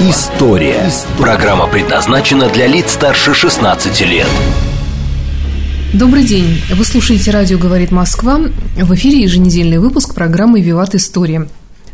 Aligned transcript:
История». 0.00 0.90
Программа 1.18 1.66
предназначена 1.66 2.48
для 2.48 2.66
лиц 2.66 2.92
старше 2.92 3.34
16 3.34 4.00
лет. 4.00 4.26
Добрый 5.92 6.24
день. 6.24 6.58
Вы 6.74 6.84
слушаете 6.86 7.30
«Радио 7.30 7.58
говорит 7.58 7.90
Москва». 7.90 8.40
В 8.76 8.94
эфире 8.94 9.20
еженедельный 9.20 9.78
выпуск 9.78 10.14
программы 10.14 10.62
«Виват 10.62 10.94
История». 10.94 11.48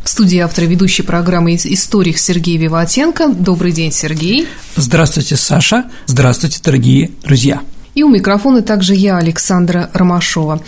В 0.05 0.09
студии 0.09 0.38
автор 0.38 0.66
ведущей 0.66 1.02
программы 1.02 1.56
«Историк» 1.56 2.19
Сергей 2.19 2.56
Виватенко. 2.59 3.27
Добрый 3.27 3.73
день, 3.73 3.91
Сергей. 3.91 4.47
Здравствуйте, 4.77 5.34
Саша. 5.34 5.86
Здравствуйте, 6.06 6.61
дорогие 6.62 7.11
друзья. 7.25 7.61
И 7.96 8.02
у 8.02 8.10
микрофона 8.10 8.60
также 8.60 8.95
я, 8.95 9.16
Александра 9.16 9.88
Ромашова. 9.95 10.60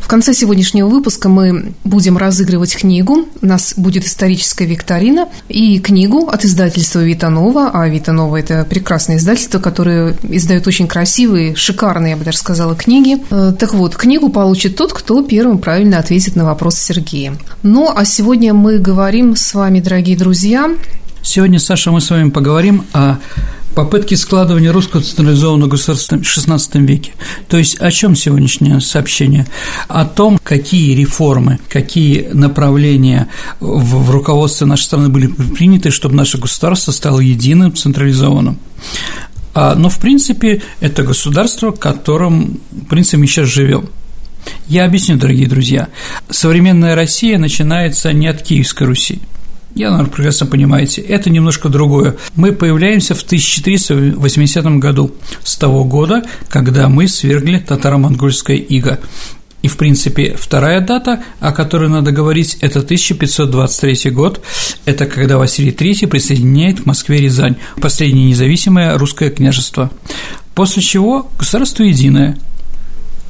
В 0.00 0.08
конце 0.08 0.34
сегодняшнего 0.34 0.88
выпуска 0.88 1.28
мы 1.28 1.74
будем 1.84 2.18
разыгрывать 2.18 2.74
книгу. 2.74 3.28
У 3.40 3.46
нас 3.46 3.74
будет 3.76 4.04
историческая 4.04 4.66
викторина 4.66 5.28
и 5.48 5.78
книгу 5.78 6.26
от 6.26 6.44
издательства 6.44 6.98
Витанова. 6.98 7.70
А 7.72 7.86
Витанова– 7.86 8.36
это 8.40 8.66
прекрасное 8.68 9.18
издательство, 9.18 9.60
которое 9.60 10.16
издает 10.24 10.66
очень 10.66 10.88
красивые, 10.88 11.54
шикарные, 11.54 12.10
я 12.10 12.16
бы 12.16 12.24
даже 12.24 12.38
сказала, 12.38 12.74
книги. 12.74 13.22
Э, 13.30 13.52
так 13.56 13.74
вот, 13.74 13.94
книгу 13.94 14.28
получит 14.28 14.74
тот, 14.74 14.92
кто 14.92 15.22
первым 15.22 15.58
правильно 15.58 16.00
ответит 16.00 16.34
на 16.34 16.44
вопрос 16.44 16.78
Сергея. 16.78 17.38
Ну, 17.62 17.92
а 17.94 18.04
сегодня 18.04 18.54
мы 18.54 18.78
говорим 18.78 19.36
с 19.36 19.54
вами, 19.54 19.78
дорогие 19.78 20.16
друзья, 20.16 20.68
Сегодня, 21.24 21.60
Саша, 21.60 21.92
мы 21.92 22.00
с 22.00 22.10
вами 22.10 22.30
поговорим 22.30 22.84
о 22.92 23.18
попытки 23.74 24.14
складывания 24.14 24.72
русского 24.72 25.02
централизованного 25.02 25.70
государства 25.70 26.16
в 26.16 26.20
XVI 26.20 26.80
веке. 26.86 27.12
То 27.48 27.56
есть 27.56 27.76
о 27.80 27.90
чем 27.90 28.14
сегодняшнее 28.14 28.80
сообщение? 28.80 29.46
О 29.88 30.04
том, 30.04 30.38
какие 30.42 30.94
реформы, 30.94 31.58
какие 31.68 32.28
направления 32.32 33.28
в, 33.60 34.04
в 34.04 34.10
руководстве 34.10 34.66
нашей 34.66 34.84
страны 34.84 35.08
были 35.08 35.26
приняты, 35.26 35.90
чтобы 35.90 36.14
наше 36.14 36.38
государство 36.38 36.92
стало 36.92 37.20
единым, 37.20 37.74
централизованным. 37.74 38.58
А, 39.54 39.74
но, 39.74 39.88
в 39.88 39.98
принципе, 39.98 40.62
это 40.80 41.02
государство, 41.02 41.72
в 41.72 41.78
котором, 41.78 42.60
в 42.70 42.86
принципе, 42.86 43.18
мы 43.18 43.26
сейчас 43.26 43.48
живем. 43.48 43.88
Я 44.66 44.84
объясню, 44.84 45.16
дорогие 45.16 45.46
друзья. 45.46 45.88
Современная 46.30 46.94
Россия 46.94 47.38
начинается 47.38 48.12
не 48.12 48.26
от 48.26 48.42
Киевской 48.42 48.84
Руси– 48.84 49.20
я, 49.74 49.90
наверное, 49.90 50.12
прекрасно 50.12 50.46
понимаете, 50.46 51.00
это 51.00 51.30
немножко 51.30 51.68
другое. 51.68 52.16
Мы 52.34 52.52
появляемся 52.52 53.14
в 53.14 53.22
1380 53.22 54.64
году, 54.78 55.12
с 55.42 55.56
того 55.56 55.84
года, 55.84 56.22
когда 56.48 56.88
мы 56.88 57.08
свергли 57.08 57.58
татаро-монгольское 57.58 58.56
иго. 58.56 59.00
И, 59.62 59.68
в 59.68 59.76
принципе, 59.76 60.36
вторая 60.38 60.80
дата, 60.80 61.22
о 61.38 61.52
которой 61.52 61.88
надо 61.88 62.10
говорить, 62.10 62.58
это 62.60 62.80
1523 62.80 64.10
год. 64.10 64.42
Это 64.84 65.06
когда 65.06 65.38
Василий 65.38 65.70
III 65.70 66.08
присоединяет 66.08 66.82
к 66.82 66.86
Москве 66.86 67.18
Рязань, 67.18 67.56
последнее 67.80 68.26
независимое 68.26 68.98
русское 68.98 69.30
княжество. 69.30 69.90
После 70.54 70.82
чего 70.82 71.30
государство 71.38 71.84
единое, 71.84 72.36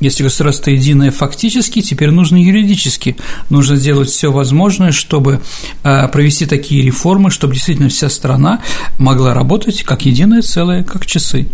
если 0.02 0.24
государство 0.24 0.70
единое 0.70 1.10
фактически, 1.10 1.80
теперь 1.80 2.10
нужно 2.10 2.36
юридически. 2.36 3.16
Нужно 3.50 3.76
сделать 3.76 4.08
все 4.10 4.32
возможное, 4.32 4.92
чтобы 4.92 5.40
а, 5.82 6.08
провести 6.08 6.46
такие 6.46 6.82
реформы, 6.82 7.30
чтобы 7.30 7.54
действительно 7.54 7.88
вся 7.88 8.08
страна 8.08 8.62
могла 8.98 9.34
работать 9.34 9.82
как 9.82 10.04
единое 10.04 10.42
целое, 10.42 10.82
как 10.82 11.06
часы. 11.06 11.48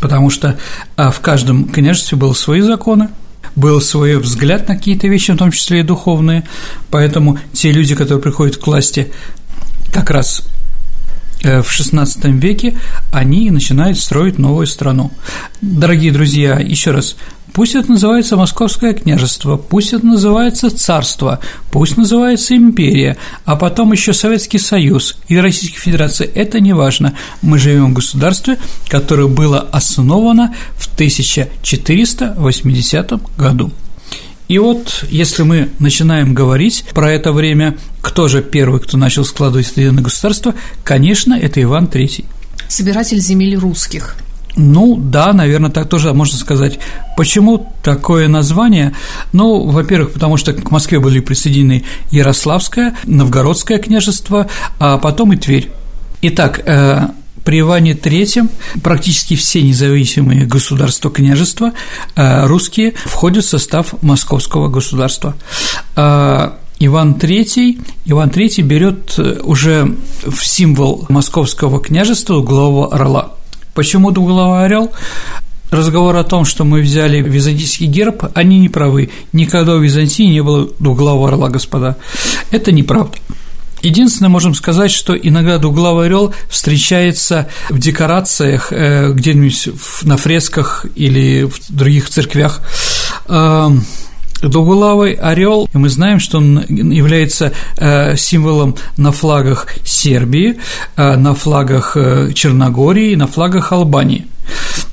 Потому 0.00 0.30
что 0.30 0.58
а, 0.96 1.10
в 1.10 1.20
каждом 1.20 1.64
княжестве 1.64 2.18
были 2.18 2.32
свои 2.32 2.60
законы, 2.60 3.08
был 3.54 3.80
свой 3.80 4.18
взгляд 4.18 4.68
на 4.68 4.76
какие-то 4.76 5.06
вещи, 5.08 5.32
в 5.32 5.36
том 5.36 5.52
числе 5.52 5.80
и 5.80 5.82
духовные, 5.82 6.44
поэтому 6.90 7.38
те 7.52 7.72
люди, 7.72 7.94
которые 7.94 8.22
приходят 8.22 8.56
к 8.56 8.66
власти 8.66 9.12
как 9.92 10.10
раз 10.10 10.42
Э, 10.42 10.55
в 11.42 11.68
XVI 11.68 12.06
веке 12.32 12.78
они 13.12 13.50
начинают 13.50 13.98
строить 13.98 14.38
новую 14.38 14.66
страну. 14.66 15.12
Дорогие 15.60 16.12
друзья, 16.12 16.58
еще 16.58 16.90
раз, 16.90 17.16
Пусть 17.56 17.74
это 17.74 17.90
называется 17.90 18.36
Московское 18.36 18.92
княжество, 18.92 19.56
пусть 19.56 19.94
это 19.94 20.04
называется 20.04 20.68
царство, 20.68 21.40
пусть 21.70 21.96
называется 21.96 22.54
империя, 22.54 23.16
а 23.46 23.56
потом 23.56 23.92
еще 23.92 24.12
Советский 24.12 24.58
Союз 24.58 25.16
и 25.28 25.38
Российская 25.38 25.80
Федерация, 25.80 26.28
это 26.34 26.60
не 26.60 26.74
важно. 26.74 27.14
Мы 27.40 27.58
живем 27.58 27.92
в 27.92 27.94
государстве, 27.94 28.58
которое 28.88 29.28
было 29.28 29.60
основано 29.72 30.54
в 30.76 30.86
1480 30.96 33.12
году. 33.38 33.72
И 34.48 34.58
вот, 34.58 35.04
если 35.10 35.42
мы 35.42 35.70
начинаем 35.80 36.32
говорить 36.32 36.84
про 36.94 37.12
это 37.12 37.32
время, 37.32 37.76
кто 38.00 38.28
же 38.28 38.42
первый, 38.42 38.80
кто 38.80 38.96
начал 38.96 39.24
складывать 39.24 39.70
это 39.72 39.80
единое 39.80 40.04
государство, 40.04 40.54
конечно, 40.84 41.34
это 41.34 41.60
Иван 41.60 41.86
III. 41.86 42.24
Собиратель 42.68 43.20
земель 43.20 43.56
русских. 43.56 44.16
Ну, 44.56 44.96
да, 44.96 45.32
наверное, 45.34 45.70
так 45.70 45.88
тоже 45.88 46.14
можно 46.14 46.38
сказать. 46.38 46.78
Почему 47.16 47.74
такое 47.82 48.26
название? 48.26 48.94
Ну, 49.32 49.66
во-первых, 49.66 50.12
потому 50.12 50.38
что 50.38 50.54
к 50.54 50.70
Москве 50.70 50.98
были 50.98 51.20
присоединены 51.20 51.84
Ярославское, 52.10 52.96
Новгородское 53.04 53.78
княжество, 53.78 54.48
а 54.78 54.96
потом 54.96 55.34
и 55.34 55.36
Тверь. 55.36 55.70
Итак, 56.22 56.62
э, 56.64 57.08
при 57.46 57.60
Иване 57.60 57.92
III 57.92 58.48
практически 58.82 59.36
все 59.36 59.62
независимые 59.62 60.46
государства 60.46 61.12
княжества 61.12 61.72
э, 62.16 62.46
русские 62.46 62.94
входят 63.04 63.44
в 63.44 63.48
состав 63.48 63.94
московского 64.02 64.68
государства. 64.68 65.36
Э, 65.94 66.50
Иван 66.80 67.12
III, 67.14 67.80
Иван 68.06 68.30
III 68.30 68.62
берет 68.62 69.14
э, 69.18 69.40
уже 69.44 69.94
в 70.26 70.44
символ 70.44 71.06
московского 71.08 71.80
княжества 71.80 72.34
углового 72.34 72.92
орла. 72.92 73.34
Почему 73.74 74.10
двуглавый 74.10 74.64
орел? 74.64 74.90
Разговор 75.70 76.16
о 76.16 76.24
том, 76.24 76.44
что 76.44 76.64
мы 76.64 76.80
взяли 76.80 77.22
византийский 77.22 77.86
герб, 77.86 78.24
они 78.34 78.58
не 78.58 78.68
правы. 78.68 79.10
Никогда 79.32 79.76
в 79.76 79.82
Византии 79.82 80.24
не 80.24 80.42
было 80.42 80.68
двуглавого 80.80 81.28
орла, 81.28 81.48
господа. 81.48 81.96
Это 82.50 82.72
неправда. 82.72 83.18
Единственное, 83.86 84.30
можем 84.30 84.52
сказать, 84.54 84.90
что 84.90 85.16
иногда 85.16 85.58
двуглавый 85.58 86.06
орел 86.06 86.34
встречается 86.48 87.48
в 87.68 87.78
декорациях 87.78 88.72
э, 88.72 89.12
где-нибудь 89.12 89.68
на 90.02 90.16
фресках 90.16 90.86
или 90.96 91.44
в 91.44 91.60
других 91.68 92.08
церквях. 92.08 92.60
Э, 93.28 93.70
Двуглавый 94.42 95.14
орел, 95.14 95.66
мы 95.72 95.88
знаем, 95.88 96.20
что 96.20 96.38
он 96.38 96.62
является 96.68 97.52
э, 97.78 98.16
символом 98.16 98.76
на 98.98 99.10
флагах 99.10 99.68
Сербии, 99.82 100.58
на 100.96 101.34
флагах 101.34 101.96
Черногории, 102.34 103.14
на 103.14 103.28
флагах 103.28 103.72
Албании. 103.72 104.26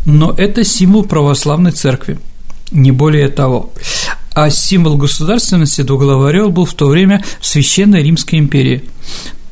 Но 0.06 0.34
это 0.38 0.64
символ 0.64 1.04
православной 1.04 1.72
церкви, 1.72 2.20
не 2.74 2.92
более 2.92 3.30
того 3.30 3.72
а 4.34 4.50
символ 4.50 4.98
государственности 4.98 5.82
двуглавый 5.82 6.30
орел 6.30 6.50
был 6.50 6.66
в 6.66 6.74
то 6.74 6.88
время 6.88 7.24
в 7.40 7.46
Священной 7.46 8.04
Римской 8.04 8.40
империи, 8.40 8.84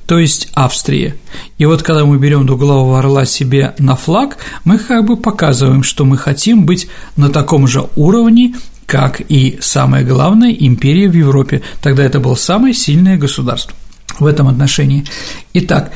то 0.07 0.19
есть 0.19 0.49
Австрии. 0.53 1.15
И 1.57 1.65
вот 1.65 1.83
когда 1.83 2.05
мы 2.05 2.17
берем 2.17 2.45
двуглавого 2.45 2.99
орла 2.99 3.25
себе 3.25 3.75
на 3.77 3.95
флаг, 3.95 4.37
мы 4.63 4.77
как 4.77 5.05
бы 5.05 5.17
показываем, 5.17 5.83
что 5.83 6.03
мы 6.03 6.17
хотим 6.17 6.65
быть 6.65 6.87
на 7.15 7.29
таком 7.29 7.67
же 7.67 7.87
уровне, 7.95 8.55
как 8.85 9.21
и 9.21 9.57
самое 9.61 10.03
главное 10.03 10.51
империя 10.51 11.07
в 11.07 11.13
Европе. 11.13 11.61
Тогда 11.81 12.03
это 12.03 12.19
было 12.19 12.35
самое 12.35 12.73
сильное 12.73 13.17
государство 13.17 13.75
в 14.19 14.25
этом 14.25 14.47
отношении. 14.47 15.05
Итак, 15.53 15.91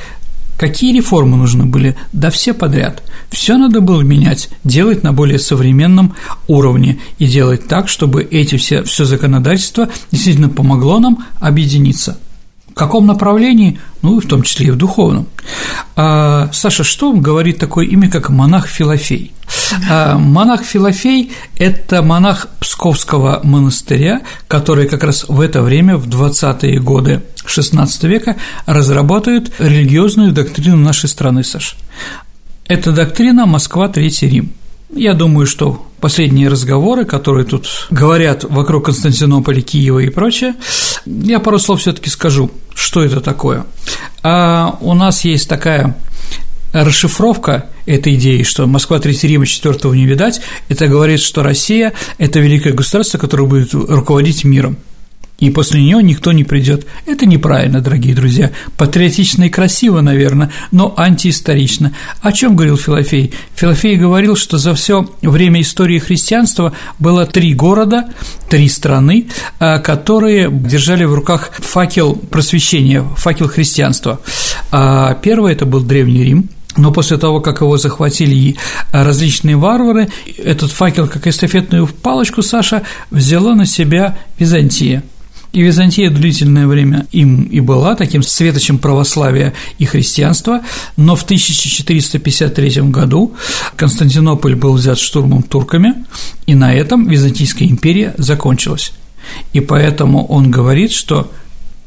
Какие 0.58 0.96
реформы 0.96 1.36
нужны 1.36 1.66
были? 1.66 1.98
Да 2.14 2.30
все 2.30 2.54
подряд. 2.54 3.04
Все 3.30 3.58
надо 3.58 3.82
было 3.82 4.02
менять, 4.02 4.50
делать 4.64 5.04
на 5.04 5.12
более 5.12 5.40
современном 5.40 6.16
уровне 6.48 7.00
и 7.20 7.28
делать 7.28 7.68
так, 7.68 7.90
чтобы 7.90 8.24
эти 8.24 8.56
все, 8.56 8.84
все 8.84 9.04
законодательство 9.04 9.90
действительно 10.12 10.50
помогло 10.50 11.00
нам 11.00 11.26
объединиться. 11.40 12.18
Каком 12.76 13.08
направлении? 13.08 13.80
Ну, 14.02 14.20
в 14.20 14.26
том 14.26 14.44
числе 14.44 14.68
и 14.68 14.72
в 14.72 14.76
духовном. 14.76 15.28
А, 15.96 16.50
Саша, 16.52 16.84
что 16.84 17.14
говорит 17.14 17.58
такое 17.58 17.86
имя, 17.86 18.10
как 18.10 18.30
монах 18.30 18.68
Филофей? 18.68 19.32
А, 19.90 20.18
монах 20.18 20.64
Филофей– 20.64 21.32
это 21.58 22.02
монах 22.02 22.50
Псковского 22.60 23.40
монастыря, 23.44 24.24
который 24.50 24.90
как 24.90 25.06
раз 25.06 25.24
в 25.30 25.40
это 25.40 25.62
время, 25.62 25.96
в 25.96 26.10
20-е 26.10 26.80
годы 26.82 27.24
XVI 27.46 27.88
века, 28.10 28.36
разработает 28.66 29.54
религиозную 29.58 30.34
доктрину 30.34 30.76
нашей 30.76 31.08
страны, 31.08 31.46
Саша. 31.46 31.78
Это 32.68 32.92
доктрина 32.92 33.46
Москва, 33.46 33.88
Третий 33.88 34.28
Рим. 34.28 34.52
Я 34.94 35.14
думаю, 35.14 35.48
что 35.48 35.88
последние 36.06 36.50
разговоры, 36.50 37.04
которые 37.04 37.46
тут 37.46 37.88
говорят 37.90 38.44
вокруг 38.44 38.86
Константинополя, 38.86 39.60
Киева 39.60 39.98
и 39.98 40.10
прочее, 40.10 40.54
я 41.08 41.40
пару 41.40 41.58
слов 41.58 41.82
все 41.82 41.94
таки 41.94 42.12
скажу, 42.12 42.52
что 42.76 43.04
это 43.04 43.22
такое. 43.22 43.66
А 44.22 44.78
у 44.82 44.94
нас 44.94 45.26
есть 45.26 45.50
такая 45.50 45.98
расшифровка 46.74 47.66
этой 47.88 48.14
идеи, 48.14 48.44
что 48.44 48.68
Москва 48.68 49.00
Третий 49.00 49.30
Рим 49.30 49.42
и 49.42 49.48
четвертого 49.48 49.96
не 49.96 50.06
видать, 50.06 50.42
это 50.70 50.86
говорит, 50.86 51.22
что 51.22 51.42
Россия– 51.42 51.94
это 52.20 52.40
великое 52.40 52.74
государство, 52.74 53.18
которое 53.18 53.48
будет 53.48 53.74
руководить 53.74 54.44
миром 54.44 54.78
и 55.40 55.50
после 55.50 55.82
нее 55.82 56.02
никто 56.02 56.32
не 56.32 56.44
придет. 56.44 56.86
Это 57.06 57.26
неправильно, 57.26 57.82
дорогие 57.82 58.16
друзья. 58.16 58.52
Патриотично 58.78 59.44
и 59.44 59.50
красиво, 59.50 60.02
наверное, 60.02 60.52
но 60.72 60.94
антиисторично. 60.98 61.94
О 62.22 62.32
чем 62.32 62.56
говорил 62.56 62.78
Филофей? 62.78 63.34
Филофей 63.56 63.98
говорил, 63.98 64.36
что 64.36 64.58
за 64.58 64.74
все 64.76 65.10
время 65.22 65.62
истории 65.62 66.00
христианства 66.00 66.72
было 67.00 67.26
три 67.26 67.54
города, 67.54 68.06
три 68.50 68.70
страны, 68.70 69.28
а, 69.60 69.80
которые 69.80 70.50
держали 70.50 71.04
в 71.04 71.14
руках 71.14 71.52
факел 71.58 72.16
просвещения, 72.16 73.04
факел 73.18 73.50
христианства. 73.50 74.22
А 74.72 75.16
первый 75.16 75.52
это 75.52 75.66
был 75.66 75.82
Древний 75.82 76.24
Рим, 76.24 76.50
но 76.78 76.92
после 76.92 77.18
того, 77.18 77.42
как 77.42 77.60
его 77.62 77.78
захватили 77.78 78.56
различные 78.92 79.58
варвары, 79.58 80.08
этот 80.38 80.72
факел, 80.72 81.08
как 81.08 81.28
эстафетную 81.28 81.88
палочку, 81.88 82.42
Саша 82.42 82.84
взяла 83.12 83.54
на 83.54 83.66
себя 83.66 84.18
Византия– 84.40 85.04
и 85.56 85.62
Византия 85.62 86.10
длительное 86.10 86.68
время 86.68 87.08
им 87.14 87.44
и 87.44 87.62
была 87.62 87.96
таким 87.96 88.24
светочем 88.24 88.78
православия 88.78 89.54
и 89.80 89.86
христианства, 89.86 90.62
но 90.98 91.16
в 91.16 91.24
1453 91.24 92.82
году 92.90 93.34
Константинополь 93.78 94.56
был 94.56 94.74
взят 94.74 95.00
штурмом 95.00 95.44
турками, 95.44 95.94
и 96.46 96.56
на 96.56 96.74
этом 96.74 97.08
Византийская 97.08 97.70
империя 97.70 98.14
закончилась. 98.18 98.92
И 99.54 99.62
поэтому 99.62 100.26
он 100.26 100.52
говорит, 100.52 100.92
что 100.92 101.32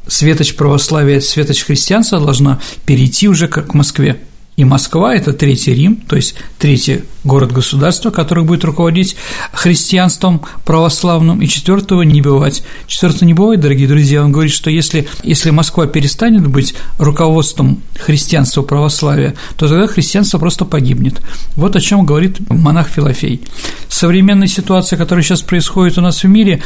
светоч 0.06 0.54
православия, 0.54 1.20
светоч 1.20 1.62
христианства 1.64 2.18
должна 2.18 2.60
перейти 2.86 3.28
уже 3.28 3.48
к 3.48 3.74
Москве. 3.74 4.18
И 4.58 4.64
Москва– 4.64 5.14
это 5.14 5.32
Третий 5.32 5.72
Рим, 5.72 5.94
то 5.94 6.16
есть 6.16 6.34
третий 6.58 7.02
город-государство, 7.22 8.10
который 8.10 8.42
будет 8.42 8.64
руководить 8.64 9.14
христианством 9.52 10.42
православным, 10.64 11.40
и 11.40 11.46
четвертого 11.46 12.02
не 12.02 12.20
бывать. 12.20 12.64
Четвертого 12.88 13.24
не 13.24 13.34
бывает, 13.34 13.60
дорогие 13.60 13.86
друзья, 13.86 14.24
он 14.24 14.32
говорит, 14.32 14.52
что 14.52 14.68
если, 14.68 15.06
если 15.22 15.50
Москва 15.50 15.86
перестанет 15.86 16.44
быть 16.48 16.74
руководством 16.98 17.84
христианства 18.00 18.62
православия, 18.62 19.36
то 19.56 19.68
тогда 19.68 19.86
христианство 19.86 20.38
просто 20.38 20.64
погибнет. 20.64 21.20
Вот 21.54 21.76
о 21.76 21.80
чем 21.80 22.04
говорит 22.04 22.40
монах 22.50 22.88
Филофей. 22.88 23.42
Современная 23.88 24.48
ситуация, 24.48 24.96
которая 24.96 25.22
сейчас 25.22 25.42
происходит 25.42 25.98
у 25.98 26.00
нас 26.00 26.24
в 26.24 26.26
мире, 26.26 26.62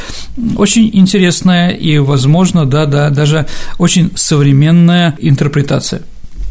очень 0.56 0.88
интересная 0.94 1.68
и, 1.68 1.98
возможно, 1.98 2.64
да, 2.64 2.86
да, 2.86 3.10
даже 3.10 3.46
очень 3.76 4.12
современная 4.14 5.14
интерпретация. 5.18 6.00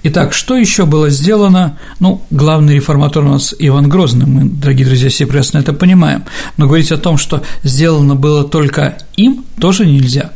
Итак, 0.04 0.34
что 0.34 0.56
еще 0.58 0.86
было 0.86 1.10
сделано? 1.10 1.78
Ну, 2.00 2.24
главный 2.32 2.76
реформатор 2.76 3.24
у 3.24 3.30
нас 3.30 3.54
Иван 3.60 3.88
Грозный, 3.88 4.26
мы, 4.26 4.46
дорогие 4.46 4.88
друзья, 4.88 5.10
все 5.10 5.28
прекрасно 5.28 5.60
это 5.60 5.74
понимаем, 5.74 6.24
но 6.58 6.66
говорить 6.66 6.92
о 6.92 6.98
том, 6.98 7.18
что 7.18 7.44
сделано 7.62 8.16
было 8.16 8.44
только 8.44 8.98
им, 9.16 9.46
тоже 9.60 9.86
нельзя. 9.86 10.32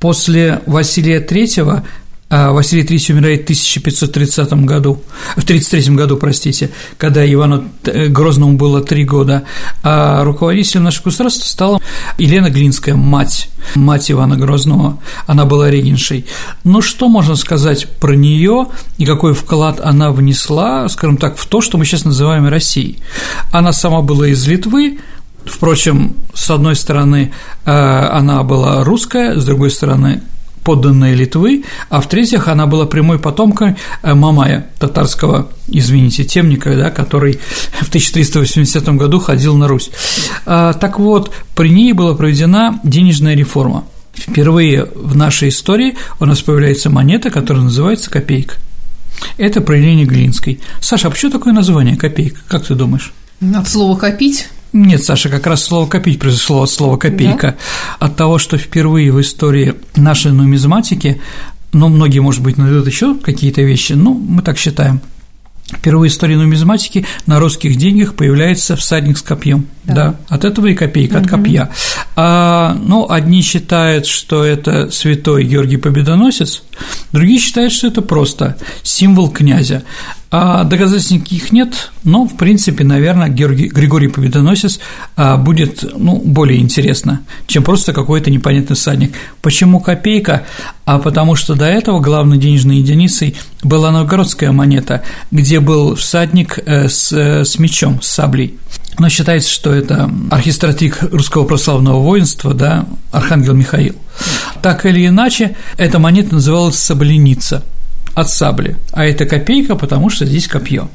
После 0.00 0.60
Василия 0.66 1.24
III 1.24 1.84
а 2.30 2.52
Василий 2.52 2.84
III 2.84 3.12
умирает 3.14 3.40
в 3.40 3.44
1530 3.44 4.52
году, 4.64 5.02
в 5.36 5.44
33 5.44 5.96
году, 5.96 6.16
простите, 6.16 6.70
когда 6.96 7.28
Ивану 7.30 7.64
Грозному 7.82 8.56
было 8.56 8.82
три 8.82 9.04
года, 9.04 9.42
а 9.82 10.22
руководителем 10.22 10.84
нашего 10.84 11.06
государства 11.06 11.44
стала 11.44 11.80
Елена 12.18 12.48
Глинская, 12.48 12.94
мать, 12.94 13.50
мать 13.74 14.12
Ивана 14.12 14.36
Грозного, 14.36 15.00
она 15.26 15.44
была 15.44 15.70
регеншей. 15.70 16.24
Но 16.62 16.80
что 16.80 17.08
можно 17.08 17.34
сказать 17.34 17.88
про 17.98 18.14
нее 18.14 18.68
и 18.96 19.06
какой 19.06 19.34
вклад 19.34 19.80
она 19.80 20.12
внесла, 20.12 20.88
скажем 20.88 21.16
так, 21.16 21.36
в 21.36 21.46
то, 21.46 21.60
что 21.60 21.78
мы 21.78 21.84
сейчас 21.84 22.04
называем 22.04 22.46
Россией? 22.46 22.98
Она 23.50 23.72
сама 23.72 24.02
была 24.02 24.28
из 24.28 24.46
Литвы, 24.46 24.98
Впрочем, 25.42 26.16
с 26.34 26.50
одной 26.50 26.76
стороны, 26.76 27.32
э, 27.64 27.70
она 27.70 28.42
была 28.42 28.84
русская, 28.84 29.40
с 29.40 29.44
другой 29.46 29.70
стороны, 29.70 30.20
подданная 30.70 31.14
Литвы, 31.14 31.64
а 31.88 32.00
в-третьих, 32.00 32.46
она 32.46 32.68
была 32.68 32.86
прямой 32.86 33.18
потомкой 33.18 33.74
э, 34.04 34.14
Мамая, 34.14 34.68
татарского, 34.78 35.48
извините, 35.66 36.22
темника, 36.22 36.76
да, 36.76 36.90
который 36.90 37.40
в 37.80 37.88
1380 37.88 38.88
году 38.90 39.18
ходил 39.18 39.56
на 39.56 39.66
Русь. 39.66 39.90
А, 40.46 40.72
так 40.74 41.00
вот, 41.00 41.32
при 41.56 41.70
ней 41.70 41.92
была 41.92 42.14
проведена 42.14 42.78
денежная 42.84 43.34
реформа. 43.34 43.82
Впервые 44.14 44.86
в 44.94 45.16
нашей 45.16 45.48
истории 45.48 45.96
у 46.20 46.24
нас 46.24 46.40
появляется 46.40 46.88
монета, 46.88 47.30
которая 47.30 47.64
называется 47.64 48.08
копейка. 48.08 48.54
Это 49.38 49.60
проявление 49.60 50.06
Глинской. 50.06 50.60
Саша, 50.80 51.08
а 51.08 51.10
почему 51.10 51.32
такое 51.32 51.52
название 51.52 51.96
копейка? 51.96 52.38
Как 52.46 52.64
ты 52.64 52.76
думаешь? 52.76 53.12
От 53.56 53.68
слова 53.68 53.98
«копить»? 53.98 54.46
Нет, 54.72 55.02
Саша, 55.02 55.28
как 55.28 55.46
раз 55.46 55.64
слово 55.64 55.88
«копить» 55.88 56.20
произошло 56.20 56.62
от 56.62 56.70
слова 56.70 56.96
«копейка», 56.96 57.56
да? 57.98 58.06
от 58.06 58.16
того, 58.16 58.38
что 58.38 58.56
впервые 58.56 59.10
в 59.10 59.20
истории 59.20 59.74
нашей 59.96 60.32
нумизматики, 60.32 61.20
ну, 61.72 61.88
многие, 61.88 62.20
может 62.20 62.42
быть, 62.42 62.56
найдут 62.56 62.86
еще 62.86 63.16
какие-то 63.16 63.62
вещи, 63.62 63.94
ну, 63.94 64.14
мы 64.14 64.42
так 64.42 64.58
считаем, 64.58 65.00
Впервые 65.72 66.10
в 66.10 66.12
истории 66.12 66.34
нумизматики 66.34 67.06
на 67.26 67.38
русских 67.38 67.76
деньгах 67.76 68.14
появляется 68.14 68.76
всадник 68.76 69.18
с 69.18 69.22
копьем. 69.22 69.66
Да. 69.90 69.94
да. 69.94 70.16
От 70.28 70.44
этого 70.44 70.66
и 70.66 70.74
копейка, 70.74 71.16
угу. 71.16 71.24
от 71.24 71.30
копья. 71.30 71.70
А, 72.16 72.76
ну, 72.80 73.06
одни 73.08 73.42
считают, 73.42 74.06
что 74.06 74.44
это 74.44 74.90
святой 74.90 75.44
Георгий 75.44 75.76
Победоносец, 75.76 76.62
другие 77.12 77.38
считают, 77.38 77.72
что 77.72 77.86
это 77.86 78.02
просто 78.02 78.56
символ 78.82 79.30
князя. 79.30 79.82
А 80.32 80.62
доказательств 80.62 81.10
никаких 81.10 81.50
нет, 81.50 81.90
но, 82.04 82.24
в 82.24 82.36
принципе, 82.36 82.84
наверное, 82.84 83.28
Георгий, 83.28 83.66
Григорий 83.66 84.06
Победоносец 84.06 84.78
а, 85.16 85.36
будет 85.36 85.84
ну, 85.98 86.22
более 86.24 86.60
интересно, 86.60 87.22
чем 87.48 87.64
просто 87.64 87.92
какой-то 87.92 88.30
непонятный 88.30 88.76
всадник. 88.76 89.12
Почему 89.42 89.80
копейка? 89.80 90.46
А 90.84 91.00
потому 91.00 91.34
что 91.34 91.54
до 91.56 91.66
этого 91.66 91.98
главной 91.98 92.38
денежной 92.38 92.76
единицей 92.76 93.36
была 93.64 93.90
новгородская 93.90 94.52
монета, 94.52 95.02
где 95.32 95.58
был 95.58 95.96
всадник 95.96 96.60
э, 96.64 96.88
с, 96.88 97.12
э, 97.12 97.44
с 97.44 97.58
мечом, 97.58 98.00
с 98.00 98.06
саблей. 98.08 98.56
Но 98.98 99.08
считается, 99.08 99.50
что 99.50 99.72
это 99.80 100.10
архистратик 100.30 101.02
русского 101.10 101.44
православного 101.44 102.00
воинства, 102.00 102.54
да, 102.54 102.86
архангел 103.10 103.54
Михаил. 103.54 103.96
Так 104.62 104.86
или 104.86 105.06
иначе, 105.06 105.56
эта 105.76 105.98
монета 105.98 106.34
называлась 106.34 106.78
«сабленица», 106.78 107.64
от 108.14 108.28
сабли, 108.28 108.76
а 108.92 109.04
это 109.04 109.24
копейка, 109.24 109.76
потому 109.76 110.10
что 110.10 110.26
здесь 110.26 110.48
копье. 110.48 110.88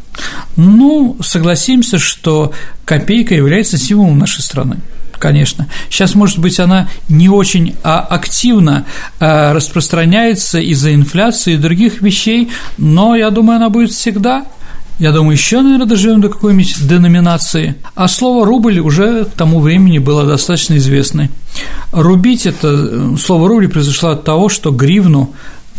Ну, 0.57 1.17
согласимся, 1.21 1.97
что 1.97 2.51
копейка 2.83 3.33
является 3.35 3.77
символом 3.77 4.19
нашей 4.19 4.41
страны 4.41 4.77
конечно. 5.17 5.67
Сейчас, 5.89 6.13
может 6.13 6.37
быть, 6.37 6.59
она 6.59 6.87
не 7.09 7.29
очень 7.29 7.75
а, 7.83 8.01
активно 8.01 8.85
а, 9.19 9.53
распространяется 9.53 10.59
из-за 10.59 10.93
инфляции 10.93 11.53
и 11.53 11.57
других 11.57 12.01
вещей, 12.01 12.51
но 12.77 13.15
я 13.15 13.31
думаю, 13.31 13.57
она 13.57 13.69
будет 13.69 13.91
всегда. 13.91 14.45
Я 14.97 15.11
думаю, 15.11 15.33
еще, 15.33 15.61
наверное, 15.61 15.87
доживем 15.87 16.21
до 16.21 16.29
какой-нибудь 16.29 16.87
деноминации. 16.87 17.75
А 17.95 18.07
слово 18.07 18.45
рубль 18.45 18.79
уже 18.79 19.25
к 19.25 19.31
тому 19.31 19.59
времени 19.59 19.97
было 19.97 20.25
достаточно 20.25 20.77
известно. 20.77 21.29
Рубить 21.91 22.45
это 22.45 23.17
слово 23.17 23.49
рубль 23.49 23.67
произошло 23.67 24.11
от 24.11 24.23
того, 24.23 24.47
что 24.47 24.71
гривну 24.71 25.33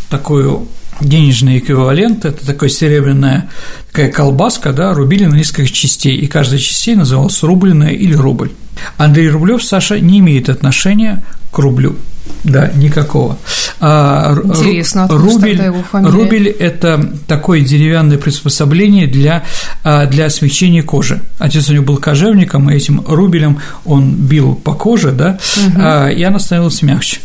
такую 0.09 0.67
денежный 1.01 1.59
эквивалент, 1.59 2.25
это 2.25 2.45
такая 2.45 2.69
серебряная 2.69 3.49
такая 3.91 4.11
колбаска, 4.11 4.73
да, 4.73 4.93
рубили 4.93 5.25
на 5.25 5.35
несколько 5.35 5.67
частей, 5.67 6.15
и 6.15 6.27
каждая 6.27 6.59
частей 6.59 6.95
называлась 6.95 7.41
рубленная 7.43 7.91
или 7.91 8.13
рубль. 8.13 8.51
Андрей 8.97 9.29
Рублев, 9.29 9.63
Саша, 9.63 9.99
не 9.99 10.19
имеет 10.19 10.49
отношения 10.49 11.23
к 11.51 11.57
рублю. 11.57 11.95
Да, 12.43 12.71
никакого. 12.75 13.37
А, 13.79 14.35
Интересно, 14.43 15.07
рубль, 15.07 15.51
его 15.51 15.83
фамилия? 15.83 16.11
Рубль– 16.11 16.47
это 16.59 17.13
такое 17.27 17.61
деревянное 17.61 18.17
приспособление 18.17 19.07
для, 19.07 19.43
а, 19.83 20.05
для 20.05 20.29
смягчения 20.29 20.83
кожи. 20.83 21.21
Отец 21.37 21.69
у 21.69 21.73
него 21.73 21.83
был 21.83 21.97
кожевником, 21.97 22.69
и 22.69 22.75
этим 22.75 23.03
рубелем 23.05 23.59
он 23.85 24.15
бил 24.15 24.55
по 24.55 24.73
коже, 24.73 25.11
да, 25.11 25.37
угу. 25.57 25.81
и 26.09 26.23
она 26.23 26.39
становилась 26.39 26.81
мягче. 26.81 27.19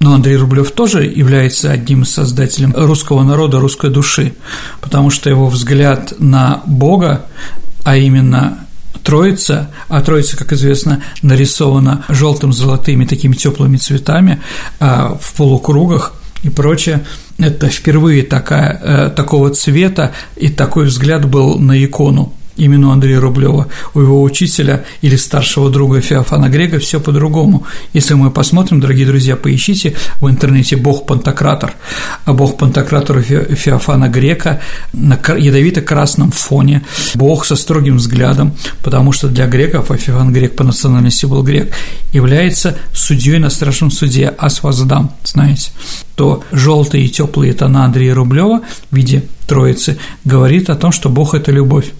Но 0.00 0.14
Андрей 0.14 0.36
Рублев 0.36 0.70
тоже 0.70 1.04
является 1.04 1.72
одним 1.72 2.02
из 2.02 2.10
создателей 2.10 2.68
русского 2.72 3.24
народа, 3.24 3.58
русской 3.58 3.90
души, 3.90 4.34
потому 4.80 5.10
что 5.10 5.28
его 5.28 5.48
взгляд 5.48 6.14
на 6.18 6.62
Бога, 6.66 7.26
а 7.82 7.96
именно 7.96 8.58
Троица, 9.02 9.70
а 9.88 10.00
Троица, 10.00 10.36
как 10.36 10.52
известно, 10.52 11.02
нарисована 11.22 12.04
желтым, 12.08 12.52
золотыми 12.52 13.04
такими 13.04 13.34
теплыми 13.34 13.76
цветами 13.76 14.40
а, 14.80 15.18
в 15.20 15.34
полукругах 15.34 16.14
и 16.42 16.50
прочее. 16.50 17.04
Это 17.38 17.68
впервые 17.68 18.24
такая, 18.24 18.80
э, 18.82 19.10
такого 19.10 19.50
цвета 19.50 20.12
и 20.34 20.48
такой 20.48 20.86
взгляд 20.86 21.24
был 21.24 21.58
на 21.58 21.84
икону 21.84 22.32
именно 22.58 22.92
Андрея 22.92 23.20
Рублева, 23.20 23.68
у 23.94 24.00
его 24.00 24.22
учителя 24.22 24.84
или 25.00 25.16
старшего 25.16 25.70
друга 25.70 26.00
Феофана 26.00 26.48
Грека 26.48 26.78
все 26.78 27.00
по-другому. 27.00 27.64
Если 27.94 28.14
мы 28.14 28.30
посмотрим, 28.30 28.80
дорогие 28.80 29.06
друзья, 29.06 29.36
поищите 29.36 29.94
в 30.20 30.28
интернете 30.28 30.76
«Бог 30.76 31.06
Пантократор», 31.06 31.74
а 32.24 32.32
Бог 32.32 32.58
Пантократора 32.58 33.22
Феофана 33.22 34.08
Грека 34.08 34.60
на 34.92 35.14
ядовито-красном 35.14 36.32
фоне, 36.32 36.82
Бог 37.14 37.46
со 37.46 37.56
строгим 37.56 37.96
взглядом, 37.96 38.54
потому 38.82 39.12
что 39.12 39.28
для 39.28 39.46
греков, 39.46 39.90
а 39.90 39.96
Феофан 39.96 40.32
Грек 40.32 40.56
по 40.56 40.64
национальности 40.64 41.26
был 41.26 41.42
грек, 41.42 41.72
является 42.12 42.76
судьей 42.92 43.38
на 43.38 43.50
страшном 43.50 43.90
суде 43.90 44.28
Асваздам, 44.36 45.12
знаете, 45.24 45.70
то 46.16 46.42
желтые 46.52 47.04
и 47.04 47.08
теплые 47.08 47.52
тона 47.52 47.84
Андрея 47.84 48.14
Рублева 48.14 48.62
в 48.90 48.96
виде 48.96 49.24
Троицы 49.46 49.98
говорит 50.24 50.68
о 50.68 50.76
том, 50.76 50.92
что 50.92 51.08
Бог– 51.08 51.34
это 51.34 51.52
любовь. 51.52 51.92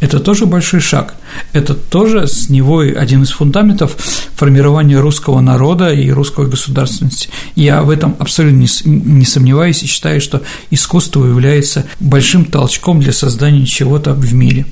Это 0.00 0.18
тоже 0.18 0.46
большой 0.46 0.80
шаг. 0.80 1.14
Это 1.52 1.74
тоже 1.74 2.26
с 2.26 2.48
него 2.48 2.80
один 2.80 3.22
из 3.22 3.30
фундаментов 3.30 3.96
формирования 4.34 4.98
русского 4.98 5.40
народа 5.40 5.92
и 5.92 6.10
русской 6.10 6.48
государственности. 6.48 7.28
Я 7.54 7.82
в 7.82 7.90
этом 7.90 8.16
абсолютно 8.18 8.66
не 8.84 9.24
сомневаюсь 9.24 9.82
и 9.82 9.86
считаю, 9.86 10.20
что 10.20 10.42
искусство 10.70 11.24
является 11.24 11.84
большим 12.00 12.44
толчком 12.44 13.00
для 13.00 13.12
создания 13.12 13.64
чего-то 13.64 14.12
в 14.12 14.34
мире. 14.34 14.66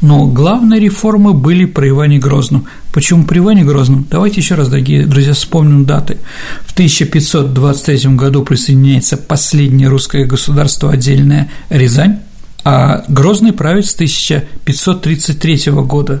Но 0.00 0.26
главные 0.26 0.78
реформы 0.78 1.32
были 1.32 1.64
при 1.64 1.88
Иване 1.88 2.18
Грозном. 2.18 2.66
Почему 2.92 3.24
при 3.24 3.38
Иване 3.38 3.64
Грозном? 3.64 4.06
Давайте 4.10 4.40
еще 4.40 4.54
раз, 4.54 4.68
дорогие 4.68 5.06
друзья, 5.06 5.32
вспомним 5.32 5.84
даты. 5.86 6.18
В 6.66 6.72
1523 6.74 8.14
году 8.14 8.42
присоединяется 8.42 9.16
последнее 9.16 9.88
русское 9.88 10.26
государство 10.26 10.92
отдельное 10.92 11.50
Рязань, 11.70 12.20
а 12.68 13.04
Грозный 13.06 13.52
правит 13.52 13.86
с 13.86 13.94
1533 13.94 15.70
года, 15.70 16.20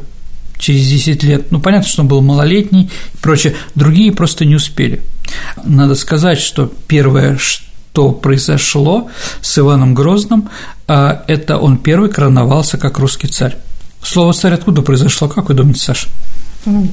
через 0.58 0.86
10 0.86 1.24
лет. 1.24 1.50
Ну, 1.50 1.58
понятно, 1.58 1.88
что 1.88 2.02
он 2.02 2.08
был 2.08 2.20
малолетний 2.20 2.84
и 2.84 3.16
прочее, 3.20 3.56
другие 3.74 4.12
просто 4.12 4.44
не 4.44 4.54
успели. 4.54 5.02
Надо 5.64 5.96
сказать, 5.96 6.38
что 6.38 6.72
первое, 6.86 7.36
что 7.36 8.12
произошло 8.12 9.10
с 9.40 9.58
Иваном 9.58 9.92
Грозным, 9.92 10.48
а, 10.86 11.24
это 11.26 11.58
он 11.58 11.78
первый 11.78 12.10
короновался 12.10 12.78
как 12.78 13.00
русский 13.00 13.26
царь. 13.26 13.56
Слово 14.00 14.32
«царь» 14.32 14.54
откуда 14.54 14.82
произошло, 14.82 15.28
как 15.28 15.48
вы 15.48 15.54
думаете, 15.54 15.80
Саша? 15.80 16.06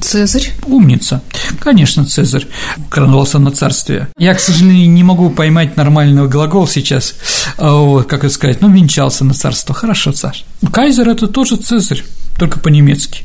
Цезарь. 0.00 0.52
Умница. 0.66 1.22
Конечно, 1.60 2.04
Цезарь 2.04 2.46
короновался 2.88 3.38
на 3.38 3.50
царствие. 3.50 4.08
Я, 4.18 4.34
к 4.34 4.40
сожалению, 4.40 4.90
не 4.90 5.02
могу 5.02 5.30
поймать 5.30 5.76
нормального 5.76 6.28
глагола 6.28 6.68
сейчас, 6.68 7.14
а 7.56 7.72
вот, 7.74 8.06
как 8.06 8.24
это 8.24 8.32
сказать, 8.32 8.60
ну, 8.60 8.70
венчался 8.70 9.24
на 9.24 9.34
царство. 9.34 9.74
Хорошо, 9.74 10.12
царь. 10.12 10.44
Кайзер– 10.72 11.08
это 11.10 11.26
тоже 11.26 11.56
Цезарь, 11.56 12.04
только 12.38 12.58
по-немецки. 12.60 13.24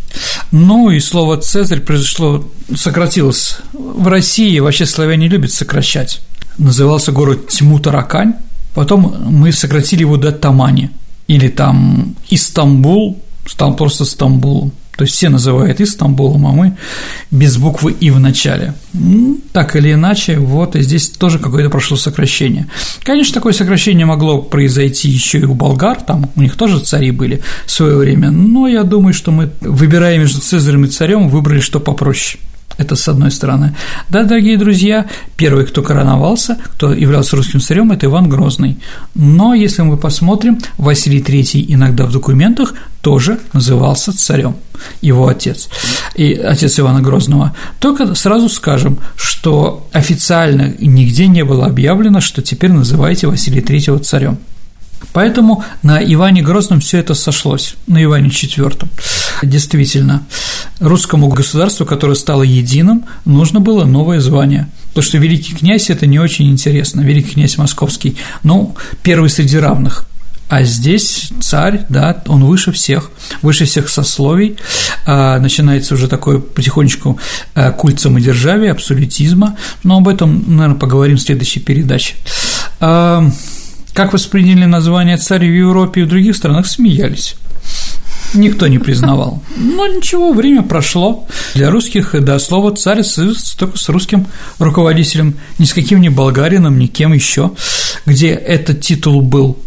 Ну, 0.52 0.90
и 0.90 1.00
слово 1.00 1.38
«Цезарь» 1.38 1.82
произошло, 1.82 2.48
сократилось. 2.76 3.58
В 3.74 4.08
России 4.08 4.60
вообще 4.60 4.86
славяне 4.86 5.28
любят 5.28 5.52
сокращать. 5.52 6.22
Назывался 6.58 7.12
город 7.12 7.48
Тьму-Таракань, 7.48 8.34
потом 8.74 9.16
мы 9.30 9.52
сократили 9.52 10.02
его 10.02 10.18
до 10.18 10.32
Тамани, 10.32 10.90
или 11.28 11.48
там 11.48 12.16
Истамбул, 12.30 13.22
стал 13.46 13.76
просто 13.76 14.06
Стамбулом. 14.06 14.72
То 15.00 15.04
есть 15.04 15.16
все 15.16 15.30
называют 15.30 15.80
Истамбулом, 15.80 16.46
а 16.46 16.52
мы 16.52 16.74
без 17.32 17.56
буквы 17.56 17.94
«и» 17.94 18.12
в 18.12 18.20
начале. 18.20 18.74
Так 19.54 19.78
или 19.78 19.94
иначе, 19.94 20.38
вот 20.38 20.76
и 20.76 20.82
здесь 20.82 21.08
тоже 21.08 21.40
какое-то 21.40 21.70
прошло 21.70 21.96
сокращение. 21.96 22.68
Конечно, 23.04 23.34
такое 23.36 23.54
сокращение 23.54 24.06
могло 24.06 24.42
произойти 24.42 25.08
еще 25.08 25.40
и 25.40 25.46
у 25.46 25.54
болгар, 25.54 26.02
там 26.02 26.30
у 26.36 26.42
них 26.42 26.58
тоже 26.58 26.82
цари 26.82 27.12
были 27.12 27.42
в 27.66 27.72
свое 27.72 27.96
время, 27.96 28.30
но 28.30 28.68
я 28.68 28.84
думаю, 28.84 29.14
что 29.14 29.32
мы, 29.32 29.50
выбирая 29.62 30.18
между 30.18 30.42
Цезарем 30.42 30.84
и 30.84 30.90
царем, 30.90 31.30
выбрали 31.30 31.62
что 31.62 31.80
попроще. 31.80 32.38
Это 32.80 32.96
с 32.96 33.10
одной 33.10 33.30
стороны. 33.30 33.76
Да, 34.10 34.24
дорогие 34.24 34.58
друзья, 34.58 35.06
первый, 35.36 35.66
кто 35.66 35.84
короновался, 35.84 36.58
кто 36.64 36.94
являлся 36.94 37.36
русским 37.36 37.60
царем, 37.60 37.92
это 37.92 38.06
Иван 38.06 38.30
Грозный. 38.30 38.78
Но 39.16 39.54
если 39.54 39.82
мы 39.82 39.98
посмотрим, 39.98 40.60
Василий 40.78 41.20
III 41.20 41.66
иногда 41.68 42.06
в 42.06 42.14
документах 42.14 42.74
тоже 43.02 43.38
назывался 43.52 44.18
царем, 44.18 44.56
его 45.02 45.28
отец, 45.28 45.68
и 46.16 46.34
отец 46.34 46.80
Ивана 46.80 47.02
Грозного. 47.02 47.54
Только 47.82 48.16
сразу 48.16 48.48
скажем, 48.48 48.98
что 49.18 49.86
официально 49.92 50.74
нигде 50.80 51.28
не 51.28 51.44
было 51.44 51.66
объявлено, 51.66 52.22
что 52.22 52.42
теперь 52.42 52.72
называйте 52.72 53.28
Василия 53.28 53.62
III 53.62 54.00
царем. 54.00 54.38
Поэтому 55.14 55.64
на 55.82 56.04
Иване 56.04 56.42
Грозном 56.42 56.80
все 56.80 57.00
это 57.00 57.14
сошлось, 57.14 57.76
на 57.88 58.04
Иване 58.04 58.30
IV. 58.30 58.88
Действительно, 59.44 60.24
русскому 60.80 61.30
государству, 61.30 61.86
которое 61.86 62.16
стало 62.16 62.44
единым, 62.44 63.06
нужно 63.26 63.60
было 63.60 63.86
новое 63.86 64.20
звание. 64.20 64.70
Потому 64.90 65.04
что 65.04 65.18
великий 65.18 65.56
князь– 65.56 65.90
это 65.90 66.06
не 66.08 66.20
очень 66.20 66.50
интересно, 66.50 67.02
великий 67.02 67.34
князь 67.34 67.58
московский, 67.58 68.18
ну, 68.44 68.76
первый 69.04 69.30
среди 69.30 69.58
равных. 69.58 70.06
А 70.50 70.64
здесь 70.64 71.30
царь, 71.42 71.86
да, 71.90 72.24
он 72.26 72.44
выше 72.44 72.72
всех, 72.72 73.12
выше 73.44 73.66
всех 73.66 73.88
сословий, 73.88 74.58
а, 75.06 75.40
начинается 75.40 75.94
уже 75.94 76.08
такой 76.08 76.42
потихонечку 76.42 77.20
а, 77.54 77.72
культ 77.72 78.00
самодержавия, 78.00 78.72
абсолютизма, 78.72 79.58
но 79.84 79.98
об 79.98 80.08
этом, 80.08 80.44
наверное, 80.48 80.80
поговорим 80.80 81.18
в 81.18 81.22
следующей 81.22 81.60
передаче. 81.60 82.16
Как 84.00 84.14
восприняли 84.14 84.64
название 84.64 85.18
царь 85.18 85.46
в 85.46 85.54
Европе 85.54 86.00
и 86.00 86.04
в 86.06 86.08
других 86.08 86.34
странах, 86.34 86.68
смеялись. 86.68 87.36
Никто 88.34 88.68
не 88.68 88.80
признавал. 88.80 89.44
Но 89.58 89.88
ничего, 89.88 90.32
время 90.32 90.64
прошло. 90.64 91.28
Для 91.54 91.70
русских, 91.70 92.16
да, 92.24 92.40
слово 92.40 92.74
«царь» 92.74 93.02
только 93.58 93.78
с 93.78 93.90
русским 93.90 94.28
руководителем, 94.58 95.36
ни 95.58 95.66
с 95.66 95.74
каким 95.74 96.00
ни 96.00 96.08
болгарином, 96.08 96.80
ни 96.80 96.88
кем 96.88 97.12
еще, 97.12 97.52
где 98.06 98.30
этот 98.30 98.80
титул 98.80 99.22
был 99.22 99.58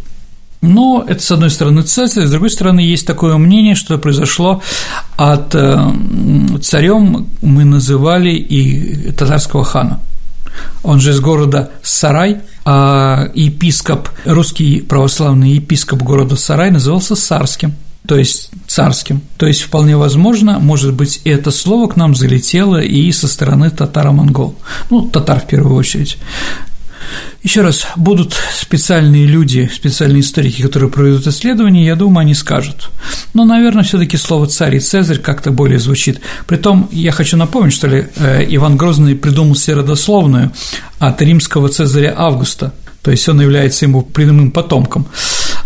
но 0.62 1.04
это, 1.06 1.20
с 1.20 1.30
одной 1.30 1.50
стороны, 1.50 1.82
царь, 1.82 2.06
с 2.06 2.30
другой 2.30 2.48
стороны, 2.48 2.80
есть 2.80 3.06
такое 3.06 3.36
мнение, 3.36 3.74
что 3.74 3.98
произошло 3.98 4.62
от 5.16 5.54
э, 5.54 5.92
царем 6.62 7.28
мы 7.42 7.64
называли 7.64 8.30
и 8.30 9.10
татарского 9.10 9.62
хана– 9.62 10.00
он 10.82 11.00
же 11.00 11.10
из 11.10 11.20
города 11.20 11.70
Сарай, 11.82 12.40
а 12.64 13.28
епископ, 13.34 14.08
русский 14.24 14.80
православный 14.80 15.52
епископ 15.52 16.02
города 16.02 16.36
Сарай 16.36 16.70
назывался 16.70 17.16
Сарским 17.16 17.74
то 18.06 18.16
есть 18.16 18.50
царским. 18.66 19.20
То 19.36 19.46
есть 19.46 19.62
вполне 19.62 19.96
возможно, 19.96 20.58
может 20.58 20.92
быть, 20.94 21.20
это 21.24 21.50
слово 21.50 21.88
к 21.88 21.96
нам 21.96 22.14
залетело 22.14 22.80
и 22.80 23.12
со 23.12 23.28
стороны 23.28 23.70
татаро-монгол, 23.70 24.56
ну, 24.90 25.08
татар 25.08 25.40
в 25.40 25.46
первую 25.46 25.76
очередь. 25.76 26.18
Еще 27.42 27.62
раз, 27.62 27.86
будут 27.96 28.34
специальные 28.54 29.26
люди, 29.26 29.70
специальные 29.72 30.20
историки, 30.20 30.62
которые 30.62 30.90
проведут 30.90 31.26
исследования, 31.26 31.84
я 31.84 31.96
думаю, 31.96 32.22
они 32.22 32.34
скажут. 32.34 32.90
Но, 33.34 33.44
наверное, 33.44 33.82
все 33.82 33.98
таки 33.98 34.16
слово 34.16 34.46
«царь» 34.46 34.76
и 34.76 34.80
«цезарь» 34.80 35.18
как-то 35.18 35.50
более 35.50 35.78
звучит. 35.78 36.20
Притом, 36.46 36.88
я 36.92 37.10
хочу 37.10 37.36
напомнить, 37.36 37.74
что 37.74 37.88
ли, 37.88 38.06
э, 38.16 38.44
Иван 38.48 38.76
Грозный 38.76 39.16
придумал 39.16 39.56
себе 39.56 39.78
родословную 39.78 40.52
от 40.98 41.20
римского 41.20 41.68
Цезаря 41.68 42.14
Августа, 42.16 42.72
то 43.02 43.10
есть 43.10 43.28
он 43.28 43.40
является 43.40 43.86
ему 43.86 44.02
прямым 44.02 44.52
потомком. 44.52 45.06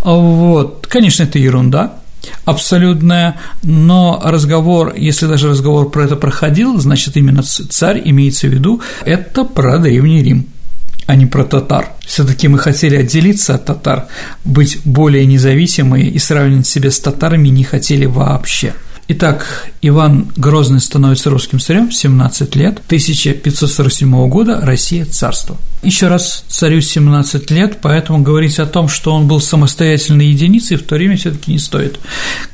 Вот, 0.02 0.87
конечно, 0.87 1.25
это 1.25 1.38
ерунда, 1.38 1.95
абсолютная, 2.45 3.37
но 3.62 4.21
разговор, 4.25 4.95
если 4.97 5.26
даже 5.26 5.49
разговор 5.49 5.90
про 5.90 6.05
это 6.05 6.16
проходил, 6.16 6.78
значит, 6.78 7.16
именно 7.16 7.43
царь 7.43 8.00
имеется 8.05 8.47
в 8.47 8.50
виду, 8.50 8.81
это 9.05 9.45
про 9.45 9.78
Древний 9.78 10.23
Рим 10.23 10.47
а 11.07 11.17
не 11.17 11.27
про 11.27 11.45
татар. 11.45 11.91
Все-таки 12.05 12.49
мы 12.49 12.59
хотели 12.59 12.97
отделиться 12.97 13.55
от 13.55 13.65
татар, 13.65 14.07
быть 14.45 14.81
более 14.85 15.25
независимые 15.27 16.09
и 16.09 16.19
сравнивать 16.19 16.67
себя 16.67 16.91
с 16.91 17.01
татарами 17.01 17.49
не 17.49 17.65
хотели 17.65 18.07
вообще. 18.07 18.75
Итак, 19.09 19.69
Иван 19.83 20.33
Грозный 20.37 20.81
становится 20.81 21.31
русским 21.31 21.61
царем 21.61 21.91
в 21.91 21.95
17 21.95 22.57
лет, 22.57 22.81
1547 22.87 24.29
года 24.29 24.61
Россия– 24.61 25.05
царство. 25.07 25.57
Еще 25.83 26.09
раз, 26.09 26.45
царю 26.49 26.81
17 26.81 27.49
лет, 27.53 27.79
поэтому 27.81 28.21
говорить 28.21 28.59
о 28.59 28.67
том, 28.67 28.89
что 28.89 29.13
он 29.13 29.29
был 29.29 29.41
самостоятельной 29.41 30.27
единицей, 30.27 30.77
в 30.77 30.83
то 30.83 30.97
время 30.97 31.17
все 31.17 31.31
таки 31.31 31.53
не 31.53 31.61
стоит. 31.61 32.01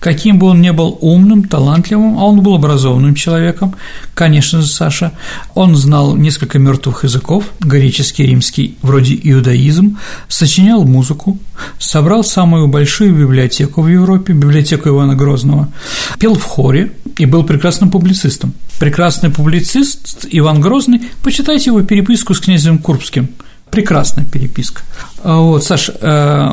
Каким 0.01 0.39
бы 0.39 0.49
он 0.49 0.61
ни 0.61 0.69
был 0.69 0.99
умным, 1.01 1.45
талантливым, 1.45 2.19
а 2.19 2.25
он 2.25 2.43
был 2.43 2.57
образованным 2.57 3.15
человеком, 3.15 3.75
конечно 4.13 4.61
же, 4.61 4.69
Саша, 4.69 5.13
он 5.55 5.77
знал 5.77 6.17
несколько 6.17 6.59
мертвых 6.59 7.05
языков, 7.05 7.45
греческий, 7.61 8.27
римский, 8.27 8.77
вроде 8.83 9.19
иудаизм, 9.23 9.99
сочинял 10.29 10.85
музыку, 10.85 11.39
собрал 11.79 12.25
самую 12.25 12.67
большую 12.67 13.15
библиотеку 13.15 13.81
в 13.81 13.89
Европе, 13.89 14.35
библиотеку 14.35 14.91
Ивана 14.91 15.15
Грозного, 15.15 15.69
пел 16.19 16.35
в 16.43 16.45
хоре 16.45 16.93
и 17.17 17.27
был 17.27 17.45
прекрасным 17.45 17.91
публицистом. 17.91 18.53
Прекрасный 18.79 19.31
публицист 19.31 20.27
Иван 20.31 20.61
Грозный, 20.61 21.03
почитайте 21.23 21.71
его 21.71 21.83
переписку 21.83 22.35
с 22.35 22.41
князем 22.41 22.79
Курбским. 22.79 23.29
Прекрасная 23.71 24.27
переписка. 24.27 24.83
А 25.25 25.39
вот, 25.39 25.65
Саш, 25.65 25.91
э, 25.99 26.49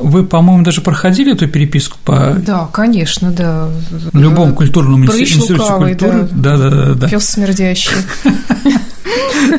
вы, 0.00 0.24
по-моему, 0.24 0.64
даже 0.64 0.80
проходили 0.80 1.34
эту 1.34 1.46
переписку 1.46 1.98
по... 2.02 2.34
Да, 2.46 2.66
конечно, 2.72 3.30
да. 3.30 3.68
Любому 4.14 4.54
культурному 4.54 5.04
институте 5.04 5.70
культуры. 5.70 6.28
Да, 6.32 6.56
да, 6.56 6.70
да, 6.70 6.94
да. 6.94 7.08
Пес 7.08 7.26
смердящий. 7.26 7.90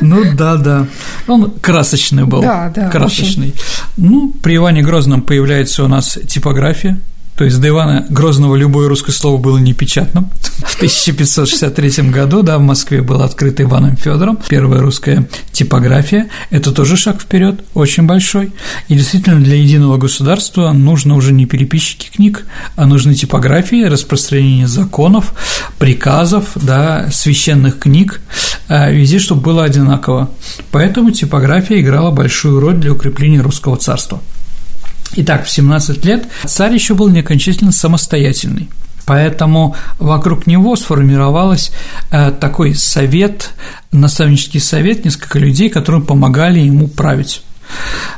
Ну 0.00 0.34
да, 0.34 0.56
да. 0.56 0.86
Он 1.28 1.52
красочный 1.60 2.24
был. 2.24 2.40
Да, 2.40 2.72
да. 2.74 2.88
Красочный. 2.88 3.54
Ну, 3.96 4.32
при 4.42 4.56
Иване 4.56 4.82
Грозном 4.82 5.22
появляется 5.22 5.84
у 5.84 5.88
нас 5.88 6.18
типография, 6.26 6.98
то 7.36 7.44
есть 7.44 7.60
до 7.60 7.68
Ивана 7.68 8.06
Грозного 8.10 8.54
любое 8.54 8.88
русское 8.88 9.12
слово 9.12 9.38
было 9.38 9.58
непечатным. 9.58 10.30
В 10.64 10.76
1563 10.76 12.10
году, 12.10 12.42
да, 12.42 12.58
в 12.58 12.62
Москве 12.62 13.02
была 13.02 13.24
открыта 13.24 13.62
Иваном 13.62 13.96
Федором 13.96 14.38
первая 14.48 14.80
русская 14.80 15.28
типография. 15.52 16.28
Это 16.50 16.72
тоже 16.72 16.96
шаг 16.96 17.20
вперед, 17.20 17.64
очень 17.74 18.04
большой. 18.04 18.52
И 18.88 18.94
действительно 18.94 19.40
для 19.40 19.56
единого 19.56 19.98
государства 19.98 20.72
нужно 20.72 21.16
уже 21.16 21.32
не 21.32 21.46
переписчики 21.46 22.10
книг, 22.14 22.46
а 22.76 22.86
нужны 22.86 23.14
типографии, 23.14 23.84
распространение 23.84 24.66
законов, 24.66 25.34
приказов, 25.78 26.50
да, 26.54 27.08
священных 27.12 27.78
книг, 27.78 28.20
а 28.68 28.90
везде, 28.90 29.18
чтобы 29.18 29.42
было 29.42 29.64
одинаково. 29.64 30.30
Поэтому 30.70 31.10
типография 31.10 31.80
играла 31.80 32.10
большую 32.10 32.60
роль 32.60 32.74
для 32.74 32.92
укрепления 32.92 33.40
русского 33.40 33.76
царства. 33.76 34.20
Итак, 35.16 35.44
в 35.44 35.50
17 35.50 36.04
лет 36.04 36.26
царь 36.44 36.74
еще 36.74 36.94
был 36.94 37.08
не 37.08 37.20
окончательно 37.20 37.72
самостоятельный. 37.72 38.68
Поэтому 39.06 39.76
вокруг 39.98 40.46
него 40.46 40.76
сформировалось 40.76 41.72
э, 42.10 42.30
такой 42.30 42.74
совет, 42.74 43.52
наставнический 43.92 44.60
совет, 44.60 45.04
несколько 45.04 45.38
людей, 45.38 45.68
которые 45.68 46.02
помогали 46.02 46.58
ему 46.58 46.88
править. 46.88 47.42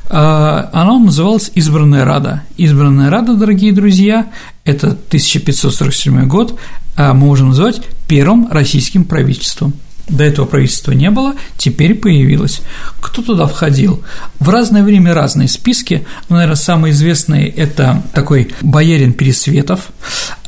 Э, 0.08 0.68
Оно 0.72 0.98
называлось 1.00 1.50
«Избранная 1.54 2.04
Рада». 2.04 2.44
«Избранная 2.56 3.10
Рада», 3.10 3.34
дорогие 3.34 3.72
друзья, 3.72 4.26
это 4.64 4.88
1547 4.88 6.28
год, 6.28 6.58
э, 6.96 7.12
мы 7.12 7.26
можем 7.26 7.48
называть 7.48 7.80
первым 8.06 8.48
российским 8.52 9.04
правительством– 9.04 9.74
до 10.08 10.24
этого 10.24 10.46
правительства 10.46 10.92
не 10.92 11.10
было, 11.10 11.34
теперь 11.56 11.94
появилось. 11.94 12.62
Кто 13.00 13.22
туда 13.22 13.46
входил? 13.46 14.02
В 14.38 14.48
разное 14.48 14.82
время 14.82 15.14
разные 15.14 15.48
списки, 15.48 16.06
но, 16.28 16.36
наверное, 16.36 16.56
самый 16.56 16.92
известный– 16.92 17.44
это 17.56 18.02
такой 18.12 18.52
боярин 18.62 19.12
Пересветов. 19.12 19.88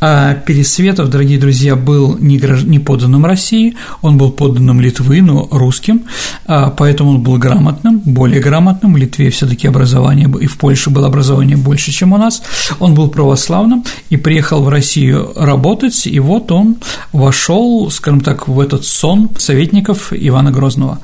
А 0.01 0.35
Пересветов, 0.35 1.11
дорогие 1.11 1.41
друзья, 1.41 1.75
был 1.75 2.17
не, 2.19 2.39
гражд... 2.39 2.67
не 2.67 2.79
подданным 2.79 3.27
России, 3.27 3.75
он 4.01 4.17
был 4.17 4.31
подданным 4.31 4.81
Литвы, 4.81 5.23
но 5.23 5.49
русским, 5.51 6.03
а 6.47 6.71
поэтому 6.71 7.11
он 7.11 7.23
был 7.23 7.37
грамотным, 7.37 7.99
более 8.05 8.41
грамотным. 8.41 8.95
В 8.95 8.97
Литве 8.97 9.31
все 9.31 9.47
таки 9.47 9.67
образование, 9.67 10.31
и 10.41 10.47
в 10.47 10.57
Польше 10.57 10.91
было 10.91 11.09
образование 11.09 11.57
больше, 11.57 11.91
чем 11.91 12.13
у 12.13 12.17
нас. 12.17 12.43
Он 12.79 12.95
был 12.95 13.09
православным 13.09 13.85
и 14.09 14.17
приехал 14.17 14.63
в 14.63 14.69
Россию 14.69 15.33
работать, 15.35 16.07
и 16.07 16.21
вот 16.21 16.53
он 16.53 16.77
вошел, 17.13 17.91
скажем 17.91 18.21
так, 18.21 18.47
в 18.47 18.61
этот 18.61 18.85
сон– 18.85 19.31
советников 19.49 20.13
Ивана 20.13 20.51
Грозного. 20.51 20.99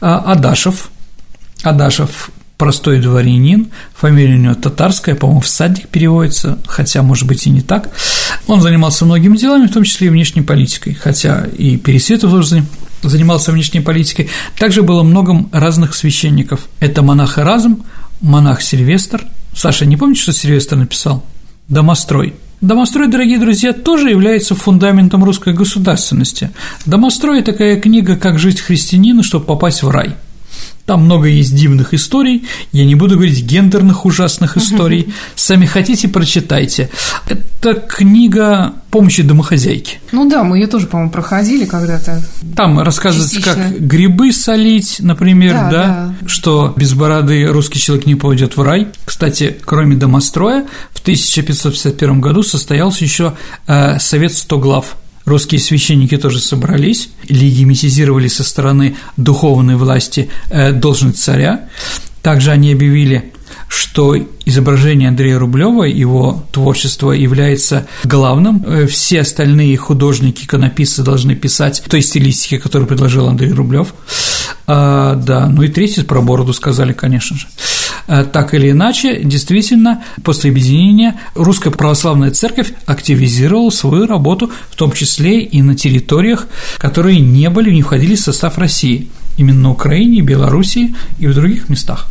А 0.00 0.18
Адашев, 0.18 0.90
Адашев 1.62 2.30
простой 2.58 3.00
дворянин, 3.00 3.68
фамилия 3.94 4.34
у 4.34 4.38
него 4.38 4.54
татарская, 4.54 5.14
по-моему, 5.14 5.40
всадник 5.40 5.88
переводится, 5.88 6.58
хотя, 6.66 7.02
может 7.02 7.28
быть, 7.28 7.46
и 7.46 7.50
не 7.50 7.60
так. 7.60 7.90
Он 8.48 8.60
занимался 8.60 9.04
многими 9.04 9.36
делами, 9.36 9.68
в 9.68 9.72
том 9.72 9.84
числе 9.84 10.08
и 10.08 10.10
внешней 10.10 10.42
политикой, 10.42 10.94
хотя 10.94 11.46
и 11.56 11.76
Пересветов 11.76 12.32
тоже 12.32 12.64
занимался 13.02 13.52
внешней 13.52 13.80
политикой. 13.80 14.28
Также 14.58 14.82
было 14.82 15.04
много 15.04 15.46
разных 15.52 15.94
священников. 15.94 16.66
Это 16.80 17.02
монах 17.02 17.38
Эразм, 17.38 17.84
монах 18.20 18.60
Сильвестр. 18.60 19.22
Саша, 19.54 19.86
не 19.86 19.96
помните, 19.96 20.22
что 20.22 20.32
Сильвестр 20.32 20.74
написал? 20.76 21.24
Домострой. 21.68 22.34
Домострой, 22.64 23.08
дорогие 23.08 23.38
друзья, 23.38 23.74
тоже 23.74 24.08
является 24.08 24.54
фундаментом 24.54 25.22
русской 25.22 25.52
государственности. 25.52 26.48
Домострой– 26.86 27.42
такая 27.44 27.78
книга 27.78 28.16
«Как 28.16 28.38
жить 28.38 28.62
христианину, 28.62 29.22
чтобы 29.22 29.44
попасть 29.44 29.82
в 29.82 29.90
рай». 29.90 30.14
Там 30.86 31.04
много 31.06 31.28
есть 31.28 31.54
дивных 31.54 31.94
историй, 31.94 32.44
я 32.72 32.84
не 32.84 32.94
буду 32.94 33.14
говорить 33.14 33.42
гендерных 33.42 34.04
ужасных 34.04 34.58
историй. 34.58 35.14
Сами 35.34 35.64
хотите, 35.64 36.08
прочитайте. 36.08 36.90
Это 37.26 37.74
книга 37.74 38.74
помощи 38.90 39.22
домохозяйке. 39.22 39.98
Ну 40.12 40.28
да, 40.28 40.44
мы 40.44 40.58
ее 40.58 40.66
тоже, 40.66 40.86
по-моему, 40.86 41.10
проходили 41.10 41.64
когда-то. 41.64 42.22
Там 42.54 42.78
рассказывается, 42.80 43.36
Частично. 43.36 43.70
как 43.70 43.80
грибы 43.80 44.30
солить, 44.32 44.96
например, 45.00 45.54
да, 45.54 45.70
да, 45.70 46.14
да, 46.20 46.28
что 46.28 46.74
без 46.76 46.92
бороды 46.92 47.46
русский 47.46 47.80
человек 47.80 48.04
не 48.04 48.14
пойдет 48.14 48.58
в 48.58 48.62
рай. 48.62 48.88
Кстати, 49.06 49.56
кроме 49.64 49.96
домостроя, 49.96 50.66
в 50.92 51.00
1551 51.00 52.20
году 52.20 52.42
состоялся 52.42 53.04
еще 53.04 53.34
э, 53.66 53.98
совет 53.98 54.34
100 54.34 54.58
глав 54.58 54.96
русские 55.24 55.60
священники 55.60 56.16
тоже 56.16 56.40
собрались, 56.40 57.10
легимитизировали 57.28 58.28
со 58.28 58.44
стороны 58.44 58.96
духовной 59.16 59.76
власти 59.76 60.28
э, 60.50 60.72
должность 60.72 61.22
царя. 61.22 61.68
Также 62.22 62.50
они 62.50 62.72
объявили 62.72 63.32
что 63.74 64.16
изображение 64.44 65.08
Андрея 65.08 65.38
Рублева, 65.38 65.82
его 65.82 66.44
творчество 66.52 67.10
является 67.10 67.86
главным. 68.04 68.64
Э, 68.66 68.86
все 68.86 69.22
остальные 69.22 69.76
художники, 69.76 70.44
иконописцы 70.44 71.02
должны 71.02 71.34
писать 71.34 71.82
той 71.88 72.00
стилистике, 72.00 72.58
которую 72.58 72.86
предложил 72.86 73.26
Андрей 73.26 73.52
Рублев. 73.52 73.94
А, 74.66 75.16
да, 75.16 75.48
ну 75.48 75.62
и 75.62 75.68
третий 75.68 76.02
про 76.02 76.22
бороду 76.22 76.52
сказали, 76.52 76.92
конечно 76.92 77.36
же. 77.36 77.48
А, 78.06 78.24
так 78.24 78.54
или 78.54 78.70
иначе, 78.70 79.20
действительно, 79.22 80.04
после 80.22 80.50
объединения 80.50 81.20
Русская 81.34 81.70
Православная 81.70 82.30
Церковь 82.30 82.72
активизировала 82.86 83.70
свою 83.70 84.06
работу, 84.06 84.52
в 84.70 84.76
том 84.76 84.92
числе 84.92 85.40
и 85.40 85.62
на 85.62 85.74
территориях, 85.74 86.46
которые 86.78 87.20
не 87.20 87.50
были, 87.50 87.72
не 87.72 87.82
входили 87.82 88.14
в 88.14 88.20
состав 88.20 88.56
России, 88.56 89.08
именно 89.36 89.62
на 89.62 89.70
Украине, 89.72 90.20
Белоруссии 90.20 90.94
и 91.18 91.26
в 91.26 91.34
других 91.34 91.68
местах. 91.68 92.08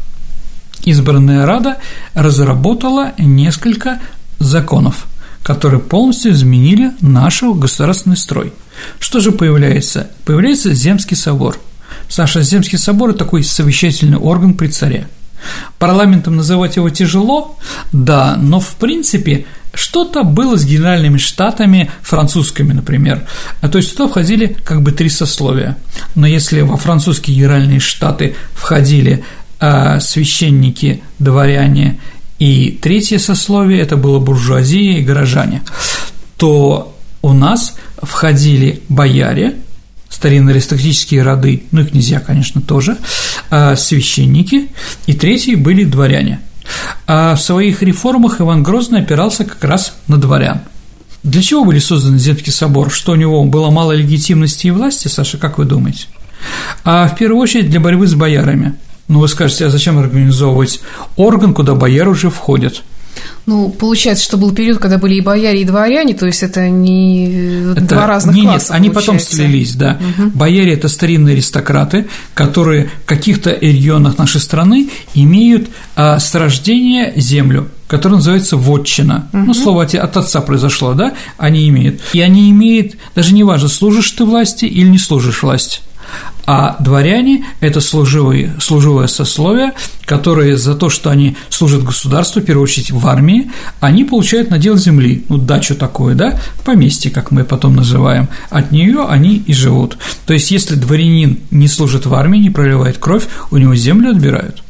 Избранная 0.83 1.45
Рада 1.45 1.77
разработала 2.13 3.13
несколько 3.17 3.99
законов, 4.39 5.05
которые 5.41 5.79
полностью 5.79 6.33
изменили 6.33 6.91
наш 6.99 7.41
государственный 7.43 8.17
строй. 8.17 8.53
Что 8.99 9.19
же 9.19 9.31
появляется? 9.31 10.09
Появляется 10.25 10.73
Земский 10.73 11.15
собор. 11.15 11.59
Саша, 12.09 12.41
Земский 12.41 12.77
собор– 12.77 13.09
это 13.11 13.19
такой 13.19 13.43
совещательный 13.43 14.17
орган 14.17 14.55
при 14.55 14.67
царе. 14.67 15.07
Парламентом 15.77 16.35
называть 16.35 16.75
его 16.77 16.89
тяжело, 16.89 17.57
да, 17.91 18.37
но 18.37 18.59
в 18.59 18.75
принципе 18.75 19.45
что-то 19.73 20.23
было 20.23 20.55
с 20.55 20.65
генеральными 20.65 21.17
штатами 21.17 21.91
французскими, 22.01 22.73
например. 22.73 23.27
А 23.61 23.69
то 23.69 23.77
есть 23.77 23.95
туда 23.95 24.07
входили 24.07 24.55
как 24.63 24.81
бы 24.81 24.91
три 24.91 25.09
сословия. 25.09 25.77
Но 26.15 26.27
если 26.27 26.61
во 26.61 26.77
французские 26.77 27.37
генеральные 27.37 27.79
штаты 27.79 28.35
входили 28.53 29.25
священники, 29.99 31.01
дворяне 31.19 31.99
и 32.43 32.77
третье 32.81 33.19
сословие– 33.19 33.79
это 33.81 33.95
было 33.95 34.19
буржуазия 34.19 34.97
и 34.97 35.01
горожане, 35.01 35.61
то 36.35 36.93
у 37.21 37.31
нас 37.31 37.75
входили 38.01 38.81
бояре, 38.89 39.55
старинные 40.09 40.53
аристократические 40.53 41.23
роды, 41.23 41.63
ну 41.71 41.81
и 41.81 41.85
князья, 41.85 42.19
конечно, 42.19 42.61
тоже, 42.61 42.97
а, 43.49 43.77
священники, 43.77 44.71
и 45.05 45.13
третьи 45.13 45.55
были 45.55 45.85
дворяне. 45.85 46.41
А 47.07 47.35
в 47.35 47.41
своих 47.41 47.81
реформах 47.81 48.41
Иван 48.41 48.61
Грозный 48.61 48.99
опирался 48.99 49.45
как 49.45 49.63
раз 49.63 49.95
на 50.07 50.17
дворян. 50.17 50.61
Для 51.23 51.41
чего 51.41 51.63
были 51.63 51.79
созданы 51.79 52.17
Земский 52.17 52.51
собор? 52.51 52.91
Что 52.91 53.13
у 53.13 53.15
него 53.15 53.41
было 53.45 53.69
мало 53.69 53.93
легитимности 53.93 54.67
и 54.67 54.71
власти, 54.71 55.07
Саша, 55.07 55.37
как 55.37 55.57
вы 55.57 55.63
думаете? 55.63 56.07
А 56.83 57.07
в 57.07 57.15
первую 57.15 57.41
очередь 57.41 57.69
для 57.69 57.79
борьбы 57.79 58.05
с 58.05 58.15
боярами– 58.15 58.73
ну, 59.07 59.19
вы 59.19 59.27
скажете, 59.27 59.65
а 59.65 59.69
зачем 59.69 59.97
организовывать 59.97 60.81
орган, 61.15 61.53
куда 61.53 61.75
бояры 61.75 62.11
уже 62.11 62.29
входят? 62.29 62.83
Ну, 63.45 63.69
получается, 63.69 64.23
что 64.23 64.37
был 64.37 64.51
период, 64.53 64.79
когда 64.79 64.97
были 64.97 65.15
и 65.15 65.21
бояре, 65.21 65.61
и 65.61 65.65
дворяне, 65.65 66.13
то 66.13 66.25
есть 66.25 66.43
это 66.43 66.69
не 66.69 67.71
это, 67.73 67.81
два 67.81 68.07
разных 68.07 68.35
не, 68.35 68.43
класса. 68.43 68.73
Нет, 68.73 68.79
они 68.79 68.89
потом 68.89 69.19
слились, 69.19 69.75
да. 69.75 69.99
Угу. 69.99 70.29
Бояре– 70.29 70.73
это 70.75 70.87
старинные 70.87 71.33
аристократы, 71.33 72.07
которые 72.33 72.89
в 73.03 73.05
каких-то 73.05 73.51
регионах 73.51 74.17
нашей 74.17 74.39
страны 74.39 74.89
имеют 75.13 75.69
а, 75.95 76.19
с 76.19 76.33
рождения 76.35 77.13
землю, 77.17 77.69
которая 77.87 78.17
называется 78.17 78.55
вотчина. 78.55 79.29
Угу. 79.33 79.43
Ну, 79.43 79.53
слово 79.53 79.83
от 79.83 80.17
отца 80.17 80.39
произошло, 80.41 80.93
да, 80.93 81.13
они 81.37 81.67
имеют. 81.67 82.01
И 82.13 82.21
они 82.21 82.49
имеют, 82.49 82.93
даже 83.13 83.33
не 83.33 83.43
важно, 83.43 83.67
служишь 83.67 84.09
ты 84.11 84.23
власти 84.23 84.65
или 84.65 84.87
не 84.87 84.99
служишь 84.99 85.43
власти 85.43 85.81
а 86.45 86.75
дворяне– 86.79 87.45
это 87.61 87.79
служивые, 87.79 88.53
служивое 88.59 89.07
сословие, 89.07 89.71
которые 90.05 90.57
за 90.57 90.75
то, 90.75 90.89
что 90.89 91.09
они 91.09 91.37
служат 91.49 91.83
государству, 91.83 92.41
в 92.41 92.45
первую 92.45 92.63
очередь 92.63 92.91
в 92.91 93.07
армии, 93.07 93.51
они 93.79 94.03
получают 94.03 94.49
надел 94.49 94.75
земли, 94.75 95.23
ну, 95.29 95.37
дачу 95.37 95.75
такую, 95.75 96.15
да, 96.15 96.39
поместье, 96.65 97.11
как 97.11 97.31
мы 97.31 97.45
потом 97.45 97.75
называем, 97.75 98.27
от 98.49 98.71
нее 98.71 99.05
они 99.07 99.37
и 99.37 99.53
живут. 99.53 99.97
То 100.25 100.33
есть, 100.33 100.51
если 100.51 100.75
дворянин 100.75 101.39
не 101.49 101.67
служит 101.67 102.05
в 102.05 102.13
армии, 102.13 102.39
не 102.39 102.49
проливает 102.49 102.97
кровь, 102.97 103.27
у 103.51 103.57
него 103.57 103.75
землю 103.75 104.09
отбирают. 104.09 104.63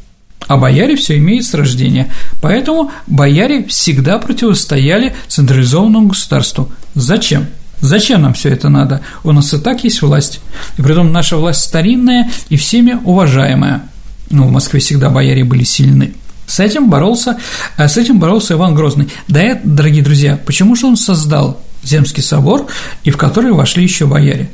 а 0.46 0.56
бояре 0.56 0.94
все 0.94 1.16
имеют 1.16 1.46
с 1.46 1.54
рождения. 1.54 2.12
Поэтому 2.42 2.92
бояре 3.06 3.64
всегда 3.64 4.18
противостояли 4.18 5.14
централизованному 5.26 6.08
государству. 6.08 6.70
Зачем? 6.94 7.46
Зачем 7.80 8.22
нам 8.22 8.34
все 8.34 8.50
это 8.50 8.68
надо? 8.68 9.00
У 9.22 9.32
нас 9.32 9.52
и 9.52 9.58
так 9.58 9.84
есть 9.84 10.02
власть. 10.02 10.40
И 10.78 10.82
при 10.82 10.92
этом 10.92 11.12
наша 11.12 11.36
власть 11.36 11.60
старинная 11.60 12.30
и 12.48 12.56
всеми 12.56 12.98
уважаемая. 13.04 13.82
Ну, 14.30 14.46
в 14.46 14.50
Москве 14.50 14.80
всегда 14.80 15.10
бояре 15.10 15.44
были 15.44 15.64
сильны. 15.64 16.14
С 16.46 16.60
этим 16.60 16.90
боролся, 16.90 17.38
э, 17.76 17.88
с 17.88 17.96
этим 17.96 18.18
боролся 18.18 18.54
Иван 18.54 18.74
Грозный. 18.74 19.08
Да, 19.28 19.40
это, 19.40 19.60
дорогие 19.64 20.02
друзья, 20.02 20.38
почему 20.44 20.76
же 20.76 20.86
он 20.86 20.96
создал 20.96 21.60
Земский 21.82 22.22
собор, 22.22 22.66
и 23.02 23.10
в 23.10 23.16
который 23.16 23.52
вошли 23.52 23.82
еще 23.82 24.06
бояре? 24.06 24.50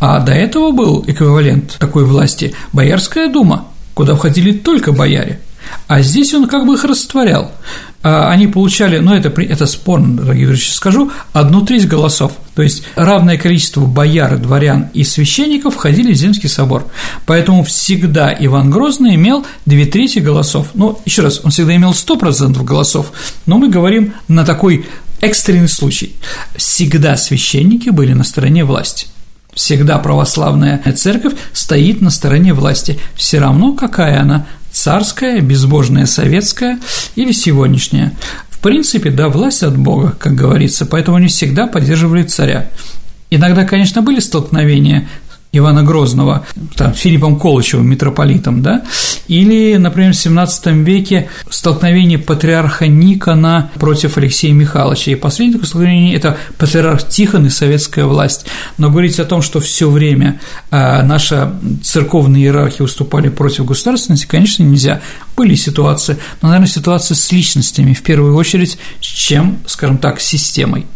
А 0.00 0.20
до 0.20 0.32
этого 0.32 0.72
был 0.72 1.04
эквивалент 1.06 1.76
такой 1.78 2.04
власти– 2.04 2.54
Боярская 2.72 3.28
дума, 3.28 3.68
куда 3.94 4.14
входили 4.14 4.52
только 4.52 4.92
бояре. 4.92 5.40
А 5.86 6.02
здесь 6.02 6.32
он 6.34 6.48
как 6.48 6.66
бы 6.66 6.74
их 6.74 6.84
растворял. 6.84 7.52
А 8.02 8.30
они 8.30 8.46
получали, 8.46 8.98
ну 8.98 9.14
это, 9.14 9.28
это 9.42 9.66
спорно, 9.66 10.16
дорогие 10.16 10.46
друзья, 10.46 10.72
скажу, 10.72 11.10
одну 11.32 11.62
треть 11.62 11.86
голосов. 11.86 12.32
То 12.54 12.62
есть 12.62 12.84
равное 12.96 13.38
количество 13.38 13.80
бояр, 13.86 14.38
дворян 14.38 14.90
и 14.92 15.04
священников 15.04 15.74
входили 15.74 16.12
в 16.12 16.16
Земский 16.16 16.48
собор. 16.48 16.86
Поэтому 17.24 17.64
всегда 17.64 18.34
Иван 18.38 18.70
Грозный 18.70 19.14
имел 19.14 19.46
две 19.64 19.86
трети 19.86 20.18
голосов. 20.18 20.68
Ну, 20.74 21.00
еще 21.04 21.22
раз, 21.22 21.40
он 21.42 21.50
всегда 21.50 21.74
имел 21.76 21.92
100% 21.92 22.62
голосов, 22.62 23.12
но 23.46 23.58
мы 23.58 23.68
говорим 23.68 24.14
на 24.28 24.44
такой 24.44 24.86
экстренный 25.20 25.68
случай. 25.68 26.14
Всегда 26.56 27.16
священники 27.16 27.88
были 27.88 28.12
на 28.12 28.24
стороне 28.24 28.64
власти. 28.64 29.06
Всегда 29.54 29.98
православная 29.98 30.82
церковь 30.96 31.34
стоит 31.52 32.00
на 32.00 32.10
стороне 32.10 32.54
власти, 32.54 32.98
все 33.14 33.38
равно 33.38 33.74
какая 33.74 34.20
она, 34.20 34.46
царская, 34.72 35.40
безбожная 35.40 36.06
советская 36.06 36.78
или 37.16 37.32
сегодняшняя. 37.32 38.12
Принципе, 38.62 39.10
да, 39.10 39.28
власть 39.28 39.64
от 39.64 39.76
Бога, 39.76 40.14
как 40.18 40.36
говорится, 40.36 40.86
поэтому 40.86 41.16
они 41.16 41.26
всегда 41.26 41.66
поддерживали 41.66 42.22
царя. 42.22 42.70
Иногда, 43.28 43.64
конечно, 43.64 44.02
были 44.02 44.20
столкновения 44.20 45.08
Ивана 45.52 45.82
Грозного, 45.82 46.46
там, 46.76 46.94
Филиппом 46.94 47.38
Колычевым, 47.38 47.86
митрополитом, 47.88 48.62
да, 48.62 48.82
или, 49.28 49.76
например, 49.76 50.14
в 50.14 50.16
XVII 50.16 50.82
веке 50.82 51.28
столкновение 51.50 52.18
патриарха 52.18 52.86
Никона 52.86 53.70
против 53.74 54.16
Алексея 54.16 54.54
Михайловича, 54.54 55.12
и 55.12 55.14
последнее 55.14 55.54
такое 55.54 55.68
столкновение– 55.68 56.14
это 56.16 56.38
патриарх 56.56 57.06
Тихон 57.06 57.46
и 57.46 57.50
советская 57.50 58.06
власть, 58.06 58.46
но 58.78 58.90
говорить 58.90 59.20
о 59.20 59.26
том, 59.26 59.42
что 59.42 59.60
все 59.60 59.90
время 59.90 60.40
а, 60.70 61.02
наша 61.02 61.54
церковные 61.82 62.44
иерархи 62.44 62.80
выступали 62.80 63.28
против 63.28 63.66
государственности, 63.66 64.26
конечно, 64.26 64.62
нельзя, 64.62 65.02
были 65.36 65.54
ситуации, 65.54 66.16
но, 66.40 66.48
наверное, 66.48 66.68
ситуации 66.68 67.14
с 67.14 67.30
личностями, 67.30 67.92
в 67.92 68.02
первую 68.02 68.36
очередь, 68.36 68.78
чем, 69.00 69.58
скажем 69.66 69.98
так, 69.98 70.20
с 70.20 70.24
системой. 70.24 70.86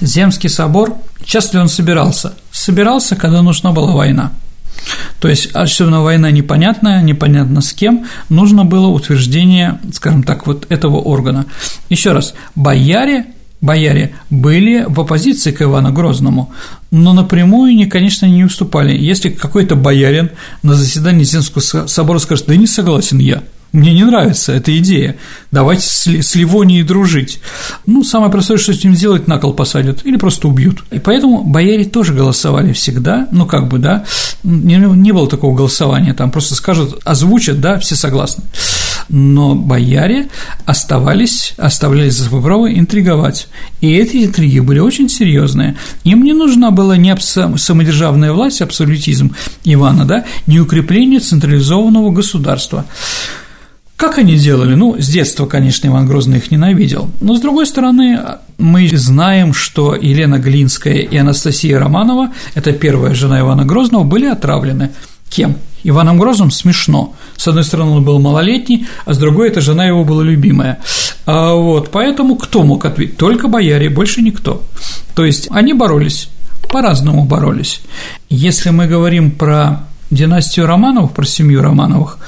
Земский 0.00 0.48
собор, 0.48 0.96
часто 1.24 1.56
ли 1.56 1.62
он 1.62 1.68
собирался? 1.68 2.34
Собирался, 2.50 3.16
когда 3.16 3.42
нужна 3.42 3.72
была 3.72 3.92
война. 3.92 4.32
То 5.20 5.28
есть, 5.28 5.50
особенно 5.52 6.02
война 6.02 6.30
непонятная, 6.30 7.02
непонятно 7.02 7.60
с 7.60 7.72
кем, 7.72 8.06
нужно 8.28 8.64
было 8.64 8.88
утверждение, 8.88 9.78
скажем 9.92 10.22
так, 10.22 10.46
вот 10.46 10.66
этого 10.70 10.96
органа. 10.96 11.46
Еще 11.88 12.12
раз, 12.12 12.34
бояре 12.54 13.26
бояре 13.62 14.14
были 14.28 14.84
в 14.86 15.00
оппозиции 15.00 15.52
к 15.52 15.62
Ивану 15.62 15.92
Грозному, 15.92 16.52
но 16.90 17.14
напрямую 17.14 17.70
они, 17.70 17.86
конечно, 17.86 18.26
не 18.26 18.44
уступали. 18.44 18.94
Если 18.94 19.30
какой-то 19.30 19.76
боярин 19.76 20.30
на 20.62 20.74
заседании 20.74 21.24
Земского 21.24 21.86
собора 21.86 22.18
скажет, 22.18 22.46
да 22.48 22.56
не 22.56 22.66
согласен 22.66 23.18
я, 23.18 23.42
мне 23.72 23.94
не 23.94 24.04
нравится 24.04 24.52
эта 24.52 24.76
идея. 24.78 25.16
Давайте 25.50 25.86
с 25.86 26.34
Ливонией 26.34 26.82
дружить. 26.82 27.40
Ну, 27.86 28.04
самое 28.04 28.30
простое, 28.30 28.58
что 28.58 28.74
с 28.74 28.84
ним 28.84 28.94
сделать, 28.94 29.28
на 29.28 29.38
кол 29.38 29.54
посадят 29.54 30.04
или 30.04 30.16
просто 30.16 30.48
убьют. 30.48 30.84
И 30.90 30.98
поэтому 30.98 31.42
бояре 31.42 31.84
тоже 31.86 32.12
голосовали 32.12 32.74
всегда, 32.74 33.28
ну, 33.32 33.46
как 33.46 33.68
бы, 33.68 33.78
да, 33.78 34.04
не, 34.42 34.76
не 34.76 35.12
было 35.12 35.28
такого 35.28 35.56
голосования, 35.56 36.12
там 36.12 36.30
просто 36.30 36.54
скажут, 36.54 37.00
озвучат, 37.04 37.60
да, 37.60 37.78
все 37.78 37.96
согласны. 37.96 38.44
Но 39.08 39.54
бояре 39.54 40.28
оставались, 40.66 41.54
оставлялись 41.56 42.14
за 42.14 42.28
право 42.28 42.72
интриговать. 42.72 43.48
И 43.80 43.92
эти 43.92 44.24
интриги 44.24 44.58
были 44.60 44.80
очень 44.80 45.08
серьезные. 45.08 45.76
Им 46.04 46.24
не 46.24 46.34
нужна 46.34 46.70
была 46.70 46.96
не 46.96 47.16
самодержавная 47.18 48.32
власть, 48.32 48.60
абсолютизм 48.60 49.34
Ивана, 49.64 50.04
да, 50.04 50.24
не 50.46 50.60
укрепление 50.60 51.20
централизованного 51.20 52.10
государства. 52.10 52.84
Как 54.02 54.18
они 54.18 54.34
делали? 54.34 54.74
Ну, 54.74 54.96
с 54.98 55.06
детства, 55.06 55.46
конечно, 55.46 55.86
Иван 55.86 56.08
Грозный 56.08 56.38
их 56.38 56.50
ненавидел. 56.50 57.08
Но, 57.20 57.36
с 57.36 57.40
другой 57.40 57.66
стороны, 57.66 58.18
мы 58.58 58.88
знаем, 58.88 59.54
что 59.54 59.94
Елена 59.94 60.40
Глинская 60.40 60.94
и 60.94 61.16
Анастасия 61.16 61.78
Романова, 61.78 62.32
это 62.54 62.72
первая 62.72 63.14
жена 63.14 63.38
Ивана 63.38 63.64
Грозного, 63.64 64.02
были 64.02 64.26
отравлены. 64.26 64.90
Кем? 65.30 65.54
Иваном 65.84 66.18
Грозным 66.18 66.50
смешно. 66.50 67.14
С 67.36 67.46
одной 67.46 67.62
стороны, 67.62 67.92
он 67.92 68.04
был 68.04 68.18
малолетний, 68.18 68.88
а 69.04 69.14
с 69.14 69.18
другой, 69.18 69.50
эта 69.50 69.60
жена 69.60 69.86
его 69.86 70.02
была 70.02 70.24
любимая. 70.24 70.80
А 71.24 71.54
вот, 71.54 71.92
поэтому 71.92 72.34
кто 72.34 72.64
мог 72.64 72.84
ответить? 72.84 73.16
Только 73.16 73.46
бояре, 73.46 73.88
больше 73.88 74.20
никто. 74.20 74.64
То 75.14 75.24
есть 75.24 75.46
они 75.52 75.74
боролись, 75.74 76.28
по-разному 76.72 77.24
боролись. 77.24 77.80
Если 78.28 78.70
мы 78.70 78.88
говорим 78.88 79.30
про 79.30 79.86
династию 80.10 80.66
Романовых, 80.66 81.12
про 81.12 81.24
семью 81.24 81.62
Романовых, 81.62 82.18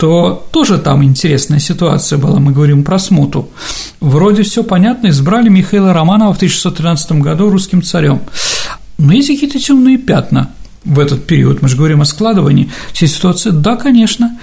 то 0.00 0.48
тоже 0.50 0.78
там 0.78 1.04
интересная 1.04 1.58
ситуация 1.58 2.18
была, 2.18 2.40
мы 2.40 2.52
говорим 2.52 2.84
про 2.84 2.98
смуту. 2.98 3.50
Вроде 4.00 4.44
все 4.44 4.64
понятно, 4.64 5.08
избрали 5.08 5.50
Михаила 5.50 5.92
Романова 5.92 6.32
в 6.32 6.36
1613 6.36 7.12
году 7.20 7.50
русским 7.50 7.82
царем. 7.82 8.22
Но 8.96 9.12
есть 9.12 9.28
какие-то 9.28 9.58
темные 9.58 9.98
пятна 9.98 10.52
в 10.86 10.98
этот 10.98 11.26
период, 11.26 11.60
мы 11.60 11.68
же 11.68 11.76
говорим 11.76 12.00
о 12.00 12.06
складывании 12.06 12.70
всей 12.94 13.08
ситуации. 13.08 13.50
Да, 13.50 13.76
конечно, 13.76 14.38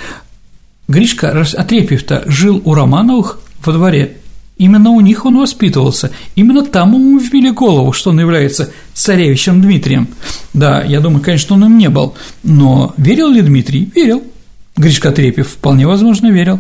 Гришка 0.88 1.32
Отрепьев-то 1.32 2.26
жил 2.28 2.62
у 2.64 2.76
Романовых 2.76 3.40
во 3.66 3.74
дворе, 3.74 4.18
Именно 4.60 4.90
у 4.90 5.02
них 5.02 5.24
он 5.26 5.38
воспитывался, 5.38 6.12
именно 6.36 6.64
там 6.66 6.94
ему 6.94 7.20
вбили 7.20 7.52
голову, 7.52 7.94
что 7.94 8.10
он 8.10 8.20
является 8.20 8.72
царевичем 8.94 9.62
Дмитрием. 9.62 10.08
Да, 10.54 10.82
я 10.82 11.00
думаю, 11.00 11.22
конечно, 11.22 11.56
он 11.56 11.66
им 11.66 11.78
не 11.78 11.90
был, 11.90 12.16
но 12.42 12.94
верил 12.98 13.30
ли 13.30 13.42
Дмитрий? 13.42 13.92
Верил. 13.94 14.24
Гришка 14.78 15.12
Трепев 15.12 15.48
вполне 15.48 15.88
возможно 15.88 16.32
верил. 16.32 16.60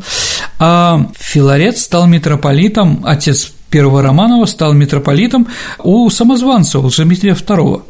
А 0.60 1.08
Филарет 1.17 1.77
стал 1.77 2.08
митрополитом, 2.08 3.03
отец 3.06 3.51
первого 3.69 4.01
Романова 4.01 4.45
стал 4.45 4.73
митрополитом 4.73 5.47
у 5.84 6.10
самозванца, 6.10 6.80
у 6.80 6.89
Дмитрия 6.89 7.34
II. 7.34 7.84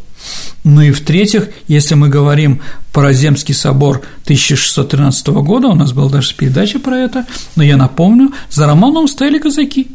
Ну 0.63 0.81
и 0.81 0.91
в-третьих, 0.91 1.49
если 1.67 1.95
мы 1.95 2.09
говорим 2.09 2.61
про 2.91 3.13
Земский 3.13 3.53
собор 3.53 4.01
1613 4.23 5.27
года, 5.27 5.67
у 5.67 5.75
нас 5.75 5.93
была 5.93 6.09
даже 6.09 6.35
передача 6.35 6.79
про 6.79 6.97
это, 6.97 7.25
но 7.55 7.63
я 7.63 7.77
напомню, 7.77 8.33
за 8.49 8.65
Романовым 8.65 9.07
стояли 9.07 9.37
казаки. 9.37 9.87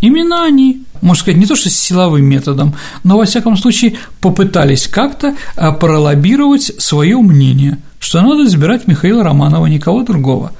Именно 0.00 0.44
они, 0.44 0.84
можно 1.00 1.20
сказать, 1.20 1.38
не 1.38 1.46
то 1.46 1.56
что 1.56 1.68
силовым 1.68 2.24
методом, 2.24 2.74
но, 3.04 3.18
во 3.18 3.24
всяком 3.24 3.56
случае, 3.56 3.96
попытались 4.20 4.88
как-то 4.88 5.36
а, 5.56 5.72
пролоббировать 5.72 6.72
свое 6.78 7.18
мнение– 7.18 7.78
что 8.02 8.20
надо 8.20 8.44
избирать 8.44 8.88
Михаила 8.88 9.22
Романова, 9.22 9.66
никого 9.66 10.02
другого. 10.02 10.50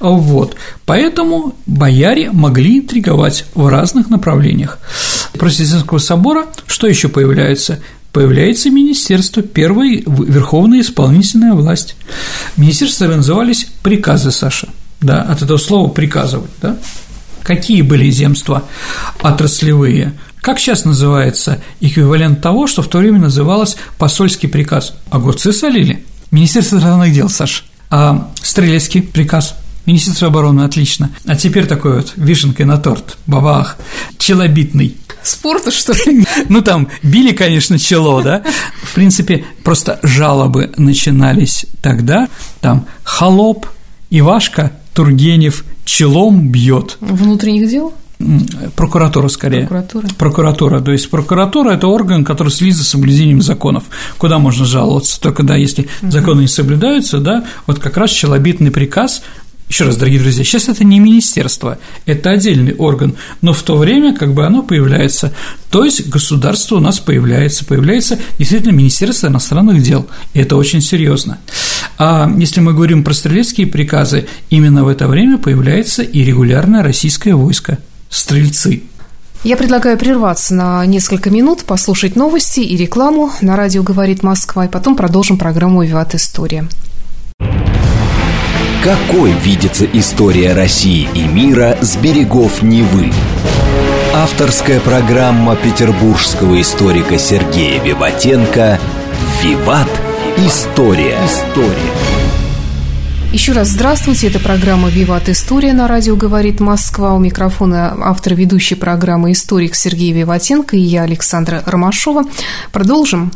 Вот. 0.00 0.56
Поэтому 0.86 1.54
бояре 1.66 2.30
могли 2.32 2.78
интриговать 2.78 3.44
в 3.54 3.66
разных 3.68 4.08
направлениях. 4.08 4.78
После 5.38 5.66
Земского 5.66 5.98
собора 5.98 6.46
что 6.66 6.86
еще 6.86 7.08
появляется? 7.08 7.80
Появляется 8.12 8.70
министерство, 8.70 9.42
первая 9.42 10.02
верховная 10.06 10.80
исполнительная 10.80 11.52
власть. 11.52 11.96
Министерства 12.56 13.08
назывались 13.08 13.66
приказы, 13.82 14.30
Саша, 14.30 14.68
да, 15.02 15.20
от 15.20 15.42
этого 15.42 15.58
слова 15.58 15.90
приказывать, 15.90 16.50
да. 16.62 16.78
Какие 17.42 17.82
были 17.82 18.10
земства 18.10 18.64
отраслевые? 19.20 20.14
Как 20.40 20.58
сейчас 20.58 20.86
называется 20.86 21.62
эквивалент 21.80 22.40
того, 22.40 22.66
что 22.66 22.80
в 22.80 22.88
то 22.88 22.98
время 22.98 23.18
называлось 23.18 23.76
посольский 23.98 24.48
приказ? 24.48 24.94
Огурцы 25.10 25.52
солили– 25.52 26.02
Министерство 26.30 26.76
иностранных 26.76 27.12
дел, 27.12 27.28
Саш. 27.28 27.64
А 27.90 28.30
Стрелецкий 28.42 29.02
приказ 29.02 29.56
Министерство 29.86 30.28
обороны, 30.28 30.62
отлично. 30.62 31.10
А 31.26 31.36
теперь 31.36 31.66
такой 31.66 31.98
вот 31.98 32.12
вишенкой 32.16 32.66
на 32.66 32.76
торт, 32.76 33.16
бабах, 33.26 33.76
челобитный. 34.18 34.96
Спорта, 35.22 35.70
что 35.70 35.92
ли? 35.92 36.26
Ну, 36.48 36.60
там 36.60 36.88
били, 37.02 37.32
конечно, 37.32 37.78
чело, 37.78 38.20
да? 38.20 38.42
В 38.82 38.94
принципе, 38.94 39.44
просто 39.62 40.00
жалобы 40.02 40.72
начинались 40.76 41.66
тогда, 41.80 42.28
там 42.60 42.86
холоп, 43.04 43.66
Ивашка, 44.10 44.72
Тургенев 44.92 45.64
челом 45.84 46.48
бьет. 46.48 46.96
Внутренних 47.00 47.70
дел? 47.70 47.94
Прокуратура 48.76 49.28
скорее. 49.28 49.66
Прокуратура. 49.66 50.08
Прокуратура. 50.16 50.80
То 50.80 50.92
есть 50.92 51.10
прокуратура 51.10 51.70
это 51.72 51.86
орган, 51.86 52.24
который 52.24 52.48
следит 52.48 52.76
за 52.76 52.84
соблюдением 52.84 53.42
законов. 53.42 53.84
Куда 54.16 54.38
можно 54.38 54.64
жаловаться? 54.64 55.20
Только 55.20 55.42
да, 55.42 55.56
если 55.56 55.88
законы 56.02 56.42
не 56.42 56.48
соблюдаются, 56.48 57.18
да, 57.18 57.44
вот 57.66 57.78
как 57.78 57.96
раз 57.96 58.10
челобитный 58.10 58.70
приказ 58.70 59.22
Еще 59.68 59.84
раз, 59.84 59.96
дорогие 59.96 60.20
друзья, 60.20 60.44
сейчас 60.44 60.68
это 60.68 60.84
не 60.84 61.00
министерство, 61.00 61.78
это 62.04 62.30
отдельный 62.30 62.74
орган, 62.74 63.16
но 63.42 63.52
в 63.52 63.62
то 63.62 63.76
время 63.76 64.14
как 64.14 64.32
бы 64.32 64.46
оно 64.46 64.62
появляется, 64.62 65.34
то 65.70 65.84
есть 65.84 66.08
государство 66.08 66.76
у 66.76 66.80
нас 66.80 67.00
появляется, 67.00 67.64
появляется 67.64 68.16
действительно 68.38 68.72
Министерство 68.72 69.26
иностранных 69.26 69.82
дел, 69.82 70.06
и 70.34 70.38
это 70.38 70.56
очень 70.56 70.80
серьезно. 70.80 71.38
А 71.98 72.32
если 72.38 72.60
мы 72.60 72.74
говорим 72.74 73.02
про 73.02 73.12
стрелецкие 73.12 73.66
приказы, 73.66 74.28
именно 74.50 74.84
в 74.84 74.88
это 74.88 75.08
время 75.08 75.36
появляется 75.36 76.02
и 76.02 76.22
регулярное 76.22 76.84
российское 76.84 77.34
войско– 77.34 77.78
стрельцы. 78.08 78.82
Я 79.44 79.56
предлагаю 79.56 79.96
прерваться 79.96 80.54
на 80.54 80.84
несколько 80.86 81.30
минут, 81.30 81.64
послушать 81.64 82.16
новости 82.16 82.60
и 82.60 82.76
рекламу 82.76 83.30
на 83.40 83.56
радио 83.56 83.82
«Говорит 83.82 84.22
Москва», 84.22 84.64
и 84.64 84.68
потом 84.68 84.96
продолжим 84.96 85.38
программу 85.38 85.82
«Виват 85.82 86.14
История». 86.14 86.66
Какой 88.82 89.32
видится 89.32 89.84
история 89.84 90.52
России 90.52 91.08
и 91.14 91.26
мира 91.26 91.76
с 91.80 91.96
берегов 91.96 92.62
Невы? 92.62 93.12
Авторская 94.14 94.80
программа 94.80 95.56
петербургского 95.56 96.60
историка 96.60 97.18
Сергея 97.18 97.82
Виватенко 97.82 98.78
«Виват. 99.42 99.90
История». 100.38 101.18
История. 101.24 102.25
Еще 103.36 103.52
раз 103.52 103.68
здравствуйте, 103.68 104.28
это 104.28 104.40
программа 104.40 104.88
«Виват 104.88 105.28
История» 105.28 105.74
на 105.74 105.86
радио 105.86 106.16
«Говорит 106.16 106.58
Москва». 106.58 107.14
У 107.14 107.18
микрофона 107.18 107.94
автор 108.02 108.34
ведущей 108.34 108.76
программы 108.76 109.32
«Историк» 109.32 109.74
Сергей 109.74 110.10
Виватенко 110.12 110.74
и 110.74 110.80
я, 110.80 111.02
Александра 111.02 111.62
Ромашова. 111.66 112.24
Продолжим? 112.72 113.30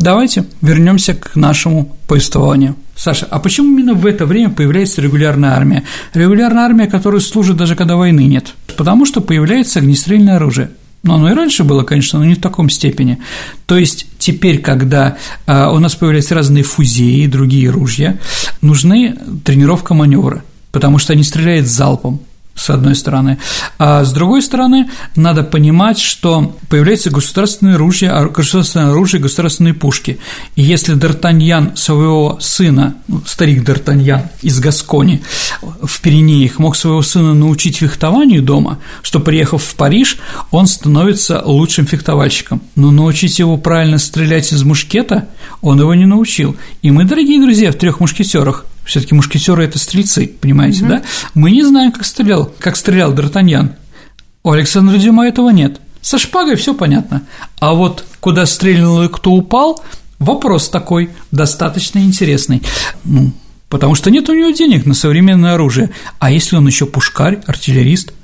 Давайте 0.00 0.46
вернемся 0.62 1.14
к 1.14 1.36
нашему 1.36 1.96
повествованию. 2.08 2.74
Саша, 2.96 3.28
а 3.30 3.38
почему 3.38 3.68
именно 3.68 3.94
в 3.94 4.04
это 4.04 4.26
время 4.26 4.50
появляется 4.50 5.00
регулярная 5.00 5.52
армия? 5.52 5.84
Регулярная 6.12 6.64
армия, 6.64 6.88
которая 6.88 7.20
служит 7.20 7.56
даже 7.56 7.76
когда 7.76 7.94
войны 7.94 8.24
нет. 8.24 8.52
Потому 8.76 9.06
что 9.06 9.20
появляется 9.20 9.78
огнестрельное 9.78 10.36
оружие. 10.36 10.70
Но 11.06 11.14
оно 11.14 11.30
и 11.30 11.34
раньше 11.34 11.62
было, 11.62 11.84
конечно, 11.84 12.18
но 12.18 12.24
не 12.24 12.34
в 12.34 12.40
таком 12.40 12.68
степени. 12.68 13.18
То 13.66 13.78
есть 13.78 14.06
теперь, 14.18 14.58
когда 14.58 15.16
а, 15.46 15.70
у 15.70 15.78
нас 15.78 15.94
появляются 15.94 16.34
разные 16.34 16.64
фузеи 16.64 17.22
и 17.22 17.28
другие 17.28 17.70
ружья, 17.70 18.18
нужны 18.60 19.16
тренировка 19.44 19.94
маневра, 19.94 20.42
потому 20.72 20.98
что 20.98 21.12
они 21.12 21.22
стреляют 21.22 21.68
залпом 21.68 22.20
с 22.56 22.70
одной 22.70 22.94
стороны. 22.94 23.38
А 23.78 24.04
с 24.04 24.12
другой 24.12 24.42
стороны, 24.42 24.88
надо 25.14 25.44
понимать, 25.44 25.98
что 25.98 26.56
появляется 26.68 27.10
государственное 27.10 27.74
оружие, 27.74 28.10
а, 28.10 28.28
государственное 28.28 28.90
оружие, 28.90 29.20
государственные 29.20 29.74
пушки. 29.74 30.18
И 30.56 30.62
если 30.62 30.96
Д'Артаньян 30.96 31.76
своего 31.76 32.38
сына, 32.40 32.96
старик 33.26 33.62
Д'Артаньян 33.62 34.22
из 34.42 34.58
Гаскони 34.58 35.22
в 35.60 36.00
Пиренеях 36.00 36.58
мог 36.58 36.76
своего 36.76 37.02
сына 37.02 37.34
научить 37.34 37.76
фехтованию 37.76 38.42
дома, 38.42 38.78
что, 39.02 39.20
приехав 39.20 39.62
в 39.62 39.74
Париж, 39.76 40.16
он 40.50 40.66
становится 40.66 41.42
лучшим 41.44 41.86
фехтовальщиком. 41.86 42.62
Но 42.74 42.90
научить 42.90 43.38
его 43.38 43.56
правильно 43.58 43.98
стрелять 43.98 44.52
из 44.52 44.62
мушкета 44.62 45.28
он 45.60 45.78
его 45.78 45.94
не 45.94 46.06
научил. 46.06 46.56
И 46.82 46.90
мы, 46.90 47.04
дорогие 47.04 47.40
друзья, 47.40 47.70
в 47.70 47.76
трех 47.76 48.00
мушкетерах 48.00 48.64
все-таки 48.86 49.14
мушкетеры 49.14 49.64
это 49.64 49.78
стрельцы, 49.78 50.26
понимаете, 50.40 50.82
угу. 50.82 50.88
да? 50.88 51.02
Мы 51.34 51.50
не 51.50 51.62
знаем, 51.62 51.92
как 51.92 52.06
стрелял, 52.06 52.52
как 52.58 52.76
стрелял 52.76 53.12
Д'Артаньян. 53.12 53.72
У 54.42 54.52
Александра 54.52 54.96
Дюма 54.96 55.26
этого 55.26 55.50
нет. 55.50 55.80
Со 56.00 56.18
шпагой 56.18 56.56
все 56.56 56.72
понятно. 56.72 57.24
А 57.58 57.74
вот 57.74 58.04
куда 58.20 58.46
стрельнул 58.46 59.02
и 59.02 59.08
кто 59.08 59.32
упал, 59.32 59.82
вопрос 60.18 60.68
такой 60.68 61.10
достаточно 61.32 61.98
интересный. 61.98 62.62
Ну, 63.04 63.32
потому 63.68 63.96
что 63.96 64.10
нет 64.10 64.28
у 64.28 64.34
него 64.34 64.50
денег 64.50 64.86
на 64.86 64.94
современное 64.94 65.54
оружие. 65.54 65.90
А 66.20 66.30
если 66.30 66.56
он 66.56 66.66
еще 66.66 66.86
пушкарь, 66.86 67.40
артиллерист– 67.46 68.12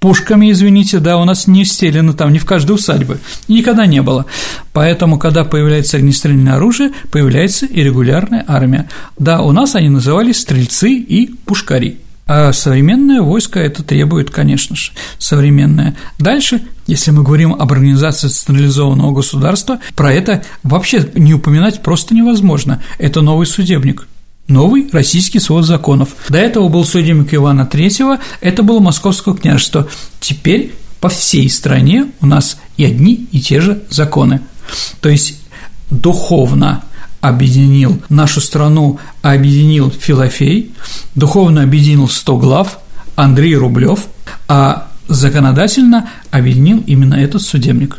Пушками, 0.00 0.52
извините, 0.52 1.00
да, 1.00 1.18
у 1.18 1.24
нас 1.24 1.48
не 1.48 1.64
стелено 1.64 2.12
там, 2.12 2.32
ни 2.32 2.38
в 2.38 2.44
каждой 2.44 2.72
усадьбе, 2.72 3.18
никогда 3.48 3.84
не 3.86 4.00
было. 4.00 4.26
Поэтому, 4.72 5.18
когда 5.18 5.44
появляется 5.44 5.96
огнестрельное 5.96 6.54
оружие, 6.54 6.92
появляется 7.10 7.66
и 7.66 7.82
регулярная 7.82 8.44
армия. 8.46 8.88
Да, 9.18 9.40
у 9.42 9.50
нас 9.50 9.74
они 9.74 9.88
назывались 9.88 10.40
стрельцы 10.40 10.92
и 10.92 11.34
пушкари. 11.44 11.98
А 12.26 12.52
современное 12.52 13.22
войско 13.22 13.58
это 13.58 13.82
требует, 13.82 14.30
конечно 14.30 14.76
же, 14.76 14.92
современное. 15.18 15.96
Дальше, 16.18 16.60
если 16.86 17.10
мы 17.10 17.22
говорим 17.22 17.54
об 17.54 17.72
организации 17.72 18.28
централизованного 18.28 19.12
государства, 19.12 19.80
про 19.96 20.12
это 20.12 20.44
вообще 20.62 21.08
не 21.14 21.32
упоминать 21.32 21.82
просто 21.82 22.14
невозможно. 22.14 22.82
Это 22.98 23.22
новый 23.22 23.46
судебник– 23.46 24.06
новый 24.48 24.88
российский 24.92 25.38
свод 25.38 25.64
законов. 25.64 26.10
До 26.28 26.38
этого 26.38 26.68
был 26.68 26.84
судебник 26.84 27.32
Ивана 27.34 27.68
III, 27.70 28.18
это 28.40 28.62
было 28.62 28.80
Московское 28.80 29.34
княжество. 29.34 29.88
Теперь 30.20 30.74
по 31.00 31.08
всей 31.08 31.48
стране 31.48 32.10
у 32.20 32.26
нас 32.26 32.58
и 32.76 32.84
одни 32.84 33.28
и 33.30 33.40
те 33.40 33.60
же 33.60 33.82
законы. 33.90 34.40
То 35.00 35.08
есть 35.08 35.40
духовно 35.90 36.84
объединил 37.20 38.00
нашу 38.08 38.40
страну, 38.40 38.98
объединил 39.22 39.90
Филофей, 39.90 40.72
духовно 41.14 41.62
объединил 41.62 42.08
сто 42.08 42.36
глав 42.36 42.78
Андрей 43.16 43.56
Рублев, 43.56 44.06
а 44.46 44.88
законодательно 45.08 46.08
объединил 46.30 46.82
именно 46.86 47.14
этот 47.14 47.42
судебник. 47.42 47.98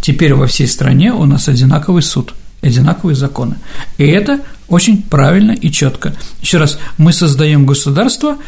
Теперь 0.00 0.34
во 0.34 0.46
всей 0.46 0.66
стране 0.66 1.12
у 1.12 1.24
нас 1.24 1.48
одинаковый 1.48 2.02
суд, 2.02 2.34
одинаковые 2.62 3.16
законы. 3.16 3.56
И 3.98 4.06
это 4.06 4.40
очень 4.68 5.02
правильно 5.02 5.52
и 5.52 5.70
четко. 5.70 6.14
Еще 6.40 6.58
раз, 6.58 6.78
мы 6.96 7.12
создаем 7.12 7.66
государство, 7.66 8.38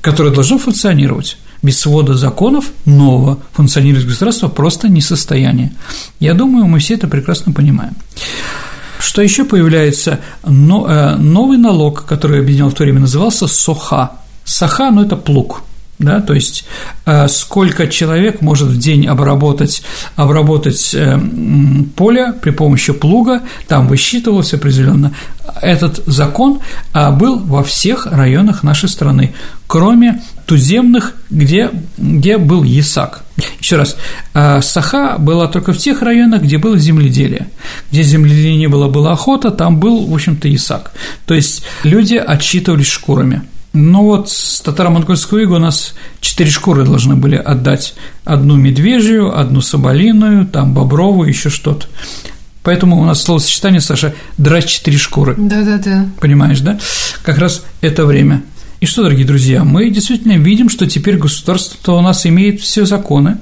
которое 0.00 0.32
должно 0.32 0.58
функционировать. 0.58 1.38
Без 1.62 1.78
свода 1.78 2.14
законов 2.14 2.64
нового 2.86 3.38
функционировать 3.52 4.06
государство 4.06 4.48
просто 4.48 4.88
не 4.88 5.02
состояние. 5.02 5.72
Я 6.18 6.32
думаю, 6.32 6.66
мы 6.66 6.78
все 6.78 6.94
это 6.94 7.06
прекрасно 7.06 7.52
понимаем. 7.52 7.94
Что 8.98 9.22
еще 9.22 9.44
появляется? 9.44 10.20
Э, 10.42 10.48
новый 10.48 11.58
налог, 11.58 12.06
который 12.06 12.40
объединял 12.40 12.70
в 12.70 12.74
то 12.74 12.82
время, 12.82 13.00
назывался 13.00 13.46
СОХА. 13.46 14.12
СОХА, 14.44 14.90
ну, 14.90 15.02
это 15.02 15.16
плуг– 15.16 15.62
да, 16.00 16.22
то 16.22 16.32
есть 16.32 16.64
э, 17.04 17.28
сколько 17.28 17.86
человек 17.86 18.40
может 18.40 18.68
в 18.68 18.78
день 18.78 19.06
обработать, 19.06 19.82
обработать 20.16 20.94
э, 20.94 21.20
поле 21.94 22.32
при 22.32 22.50
помощи 22.52 22.94
плуга, 22.94 23.42
там 23.68 23.86
высчитывалось 23.86 24.54
определенно. 24.54 25.12
Этот 25.60 26.02
закон 26.06 26.60
э, 26.94 27.10
был 27.10 27.38
во 27.38 27.62
всех 27.62 28.06
районах 28.06 28.62
нашей 28.62 28.88
страны, 28.88 29.34
кроме 29.66 30.22
туземных, 30.46 31.16
где, 31.28 31.70
где 31.98 32.38
был 32.38 32.62
ЕСАК. 32.62 33.22
Еще 33.60 33.76
раз, 33.76 33.96
Саха 34.32 35.16
была 35.18 35.48
только 35.48 35.72
в 35.74 35.78
тех 35.78 36.00
районах, 36.02 36.42
где 36.42 36.56
было 36.56 36.78
земледелие. 36.78 37.48
Где 37.90 38.02
земледелия 38.02 38.56
не 38.56 38.68
было, 38.68 38.88
была 38.88 39.12
охота, 39.12 39.50
там 39.50 39.78
был, 39.78 40.06
в 40.06 40.14
общем-то, 40.14 40.48
ЕСАК. 40.48 40.92
То 41.26 41.34
есть 41.34 41.62
люди 41.84 42.14
отсчитывались 42.14 42.88
шкурами. 42.88 43.42
Ну 43.72 44.02
вот 44.02 44.28
с 44.28 44.60
татаро-монгольского 44.62 45.38
ига 45.38 45.54
у 45.54 45.58
нас 45.58 45.94
четыре 46.20 46.50
шкуры 46.50 46.84
должны 46.84 47.14
были 47.14 47.36
отдать. 47.36 47.94
Одну 48.24 48.56
медвежью, 48.56 49.38
одну 49.38 49.60
соболиную, 49.60 50.46
там 50.46 50.74
бобровую, 50.74 51.28
еще 51.28 51.50
что-то. 51.50 51.86
Поэтому 52.62 53.00
у 53.00 53.04
нас 53.04 53.22
словосочетание, 53.22 53.80
Саша, 53.80 54.14
драть 54.36 54.66
четыре 54.66 54.98
шкуры. 54.98 55.34
Да-да-да. 55.38 56.08
Понимаешь, 56.20 56.60
да? 56.60 56.78
Как 57.22 57.38
раз 57.38 57.64
это 57.80 58.04
время. 58.04 58.42
И 58.80 58.86
что, 58.86 59.02
дорогие 59.02 59.26
друзья, 59.26 59.62
мы 59.62 59.88
действительно 59.90 60.36
видим, 60.36 60.68
что 60.68 60.86
теперь 60.86 61.16
государство 61.16 61.92
у 61.92 62.00
нас 62.00 62.26
имеет 62.26 62.60
все 62.60 62.84
законы. 62.84 63.38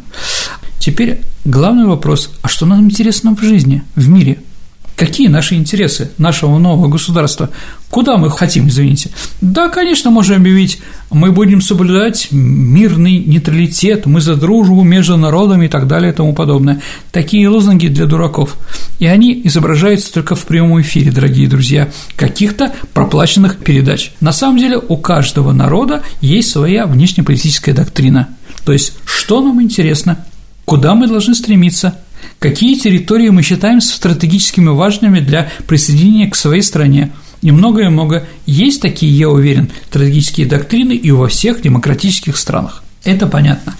Теперь 0.79 1.23
главный 1.45 1.87
вопрос, 1.87 2.31
а 2.43 2.49
что 2.49 2.67
нам 2.67 2.85
интересно 2.85 3.35
в 3.35 3.43
жизни, 3.43 3.83
в 3.95 4.09
мире– 4.09 4.39
Какие 4.99 5.29
наши 5.29 5.55
интересы 5.55 6.11
нашего 6.19 6.59
нового 6.59 6.89
государства? 6.89 7.51
Куда 7.89 8.17
мы 8.17 8.33
хотим, 8.33 8.67
извините? 8.67 9.11
Да, 9.41 9.69
конечно, 9.69 10.11
можем 10.11 10.39
объявить, 10.39 10.81
мы 11.13 11.31
будем 11.31 11.61
соблюдать 11.61 12.33
мирный 12.33 13.21
нейтралитет, 13.21 14.07
мы 14.07 14.21
за 14.21 14.35
дружбу 14.35 14.83
между 14.83 15.17
народами 15.17 15.67
и 15.67 15.69
так 15.69 15.87
далее 15.87 16.11
и 16.11 16.15
тому 16.15 16.35
подобное. 16.35 16.83
Такие 17.13 17.49
лозунги 17.49 17.87
для 17.87 18.07
дураков. 18.07 18.57
И 18.99 19.07
они 19.07 19.41
изображаются 19.45 20.13
только 20.13 20.35
в 20.35 20.45
прямом 20.47 20.81
эфире, 20.81 21.13
дорогие 21.13 21.47
друзья, 21.47 21.91
каких-то 22.17 22.73
проплаченных 22.93 23.59
передач. 23.59 24.11
На 24.21 24.33
самом 24.33 24.59
деле 24.59 24.79
у 24.79 24.97
каждого 24.97 25.53
народа 25.53 26.03
есть 26.21 26.51
своя 26.51 26.87
внешнеполитическая 26.87 27.73
доктрина. 27.73 28.31
То 28.65 28.73
есть, 28.73 28.95
что 29.05 29.41
нам 29.43 29.63
интересно, 29.63 30.27
куда 30.65 30.97
мы 30.97 31.07
должны 31.07 31.37
стремиться– 31.37 31.95
Какие 32.39 32.77
территории 32.77 33.31
мы 33.31 33.43
считаем 33.43 33.81
стратегическими 33.81 34.69
важными 34.69 35.21
для 35.21 35.51
присоединения 35.67 36.31
к 36.31 36.37
своей 36.37 36.63
стране? 36.63 37.11
И 37.43 37.51
многое-много 37.51 38.27
есть 38.47 38.81
такие, 38.81 39.17
я 39.17 39.29
уверен, 39.29 39.71
стратегические 39.89 40.47
доктрины 40.47 40.93
и 40.93 41.11
во 41.11 41.29
всех 41.29 41.63
демократических 41.63 42.37
странах. 42.37 42.85
Это 43.05 43.27
понятно. 43.27 43.77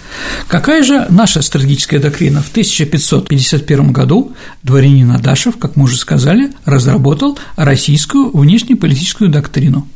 Какая 0.47 0.81
же 0.81 1.05
наша 1.09 1.41
стратегическая 1.41 1.99
доктрина? 1.99 2.41
В 2.41 2.49
1551 2.49 3.91
году 3.91 4.33
дворянин 4.63 5.11
Адашев, 5.11 5.57
как 5.57 5.75
мы 5.75 5.85
уже 5.85 5.97
сказали, 5.97 6.51
разработал 6.65 7.37
российскую 7.55 8.35
внешнеполитическую 8.35 9.29
доктрину. 9.29 9.87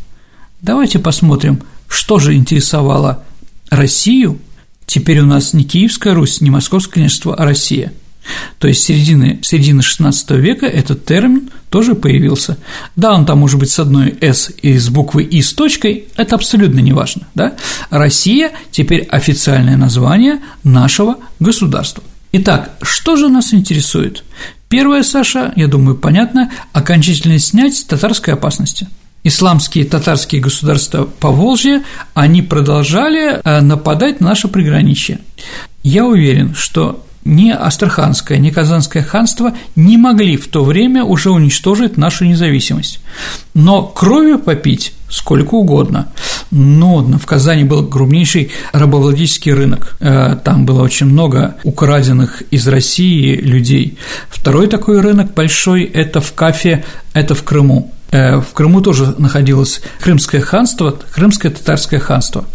Давайте 0.62 1.00
посмотрим, 1.00 1.62
Что 1.88 2.20
же 2.20 2.34
интересовало 2.34 3.24
Россию? 3.70 4.40
Теперь 4.86 5.20
у 5.20 5.26
нас 5.26 5.54
не 5.54 5.64
Киевская 5.64 6.14
Русь, 6.14 6.42
не 6.42 6.50
Московское 6.50 7.04
княжество, 7.04 7.36
а 7.36 7.46
Россия– 7.46 7.94
то 8.60 8.68
есть 8.68 8.84
середины, 8.84 9.40
середины 9.42 9.82
XVI 9.82 10.38
века 10.38 10.66
этот 10.66 11.06
термин 11.06 11.50
тоже 11.70 11.96
появился. 11.96 12.58
Да, 12.96 13.14
он 13.14 13.26
там 13.26 13.40
может 13.40 13.60
быть 13.60 13.72
с 13.72 13.80
одной 13.80 14.18
«с» 14.22 14.52
и 14.62 14.78
с 14.78 14.90
буквой 14.90 15.24
«и» 15.26 15.42
с 15.42 15.54
точкой, 15.54 16.06
это 16.16 16.36
абсолютно 16.36 16.80
не 16.80 16.94
важно. 16.94 17.24
Да? 17.36 17.54
Россия 17.90 18.52
теперь 18.72 19.04
официальное 19.04 19.78
название 19.78 20.40
нашего 20.64 21.18
государства. 21.40 22.04
Итак, 22.32 22.78
что 22.82 23.16
же 23.16 23.30
нас 23.30 23.54
интересует? 23.54 24.24
Первое, 24.70 25.04
Саша, 25.04 25.54
я 25.56 25.68
думаю, 25.68 25.96
понятно, 25.96 26.52
окончательно 26.72 27.40
снять 27.40 27.86
татарской 27.88 28.34
опасности– 28.34 28.88
исламские 29.24 29.86
татарские 29.86 30.42
государства 30.42 31.04
по 31.06 31.32
Волжье, 31.32 31.84
они 32.14 32.42
продолжали 32.42 33.40
э, 33.44 33.62
нападать 33.62 34.20
на 34.20 34.30
наше 34.30 34.48
приграничье. 34.48 35.20
Я 35.82 36.06
уверен, 36.06 36.54
что 36.56 37.06
ни 37.26 37.52
Астраханское, 37.52 38.38
ни 38.38 38.50
Казанское 38.50 39.04
ханство 39.04 39.54
не 39.76 39.98
могли 39.98 40.38
в 40.38 40.48
то 40.48 40.64
время 40.64 41.04
уже 41.04 41.32
уничтожить 41.32 41.98
нашу 41.98 42.26
независимость. 42.26 43.00
Но 43.54 43.84
кровью 43.84 44.40
попить 44.40 44.94
сколько 45.10 45.56
угодно. 45.56 46.08
Но 46.50 47.02
в 47.02 47.26
Казани 47.26 47.64
был 47.64 47.88
крупнейший 47.88 48.52
рабовладельческий 48.72 49.54
рынок. 49.54 49.96
Э, 50.00 50.36
там 50.44 50.66
было 50.66 50.82
очень 50.82 51.06
много 51.06 51.56
украденных 51.64 52.42
из 52.50 52.68
России 52.68 53.36
людей. 53.36 53.98
Второй 54.30 54.68
такой 54.68 55.02
рынок 55.02 55.34
большой– 55.34 55.84
это 55.94 56.20
в 56.20 56.34
Кафе, 56.34 56.84
это 57.14 57.36
в 57.36 57.44
Крыму. 57.44 57.93
Э, 58.14 58.40
в 58.40 58.54
Крыму 58.54 58.82
тоже 58.82 59.16
находилось 59.18 59.82
Крымское 60.00 60.40
ханство, 60.40 60.96
Крымское 61.14 61.52
татарское 61.52 62.00
ханство. 62.00 62.46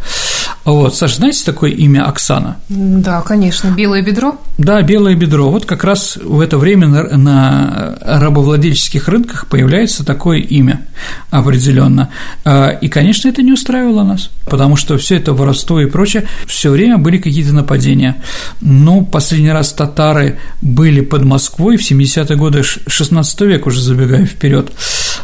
Вот, 0.64 0.94
Саша, 0.94 1.16
знаете 1.16 1.44
такое 1.44 1.70
имя 1.70 2.06
Оксана? 2.06 2.58
Да, 2.68 3.22
конечно, 3.22 3.70
белое 3.70 4.02
бедро. 4.02 4.38
Да, 4.56 4.82
белое 4.82 5.14
бедро. 5.14 5.50
Вот 5.50 5.66
как 5.66 5.82
раз 5.82 6.16
в 6.22 6.40
это 6.40 6.58
время 6.58 6.86
на, 6.86 7.16
на 7.16 7.98
рабовладельческих 8.02 9.08
рынках 9.08 9.46
появляется 9.48 10.04
такое 10.04 10.38
имя 10.38 10.86
определенно. 11.30 12.10
А, 12.44 12.68
и, 12.68 12.88
конечно, 12.88 13.28
это 13.28 13.42
не 13.42 13.52
устраивало 13.52 14.04
нас, 14.04 14.30
потому 14.44 14.76
что 14.76 14.96
все 14.98 15.16
это 15.16 15.32
воровство 15.32 15.80
и 15.80 15.86
прочее, 15.86 16.26
все 16.46 16.70
время 16.70 16.98
были 16.98 17.18
какие-то 17.18 17.54
нападения. 17.54 18.22
Ну, 18.60 19.04
последний 19.04 19.50
раз 19.50 19.72
татары 19.72 20.38
были 20.62 21.00
под 21.00 21.24
Москвой 21.24 21.78
в 21.78 21.90
70-е 21.90 22.36
годы 22.36 22.62
16 22.62 23.40
века, 23.40 23.68
уже 23.68 23.80
забегая 23.80 24.26
вперед. 24.26 24.70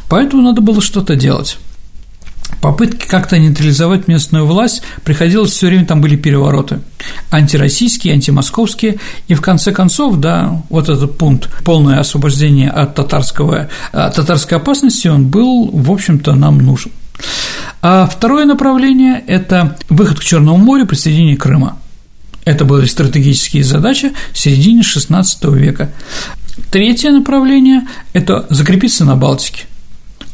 Поэтому 0.08 0.23
надо 0.32 0.60
было 0.60 0.80
что-то 0.80 1.16
делать. 1.16 1.58
Попытки 2.60 3.06
как-то 3.06 3.38
нейтрализовать 3.38 4.08
местную 4.08 4.46
власть 4.46 4.82
приходилось 5.04 5.52
все 5.52 5.66
время, 5.66 5.84
там 5.84 6.00
были 6.00 6.16
перевороты 6.16 6.80
антироссийские, 7.30 8.14
антимосковские, 8.14 8.98
и 9.28 9.34
в 9.34 9.42
конце 9.42 9.72
концов, 9.72 10.16
да, 10.16 10.62
вот 10.70 10.88
этот 10.88 11.18
пункт 11.18 11.50
полное 11.62 12.00
освобождение 12.00 12.70
от 12.70 12.94
татарского, 12.94 13.68
от 13.92 14.14
татарской 14.14 14.56
опасности, 14.56 15.08
он 15.08 15.26
был, 15.26 15.68
в 15.70 15.90
общем-то, 15.90 16.34
нам 16.34 16.58
нужен. 16.58 16.90
А 17.82 18.06
второе 18.06 18.46
направление– 18.46 19.22
это 19.26 19.76
выход 19.90 20.20
к 20.20 20.24
Черному 20.24 20.56
морю, 20.56 20.86
присоединение 20.86 21.36
Крыма. 21.36 21.78
Это 22.46 22.64
были 22.64 22.86
стратегические 22.86 23.64
задачи 23.64 24.12
в 24.32 24.38
середине 24.38 24.82
XVI 24.82 25.24
века. 25.54 25.92
Третье 26.70 27.10
направление– 27.10 27.86
это 28.14 28.46
закрепиться 28.48 29.04
на 29.04 29.16
Балтике– 29.16 29.64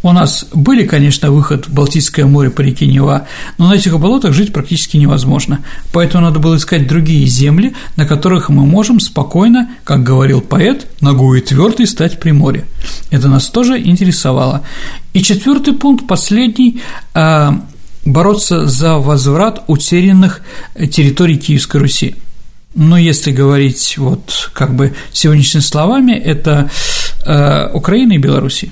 у 0.03 0.13
нас 0.13 0.47
были, 0.55 0.87
конечно, 0.87 1.31
выход 1.31 1.67
в 1.67 1.75
Балтийское 1.75 2.25
море 2.27 2.51
по 2.51 2.63
реке 2.63 2.87
Нева, 2.87 3.27
но 3.59 3.69
на 3.69 3.75
этих 3.75 3.99
болотах 3.99 4.33
жить 4.33 4.53
практически 4.53 4.97
невозможно, 4.97 5.61
поэтому 5.93 6.25
надо 6.25 6.39
было 6.39 6.57
искать 6.57 6.89
другие 6.89 7.27
земли, 7.27 7.75
на 7.97 8.07
которых 8.07 8.49
мы 8.49 8.65
можем 8.65 9.01
спокойно, 9.01 9.69
как 9.85 10.03
говорил 10.03 10.41
поэт, 10.41 10.87
ногой 11.01 11.41
твердой 11.43 11.87
стать 11.87 12.19
при 12.19 12.33
море. 12.33 12.65
Это 13.11 13.29
нас 13.29 13.49
тоже 13.51 13.79
интересовало. 13.79 14.63
И 15.13 15.23
четвертый 15.23 15.75
пункт, 15.75 16.07
последний, 16.07 16.81
а, 17.13 17.61
бороться 18.05 18.67
за 18.67 18.97
возврат 18.97 19.65
утерянных 19.67 20.41
территорий 20.91 21.37
Киевской 21.37 21.79
Руси. 21.79 22.17
Но 22.75 22.97
если 22.97 23.33
говорить 23.33 23.99
вот 23.99 24.51
как 24.53 24.75
бы 24.75 24.95
сегодняшними 25.13 25.63
словами, 25.63 26.13
это 26.13 26.71
э, 27.27 27.69
Украина 27.75 28.13
и 28.13 28.19
Белоруссия. 28.19 28.71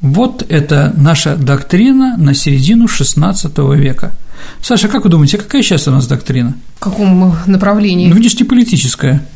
Вот 0.00 0.44
это 0.48 0.92
наша 0.96 1.36
доктрина 1.36 2.16
на 2.16 2.34
середину 2.34 2.86
XVI 2.86 3.76
века. 3.76 4.12
Саша, 4.60 4.88
как 4.88 5.04
вы 5.04 5.10
думаете, 5.10 5.38
какая 5.38 5.62
сейчас 5.62 5.88
у 5.88 5.90
нас 5.90 6.06
доктрина? 6.06 6.54
В 6.76 6.80
каком 6.80 7.36
направлении? 7.46 8.08
Ну, 8.08 8.14
внешнеполитическая 8.14 9.26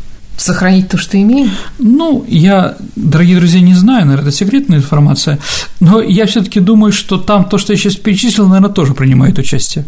сохранить 0.40 0.88
то, 0.88 0.96
что 0.96 1.20
имеем? 1.20 1.51
Ну, 1.79 2.25
я, 2.27 2.77
дорогие 2.96 3.37
друзья, 3.37 3.61
не 3.61 3.75
знаю, 3.75 4.07
наверное, 4.07 4.29
это 4.29 4.37
секретная 4.37 4.79
информация, 4.79 5.38
но 5.81 6.01
я 6.01 6.27
все 6.27 6.42
таки 6.42 6.61
думаю, 6.61 6.92
что 6.92 7.18
там 7.18 7.44
то, 7.44 7.59
что 7.59 7.73
я 7.73 7.79
сейчас 7.79 7.96
перечислил, 7.96 8.46
наверное, 8.46 8.70
тоже 8.70 8.94
принимает 8.94 9.38
участие. 9.38 9.85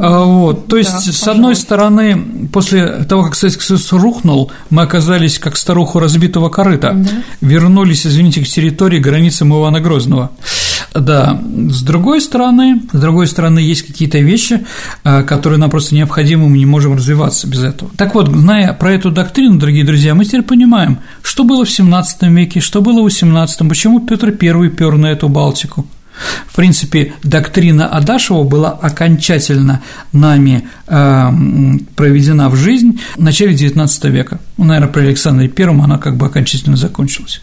А, 0.00 0.24
вот, 0.24 0.66
то 0.66 0.76
есть, 0.76 1.06
да, 1.06 1.12
с 1.12 1.28
одной 1.28 1.56
стороны, 1.56 2.48
после 2.52 3.04
того, 3.04 3.24
как 3.24 3.34
Советский 3.34 3.64
Союз 3.64 3.92
рухнул, 3.92 4.50
мы 4.70 4.82
оказались 4.82 5.38
как 5.38 5.56
старуху 5.56 5.98
разбитого 5.98 6.48
корыта, 6.48 6.92
да. 6.94 7.10
вернулись, 7.40 8.06
извините, 8.06 8.42
к 8.42 8.46
территории 8.46 8.98
границам 8.98 9.52
Ивана 9.52 9.80
Грозного. 9.80 10.30
Да, 10.94 11.40
с 11.70 11.82
другой 11.82 12.20
стороны, 12.20 12.82
с 12.92 12.98
другой 12.98 13.26
стороны, 13.26 13.58
есть 13.58 13.82
какие-то 13.82 14.18
вещи, 14.18 14.64
а, 15.04 15.22
которые 15.22 15.58
нам 15.58 15.70
просто 15.70 15.94
необходимы, 15.94 16.48
мы 16.48 16.58
не 16.58 16.66
можем 16.66 16.94
развиваться 16.94 17.46
без 17.46 17.62
этого. 17.62 17.90
Так 17.96 18.14
вот, 18.14 18.28
зная 18.28 18.72
про 18.72 18.92
эту 18.92 19.10
доктрину, 19.10 19.58
дорогие 19.58 19.84
друзья, 19.84 20.14
мы 20.14 20.24
теперь 20.24 20.42
понимаем, 20.42 20.98
что 21.22 21.44
было 21.44 21.64
в 21.64 21.68
XVII 21.68 22.04
веке, 22.32 22.60
что 22.60 22.80
было 22.80 23.02
в 23.02 23.06
XVIII, 23.06 23.68
почему 23.68 24.00
Петр 24.00 24.28
I 24.28 24.68
пер 24.70 24.96
на 24.96 25.06
эту 25.06 25.28
Балтику. 25.28 25.86
В 26.46 26.56
принципе, 26.56 27.14
доктрина 27.22 27.88
Адашева 27.88 28.42
была 28.44 28.70
окончательно 28.70 29.82
нами 30.12 30.68
э, 30.86 31.30
проведена 31.94 32.48
в 32.48 32.56
жизнь 32.56 33.00
в 33.16 33.22
начале 33.22 33.54
XIX 33.54 34.10
века. 34.10 34.40
Ну, 34.56 34.64
наверное, 34.64 34.92
при 34.92 35.02
Александре 35.02 35.50
I 35.56 35.64
она 35.64 35.98
как 35.98 36.16
бы 36.16 36.26
окончательно 36.26 36.76
закончилась. 36.76 37.40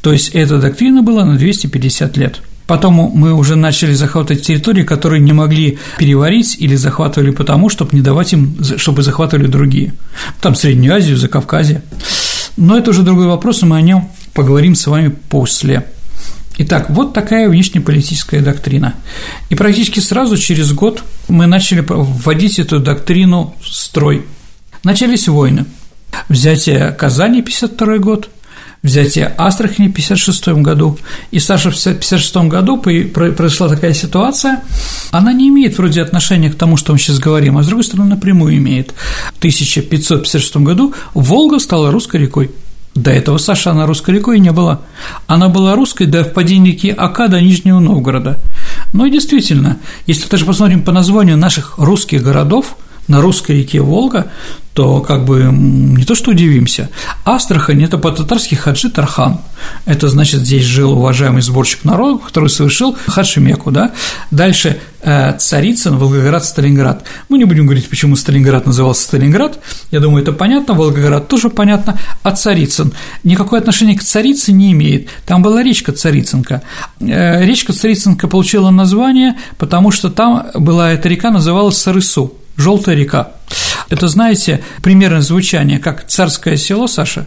То 0.00 0.12
есть 0.12 0.30
эта 0.30 0.58
доктрина 0.58 1.02
была 1.02 1.24
на 1.24 1.36
250 1.36 2.16
лет. 2.16 2.40
Потом 2.66 2.94
мы 2.94 3.34
уже 3.34 3.56
начали 3.56 3.92
захватывать 3.94 4.44
территории, 4.44 4.84
которые 4.84 5.20
не 5.20 5.32
могли 5.32 5.78
переварить 5.98 6.56
или 6.60 6.76
захватывали 6.76 7.30
потому, 7.30 7.68
чтобы 7.68 7.96
не 7.96 8.00
давать 8.00 8.32
им, 8.32 8.56
чтобы 8.76 9.02
захватывали 9.02 9.48
другие. 9.48 9.94
Там 10.40 10.54
Среднюю 10.54 10.94
Азию, 10.94 11.16
Закавказье. 11.16 11.82
Но 12.56 12.78
это 12.78 12.90
уже 12.90 13.02
другой 13.02 13.26
вопрос, 13.26 13.64
и 13.64 13.66
мы 13.66 13.76
о 13.76 13.80
нем 13.80 14.08
поговорим 14.34 14.76
с 14.76 14.86
вами 14.86 15.08
после. 15.08 15.84
Итак, 16.62 16.90
вот 16.90 17.14
такая 17.14 17.48
внешнеполитическая 17.48 18.42
доктрина. 18.42 18.94
И 19.48 19.54
практически 19.54 19.98
сразу, 20.00 20.36
через 20.36 20.74
год, 20.74 21.02
мы 21.26 21.46
начали 21.46 21.82
вводить 21.88 22.58
эту 22.58 22.80
доктрину 22.80 23.54
в 23.62 23.68
строй. 23.68 24.26
Начались 24.84 25.26
войны. 25.26 25.64
Взятие 26.28 26.90
Казани, 26.92 27.40
52 27.40 27.96
год, 27.96 28.28
взятие 28.82 29.32
Астрахани 29.38 29.88
в 29.88 29.92
1956 29.92 30.48
году. 30.62 30.98
И, 31.30 31.38
Саша, 31.38 31.70
в 31.70 31.80
1956 31.80 32.36
году 32.50 32.76
произошла 32.76 33.70
такая 33.70 33.94
ситуация, 33.94 34.62
она 35.12 35.32
не 35.32 35.48
имеет 35.48 35.78
вроде 35.78 36.02
отношения 36.02 36.50
к 36.50 36.56
тому, 36.56 36.76
что 36.76 36.92
мы 36.92 36.98
сейчас 36.98 37.18
говорим, 37.18 37.56
а 37.56 37.62
с 37.62 37.68
другой 37.68 37.84
стороны 37.84 38.10
напрямую 38.10 38.58
имеет. 38.58 38.92
В 39.32 39.38
1556 39.38 40.56
году 40.56 40.92
Волга 41.14 41.58
стала 41.58 41.90
русской 41.90 42.20
рекой. 42.20 42.50
До 42.94 43.10
этого 43.10 43.38
Саша 43.38 43.70
она 43.70 43.86
русской 43.86 44.16
рекой 44.16 44.40
не 44.40 44.50
была. 44.50 44.80
Она 45.26 45.48
была 45.48 45.76
русской 45.76 46.06
до 46.06 46.24
впадения 46.24 46.72
реки 46.72 46.90
Ака 46.90 47.28
до 47.28 47.40
Нижнего 47.40 47.78
Новгорода. 47.78 48.40
Но 48.92 49.06
действительно, 49.06 49.78
если 50.06 50.28
даже 50.28 50.44
посмотрим 50.44 50.82
по 50.82 50.90
названию 50.90 51.36
наших 51.36 51.78
русских 51.78 52.22
городов 52.22 52.76
на 53.08 53.20
русской 53.20 53.58
реке 53.58 53.80
Волга, 53.80 54.30
то 54.74 55.00
как 55.00 55.24
бы 55.24 55.42
не 55.52 56.04
то 56.04 56.14
что 56.14 56.30
удивимся. 56.30 56.90
Астрахань– 57.24 57.82
это 57.84 57.98
по-татарски 57.98 58.54
Хаджи 58.54 58.88
Тархан. 58.88 59.40
Это 59.84 60.08
значит, 60.08 60.40
здесь 60.40 60.64
жил 60.64 60.92
уважаемый 60.92 61.42
сборщик 61.42 61.84
народов, 61.84 62.24
который 62.24 62.48
совершил 62.48 62.96
Хаджи 63.06 63.40
Меку, 63.40 63.72
да. 63.72 63.92
Дальше 64.30 64.78
э, 65.02 65.36
Царицын, 65.36 65.98
Волгоград, 65.98 66.44
Сталинград. 66.44 67.02
Мы 67.28 67.38
не 67.38 67.44
будем 67.44 67.66
говорить, 67.66 67.88
почему 67.88 68.14
Сталинград 68.14 68.64
назывался 68.64 69.02
Сталинград. 69.02 69.58
Я 69.90 69.98
думаю, 69.98 70.22
это 70.22 70.32
понятно, 70.32 70.74
Волгоград 70.74 71.26
тоже 71.26 71.50
понятно. 71.50 71.98
А 72.22 72.30
Царицын 72.30 72.92
никакое 73.24 73.60
отношение 73.60 73.98
к 73.98 74.04
Царице 74.04 74.52
не 74.52 74.72
имеет. 74.72 75.08
Там 75.26 75.42
была 75.42 75.62
речка 75.64 75.92
Царицынка. 75.92 76.62
Э, 77.00 77.44
речка 77.44 77.72
Царицынка 77.72 78.28
получила 78.28 78.70
название, 78.70 79.36
потому 79.58 79.90
что 79.90 80.10
там 80.10 80.46
была 80.54 80.92
эта 80.92 81.08
река, 81.08 81.30
называлась 81.30 81.76
Сарысу, 81.76 82.34
Желтая 82.56 82.94
река. 82.96 83.32
Это, 83.88 84.06
знаете, 84.06 84.62
примерное 84.82 85.20
звучание, 85.20 85.78
как 85.78 86.06
царское 86.06 86.56
село, 86.56 86.86
Саша. 86.86 87.26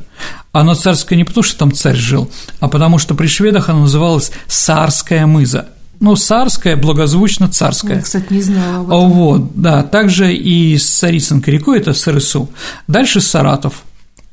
Оно 0.52 0.76
царское 0.76 1.16
не 1.16 1.24
потому, 1.26 1.44
что 1.44 1.58
там 1.58 1.74
царь 1.74 1.96
жил, 1.96 2.32
а 2.60 2.70
потому 2.70 3.00
что 3.00 3.16
при 3.16 3.28
шведах 3.28 3.70
оно 3.70 3.82
называлось 3.82 4.32
Сарская 4.48 5.26
мыза. 5.26 5.68
ну, 6.00 6.16
царская, 6.16 6.76
благозвучно 6.76 7.48
царская. 7.50 7.98
Я, 7.98 8.02
кстати, 8.02 8.32
не 8.32 8.42
знала 8.42 8.80
об 8.80 8.88
этом. 8.88 9.12
Вот, 9.12 9.52
да, 9.56 9.84
также 9.84 10.34
и 10.34 10.78
с 10.78 10.86
Царицынкой 10.86 11.54
рекой, 11.56 11.80
это 11.80 11.94
Сарысу. 11.94 12.50
Дальше 12.88 13.20
Саратов, 13.22 13.84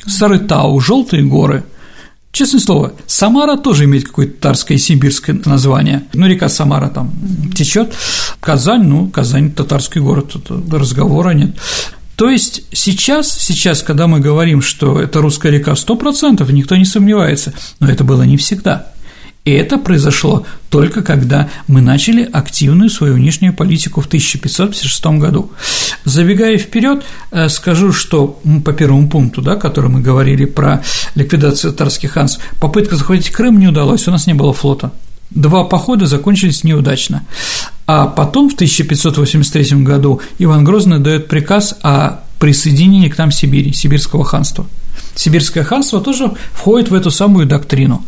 Сарытау, 0.07 0.81
Желтые 0.81 1.23
горы. 1.25 1.65
Честное 2.33 2.61
слово, 2.61 2.93
Самара 3.07 3.57
тоже 3.57 3.85
имеет 3.85 4.05
какое-то 4.05 4.35
татарское 4.35 4.77
и 4.77 4.81
сибирское 4.81 5.39
название. 5.45 6.05
Ну, 6.13 6.27
река 6.27 6.49
Самара 6.49 6.89
там 6.89 7.13
течет. 7.55 7.93
Казань, 8.41 8.85
ну, 8.85 9.09
Казань– 9.09 9.51
татарский 9.57 10.01
город, 10.01 10.37
разговора 10.71 11.31
нет. 11.31 11.57
То 12.15 12.29
есть 12.29 12.65
сейчас, 12.73 13.31
сейчас, 13.31 13.83
когда 13.83 14.07
мы 14.07 14.21
говорим, 14.21 14.63
что 14.63 15.01
это 15.01 15.21
русская 15.21 15.51
река 15.51 15.73
100%, 15.73 16.53
никто 16.53 16.77
не 16.77 16.85
сомневается, 16.85 17.53
но 17.81 17.89
это 17.89 18.05
было 18.05 18.23
не 18.23 18.37
всегда. 18.37 18.93
И 19.45 19.53
это 19.53 19.79
произошло 19.79 20.45
только 20.69 21.03
когда 21.03 21.49
мы 21.67 21.81
начали 21.81 22.29
активную 22.31 22.91
свою 22.91 23.15
внешнюю 23.15 23.55
политику 23.55 24.03
в 24.03 24.07
1556 24.07 25.19
году. 25.19 25.51
Забегая 26.05 26.59
вперед, 26.59 27.05
э, 27.31 27.49
скажу, 27.49 27.93
что 27.93 28.39
по 28.65 28.73
первому 28.73 29.09
пункту, 29.09 29.41
да, 29.41 29.57
который 29.57 29.91
мы 29.91 30.01
говорили 30.01 30.45
про 30.45 30.83
ликвидацию 31.15 31.73
татарских 31.73 32.13
ханств, 32.13 32.43
попытка 32.61 32.97
захватить 32.97 33.31
Крым 33.31 33.59
не 33.59 33.69
удалась, 33.69 34.07
у 34.07 34.11
нас 34.11 34.27
не 34.27 34.35
было 34.35 34.53
флота. 34.53 34.93
Два 35.31 35.65
похода 35.65 36.07
закончились 36.07 36.63
неудачно. 36.65 37.23
А 37.87 38.07
потом, 38.07 38.51
в 38.51 38.55
1583 38.55 39.85
году, 39.85 40.21
Иван 40.39 40.65
Грозный 40.65 40.99
дает 40.99 41.29
приказ 41.29 41.77
о 41.83 42.21
присоединении 42.39 43.09
к 43.09 43.17
нам 43.17 43.33
Сибири, 43.33 43.73
Сибирского 43.73 44.25
ханства– 44.25 44.67
Сибирское 45.15 45.65
ханство 45.65 46.01
тоже 46.01 46.33
входит 46.53 46.91
в 46.91 46.95
эту 46.95 47.11
самую 47.11 47.47
доктрину. 47.47 48.05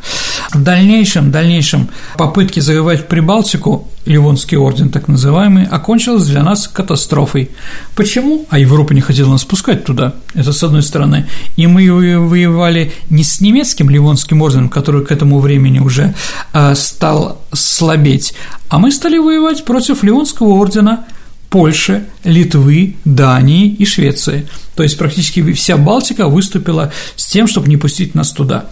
В 0.52 0.62
дальнейшем, 0.62 1.30
дальнейшем 1.30 1.88
попытки 2.16 2.60
завоевать 2.60 3.08
Прибалтику, 3.08 3.88
Ливонский 4.04 4.56
орден 4.56 4.90
так 4.90 5.08
называемый, 5.08 5.64
окончилась 5.64 6.26
для 6.26 6.42
нас 6.42 6.68
катастрофой. 6.68 7.50
Почему? 7.94 8.46
А 8.50 8.58
Европа 8.58 8.94
не 8.94 9.00
хотела 9.00 9.30
нас 9.30 9.44
пускать 9.44 9.84
туда, 9.84 10.14
это 10.34 10.52
с 10.52 10.62
одной 10.62 10.82
стороны. 10.82 11.26
И 11.56 11.66
мы 11.66 11.90
воевали 12.18 12.92
не 13.10 13.24
с 13.24 13.40
немецким 13.40 13.90
Ливонским 13.90 14.42
орденом, 14.42 14.68
который 14.68 15.04
к 15.04 15.12
этому 15.12 15.38
времени 15.38 15.78
уже 15.78 16.14
а, 16.52 16.74
стал 16.74 17.40
слабеть, 17.52 18.34
а 18.68 18.78
мы 18.78 18.90
стали 18.90 19.18
воевать 19.18 19.64
против 19.64 20.02
Ливонского 20.02 20.48
ордена– 20.54 21.04
Польши, 21.52 22.04
Литвы, 22.24 22.96
Дании 23.04 23.68
и 23.68 23.84
Швеции. 23.84 24.48
То 24.74 24.82
есть 24.82 24.96
практически 24.96 25.52
вся 25.52 25.76
Балтика 25.76 26.26
выступила 26.26 26.90
с 27.14 27.26
тем, 27.26 27.46
чтобы 27.46 27.68
не 27.68 27.76
пустить 27.76 28.14
нас 28.14 28.32
туда. 28.32 28.64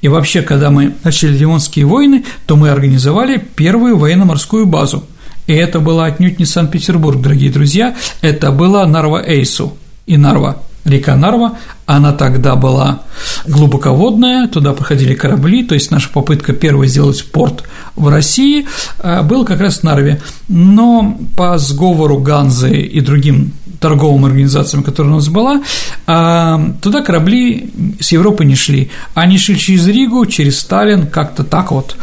И 0.00 0.08
вообще, 0.08 0.42
когда 0.42 0.72
мы 0.72 0.96
начали 1.04 1.38
Ливонские 1.38 1.86
войны, 1.86 2.24
то 2.46 2.56
мы 2.56 2.70
организовали 2.70 3.36
первую 3.36 3.96
военно-морскую 3.96 4.66
базу. 4.66 5.04
И 5.46 5.52
это 5.52 5.78
была 5.78 6.06
отнюдь 6.06 6.40
не 6.40 6.44
Санкт-Петербург, 6.44 7.22
дорогие 7.22 7.52
друзья, 7.52 7.94
это 8.20 8.50
была 8.50 8.84
Нарва-Эйсу 8.84 9.74
и 10.06 10.16
Нарва 10.16 10.60
река 10.84 11.16
Нарва, 11.16 11.58
она 11.86 12.12
тогда 12.12 12.56
была 12.56 13.02
глубоководная, 13.46 14.48
туда 14.48 14.72
проходили 14.72 15.14
корабли, 15.14 15.64
то 15.64 15.74
есть 15.74 15.90
наша 15.90 16.10
попытка 16.10 16.52
первой 16.52 16.88
сделать 16.88 17.24
порт 17.30 17.64
в 17.96 18.08
России 18.08 18.66
э, 18.98 19.22
был 19.22 19.44
как 19.44 19.60
раз 19.60 19.78
в 19.78 19.82
Нарве, 19.84 20.20
но 20.48 21.18
по 21.36 21.58
сговору 21.58 22.18
Ганзы 22.18 22.80
и 22.80 23.00
другим 23.00 23.52
торговым 23.80 24.24
организациям, 24.24 24.82
которая 24.82 25.12
у 25.12 25.16
нас 25.16 25.28
была, 25.28 25.62
э, 26.06 26.58
туда 26.80 27.02
корабли 27.02 27.70
с 28.00 28.12
Европы 28.12 28.44
не 28.44 28.54
шли, 28.54 28.90
они 29.14 29.38
шли 29.38 29.58
через 29.58 29.86
Ригу, 29.86 30.24
через 30.26 30.58
Сталин, 30.58 31.06
как-то 31.06 31.44
так 31.44 31.70
вот, 31.70 31.96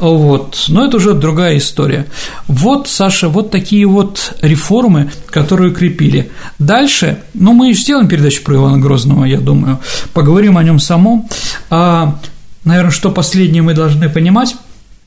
вот, 0.00 0.64
но 0.68 0.84
это 0.84 0.96
уже 0.96 1.14
другая 1.14 1.58
история. 1.58 2.06
Вот, 2.46 2.88
Саша, 2.88 3.28
вот 3.28 3.50
такие 3.50 3.86
вот 3.86 4.34
реформы, 4.42 5.10
которые 5.26 5.70
укрепили. 5.70 6.30
Дальше, 6.58 7.18
ну, 7.34 7.52
мы 7.52 7.72
сделаем 7.72 8.08
передачу 8.08 8.42
про 8.42 8.56
Ивана 8.56 8.78
Грозного, 8.78 9.24
я 9.24 9.38
думаю, 9.38 9.78
поговорим 10.12 10.56
о 10.56 10.64
нем 10.64 10.78
самом. 10.78 11.28
А, 11.70 12.18
наверное, 12.64 12.90
что 12.90 13.10
последнее 13.10 13.62
мы 13.62 13.74
должны 13.74 14.08
понимать, 14.08 14.56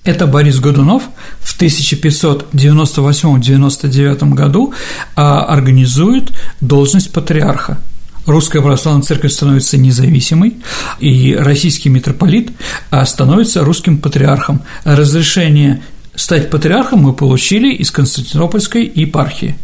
это 0.04 0.26
Борис 0.26 0.60
Годунов 0.60 1.04
в 1.40 1.62
1598-99 1.62 4.34
году 4.34 4.74
а, 5.16 5.46
организует 5.46 6.32
должность 6.60 7.14
патриарха. 7.14 7.78
Русская 8.26 8.62
православная 8.62 9.04
церковь 9.04 9.32
становится 9.32 9.78
независимой, 9.78 10.58
и 11.00 11.36
российский 11.36 11.90
митрополит 11.90 12.50
а, 12.90 13.06
становится 13.06 13.64
русским 13.64 14.00
патриархом. 14.00 14.64
Разрешение 14.84 15.84
стать 16.16 16.50
патриархом 16.50 17.02
мы 17.02 17.14
получили 17.14 17.72
из 17.74 17.92
Константинопольской 17.92 18.92
епархии. 18.94 19.56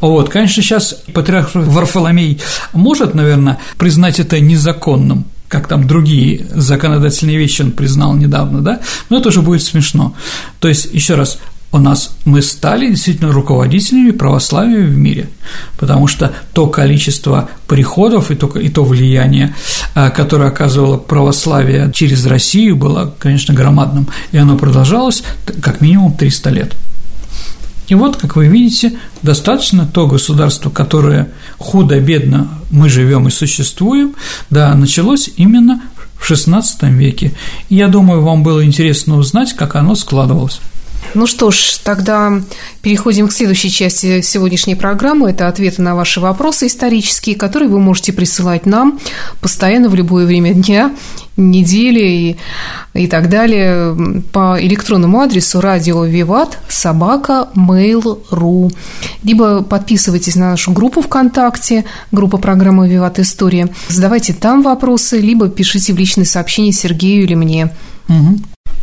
Вот, 0.00 0.28
конечно, 0.28 0.62
сейчас 0.62 0.94
патриарх 1.12 1.50
Варфоломей 1.54 2.40
может, 2.72 3.14
наверное, 3.14 3.58
признать 3.76 4.20
это 4.20 4.38
незаконным, 4.40 5.24
как 5.48 5.66
там 5.66 5.86
другие 5.86 6.46
законодательные 6.54 7.38
вещи 7.38 7.62
он 7.62 7.72
признал 7.72 8.14
недавно, 8.14 8.60
да, 8.60 8.80
но 9.08 9.18
это 9.18 9.30
уже 9.30 9.42
будет 9.42 9.62
смешно. 9.62 10.14
То 10.60 10.68
есть, 10.68 10.92
еще 10.92 11.14
раз, 11.14 11.38
у 11.70 11.78
нас 11.78 12.16
мы 12.24 12.40
стали 12.40 12.88
действительно 12.88 13.30
руководителями 13.30 14.10
православия 14.10 14.86
в 14.86 14.96
мире, 14.96 15.28
потому 15.78 16.06
что 16.06 16.32
то 16.54 16.66
количество 16.66 17.50
приходов 17.66 18.30
и 18.30 18.36
то, 18.36 18.46
и 18.58 18.68
то 18.70 18.84
влияние, 18.84 19.54
а, 19.94 20.10
которое 20.10 20.48
оказывало 20.48 20.96
православие 20.96 21.90
через 21.92 22.24
Россию, 22.24 22.76
было, 22.76 23.14
конечно, 23.18 23.52
громадным, 23.52 24.08
и 24.32 24.38
оно 24.38 24.56
продолжалось 24.56 25.22
как 25.60 25.80
минимум 25.80 26.14
300 26.14 26.50
лет. 26.50 26.74
И 27.88 27.94
вот, 27.94 28.16
как 28.16 28.36
вы 28.36 28.46
видите, 28.46 28.98
достаточно 29.22 29.86
то 29.86 30.06
государство, 30.06 30.70
которое 30.70 31.28
худо-бедно 31.58 32.48
мы 32.70 32.88
живем 32.88 33.26
и 33.28 33.30
существуем, 33.30 34.14
да, 34.50 34.74
началось 34.74 35.30
именно 35.36 35.82
в 36.16 36.30
XVI 36.30 36.62
веке. 36.92 37.32
И 37.68 37.76
я 37.76 37.88
думаю, 37.88 38.22
вам 38.22 38.42
было 38.42 38.64
интересно 38.64 39.16
узнать, 39.16 39.54
как 39.54 39.76
оно 39.76 39.94
складывалось. 39.94 40.60
Ну 41.14 41.26
что 41.26 41.50
ж, 41.50 41.78
тогда 41.82 42.40
переходим 42.82 43.28
к 43.28 43.32
следующей 43.32 43.70
части 43.70 44.20
сегодняшней 44.20 44.74
программы. 44.74 45.30
Это 45.30 45.48
ответы 45.48 45.82
на 45.82 45.94
ваши 45.94 46.20
вопросы 46.20 46.66
исторические, 46.66 47.36
которые 47.36 47.68
вы 47.68 47.80
можете 47.80 48.12
присылать 48.12 48.66
нам 48.66 48.98
постоянно 49.40 49.88
в 49.88 49.94
любое 49.94 50.26
время 50.26 50.54
дня, 50.54 50.94
недели 51.36 52.00
и, 52.00 52.36
и 52.94 53.06
так 53.06 53.28
далее 53.28 53.96
по 54.32 54.56
электронному 54.60 55.20
адресу 55.20 55.60
радио 55.60 56.04
Виват 56.04 56.58
собака 56.68 57.48
mail.ru 57.54 58.72
либо 59.22 59.62
подписывайтесь 59.62 60.34
на 60.34 60.50
нашу 60.50 60.72
группу 60.72 61.00
ВКонтакте, 61.00 61.84
группа 62.12 62.38
программы 62.38 62.88
Виват 62.88 63.18
История. 63.18 63.68
Задавайте 63.88 64.32
там 64.32 64.62
вопросы, 64.62 65.18
либо 65.18 65.48
пишите 65.48 65.92
в 65.92 65.96
личные 65.96 66.26
сообщения 66.26 66.72
Сергею 66.72 67.24
или 67.24 67.34
мне. 67.34 67.70
Угу. 68.08 68.38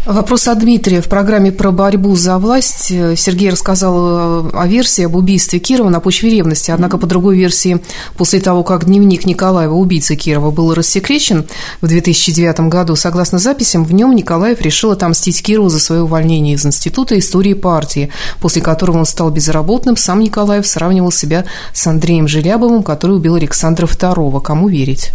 Вопрос 0.05 0.47
от 0.47 0.59
Дмитрия. 0.59 1.01
В 1.01 1.09
программе 1.09 1.51
про 1.51 1.71
борьбу 1.71 2.15
за 2.15 2.37
власть 2.37 2.89
Сергей 3.17 3.49
рассказал 3.49 4.45
э, 4.45 4.51
о 4.53 4.67
версии 4.67 5.03
об 5.03 5.15
убийстве 5.15 5.57
Кирова 5.57 5.89
на 5.89 5.99
почве 5.99 6.29
ревности. 6.29 6.69
Однако, 6.69 6.99
по 6.99 7.07
другой 7.07 7.37
версии, 7.37 7.81
после 8.15 8.39
того, 8.39 8.63
как 8.63 8.85
дневник 8.85 9.25
Николаева, 9.25 9.73
убийцы 9.73 10.15
Кирова, 10.15 10.51
был 10.51 10.75
рассекречен 10.75 11.47
в 11.81 11.87
2009 11.87 12.59
году, 12.69 12.95
согласно 12.95 13.39
записям, 13.39 13.83
в 13.83 13.93
нем 13.95 14.15
Николаев 14.15 14.61
решил 14.61 14.91
отомстить 14.91 15.41
Кирову 15.41 15.69
за 15.69 15.79
свое 15.79 16.03
увольнение 16.03 16.53
из 16.53 16.63
Института 16.63 17.17
истории 17.17 17.55
партии, 17.55 18.11
после 18.39 18.61
которого 18.61 18.99
он 18.99 19.05
стал 19.07 19.31
безработным. 19.31 19.97
Сам 19.97 20.19
Николаев 20.19 20.67
сравнивал 20.67 21.11
себя 21.11 21.45
с 21.73 21.87
Андреем 21.87 22.27
Желябовым, 22.27 22.83
который 22.83 23.15
убил 23.15 23.35
Александра 23.35 23.87
II. 23.87 24.39
Кому 24.41 24.69
верить? 24.69 25.13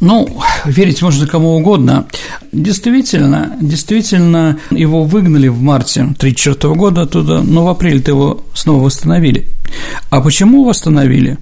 Ну, 0.00 0.28
верить 0.64 1.02
можно 1.02 1.26
кому 1.26 1.56
угодно. 1.56 2.06
Действительно, 2.52 3.56
действительно, 3.60 4.58
его 4.70 5.04
выгнали 5.04 5.48
в 5.48 5.60
марте 5.60 6.00
1934 6.00 6.74
года 6.74 7.02
оттуда, 7.02 7.42
но 7.42 7.64
в 7.64 7.68
апреле-то 7.68 8.10
его 8.10 8.44
снова 8.54 8.84
восстановили. 8.84 9.46
А 10.10 10.20
почему 10.20 10.64
восстановили? 10.64 11.38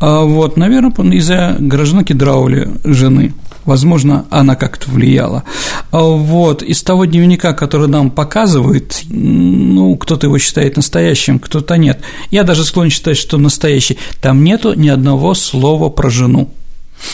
А 0.00 0.22
вот, 0.22 0.56
наверное, 0.56 0.92
из-за 1.12 1.56
гражданки 1.58 2.12
Драули, 2.12 2.70
жены. 2.84 3.34
Возможно, 3.64 4.26
она 4.28 4.56
как-то 4.56 4.90
влияла. 4.90 5.42
А 5.90 6.02
вот, 6.02 6.62
из 6.62 6.82
того 6.82 7.06
дневника, 7.06 7.54
который 7.54 7.88
нам 7.88 8.10
показывают, 8.10 9.02
ну, 9.08 9.96
кто-то 9.96 10.26
его 10.26 10.38
считает 10.38 10.76
настоящим, 10.76 11.38
кто-то 11.38 11.76
нет. 11.76 12.00
Я 12.30 12.44
даже 12.44 12.64
склонен 12.64 12.90
считать, 12.90 13.16
что 13.16 13.38
настоящий. 13.38 13.96
Там 14.20 14.44
нету 14.44 14.74
ни 14.74 14.88
одного 14.88 15.32
слова 15.34 15.88
про 15.88 16.10
жену. 16.10 16.50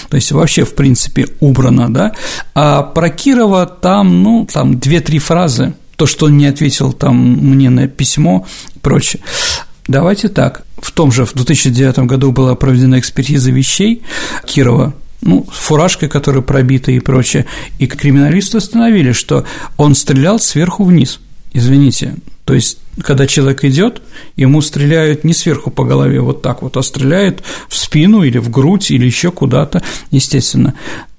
То 0.09 0.17
есть 0.17 0.33
вообще, 0.33 0.65
в 0.65 0.75
принципе, 0.75 1.29
убрано, 1.41 1.93
да. 1.93 2.13
А 2.55 2.83
про 2.83 3.11
Кирова 3.11 3.67
там, 3.67 4.23
ну, 4.23 4.47
там 4.51 4.79
две-три 4.79 5.19
фразы, 5.19 5.75
то, 5.97 6.07
что 6.07 6.27
он 6.27 6.37
не 6.37 6.47
ответил 6.47 6.93
там 6.93 7.17
мне 7.17 7.71
на 7.71 7.89
письмо 7.89 8.47
и 8.75 8.79
прочее. 8.79 9.23
Давайте 9.87 10.29
так. 10.29 10.65
В 10.79 10.93
том 10.93 11.13
же 11.13 11.27
в 11.27 11.35
2009 11.35 12.01
году 12.01 12.33
была 12.33 12.55
проведена 12.55 12.99
экспертиза 12.99 13.51
вещей 13.51 14.03
Кирова, 14.47 14.95
ну, 15.21 15.47
фуражкой, 15.53 16.09
которая 16.09 16.43
пробита 16.43 16.91
и 16.93 17.01
прочее, 17.01 17.47
и 17.79 17.87
криминалисты 17.87 18.59
установили, 18.59 19.13
что 19.13 19.45
он 19.77 19.95
стрелял 19.95 20.39
сверху 20.39 20.85
вниз– 20.85 21.21
Извините, 21.53 22.15
то 22.45 22.55
есть, 22.55 22.79
когда 23.03 23.27
человек 23.27 23.65
идет, 23.65 24.03
ему 24.37 24.61
стреляют 24.61 25.25
не 25.25 25.33
сверху 25.33 25.71
по 25.71 25.85
голове 25.85 26.21
вот 26.21 26.43
так 26.43 26.63
вот, 26.63 26.77
а 26.77 26.83
стреляют 26.83 27.43
в 27.69 27.77
спину 27.77 28.23
или 28.23 28.39
в 28.39 28.51
грудь 28.51 28.91
или 28.91 29.07
еще 29.07 29.31
куда-то, 29.31 29.83
естественно. 30.11 30.75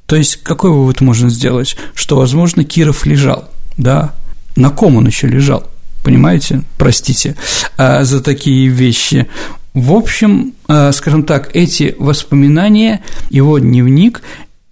То 0.05 0.15
есть, 0.15 0.37
какой 0.43 0.71
вывод 0.71 1.01
можно 1.01 1.29
сделать? 1.29 1.77
Что, 1.93 2.17
возможно, 2.17 2.63
Киров 2.63 3.05
лежал, 3.05 3.49
да, 3.77 4.13
на 4.55 4.69
ком 4.69 4.97
он 4.97 5.07
еще 5.07 5.27
лежал? 5.27 5.69
Понимаете? 6.03 6.63
Простите 6.77 7.35
а, 7.77 8.03
за 8.03 8.21
такие 8.21 8.67
вещи. 8.67 9.27
В 9.73 9.93
общем, 9.93 10.53
а, 10.67 10.91
скажем 10.91 11.23
так, 11.23 11.55
эти 11.55 11.95
воспоминания, 11.97 13.03
его 13.29 13.59
дневник 13.59 14.21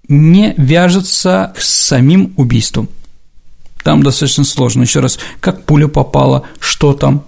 не 0.07 0.55
вяжется 0.57 1.53
с 1.57 1.67
самим 1.67 2.33
убийством. 2.35 2.89
Там 3.83 4.03
достаточно 4.03 4.43
сложно. 4.43 4.83
Еще 4.83 4.99
раз, 4.99 5.19
как 5.39 5.63
пуля 5.65 5.87
попала, 5.87 6.43
что 6.59 6.93
там, 6.93 7.23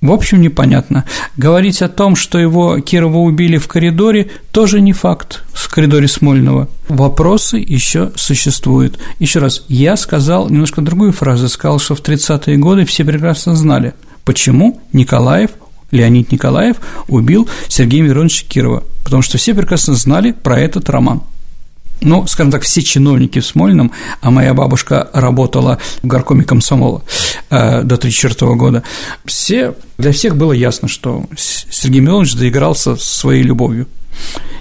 в 0.00 0.10
общем, 0.10 0.40
непонятно. 0.40 1.04
Говорить 1.36 1.82
о 1.82 1.88
том, 1.88 2.16
что 2.16 2.38
его 2.38 2.80
Кирова 2.80 3.18
убили 3.18 3.58
в 3.58 3.68
коридоре, 3.68 4.30
тоже 4.50 4.80
не 4.80 4.92
факт, 4.92 5.44
в 5.52 5.68
коридоре 5.68 6.08
Смольного. 6.08 6.68
Вопросы 6.88 7.58
еще 7.58 8.10
существуют. 8.16 8.98
Еще 9.18 9.38
раз, 9.38 9.64
я 9.68 9.96
сказал 9.96 10.48
немножко 10.48 10.80
другую 10.80 11.12
фразу, 11.12 11.48
сказал, 11.48 11.78
что 11.78 11.94
в 11.94 12.02
30-е 12.02 12.56
годы 12.56 12.84
все 12.84 13.04
прекрасно 13.04 13.54
знали, 13.54 13.94
почему 14.24 14.80
Николаев 14.92 15.50
Леонид 15.92 16.32
Николаев 16.32 16.76
убил 17.06 17.48
Сергея 17.68 18.02
Мироновича 18.02 18.46
Кирова, 18.48 18.82
потому 19.04 19.22
что 19.22 19.36
все 19.36 19.54
прекрасно 19.54 19.94
знали 19.94 20.32
про 20.32 20.58
этот 20.58 20.88
роман 20.88 21.22
ну, 22.02 22.26
скажем 22.26 22.52
так, 22.52 22.62
все 22.62 22.82
чиновники 22.82 23.40
в 23.40 23.46
Смольном, 23.46 23.92
а 24.20 24.30
моя 24.30 24.54
бабушка 24.54 25.08
работала 25.12 25.78
в 26.02 26.06
горкоме 26.06 26.44
комсомола 26.44 27.02
э, 27.50 27.82
до 27.82 27.96
1934 27.96 28.54
года, 28.54 28.82
все, 29.24 29.74
для 29.98 30.12
всех 30.12 30.36
было 30.36 30.52
ясно, 30.52 30.88
что 30.88 31.24
Сергей 31.36 32.00
Миронович 32.00 32.34
доигрался 32.34 32.96
своей 32.96 33.42
любовью. 33.42 33.86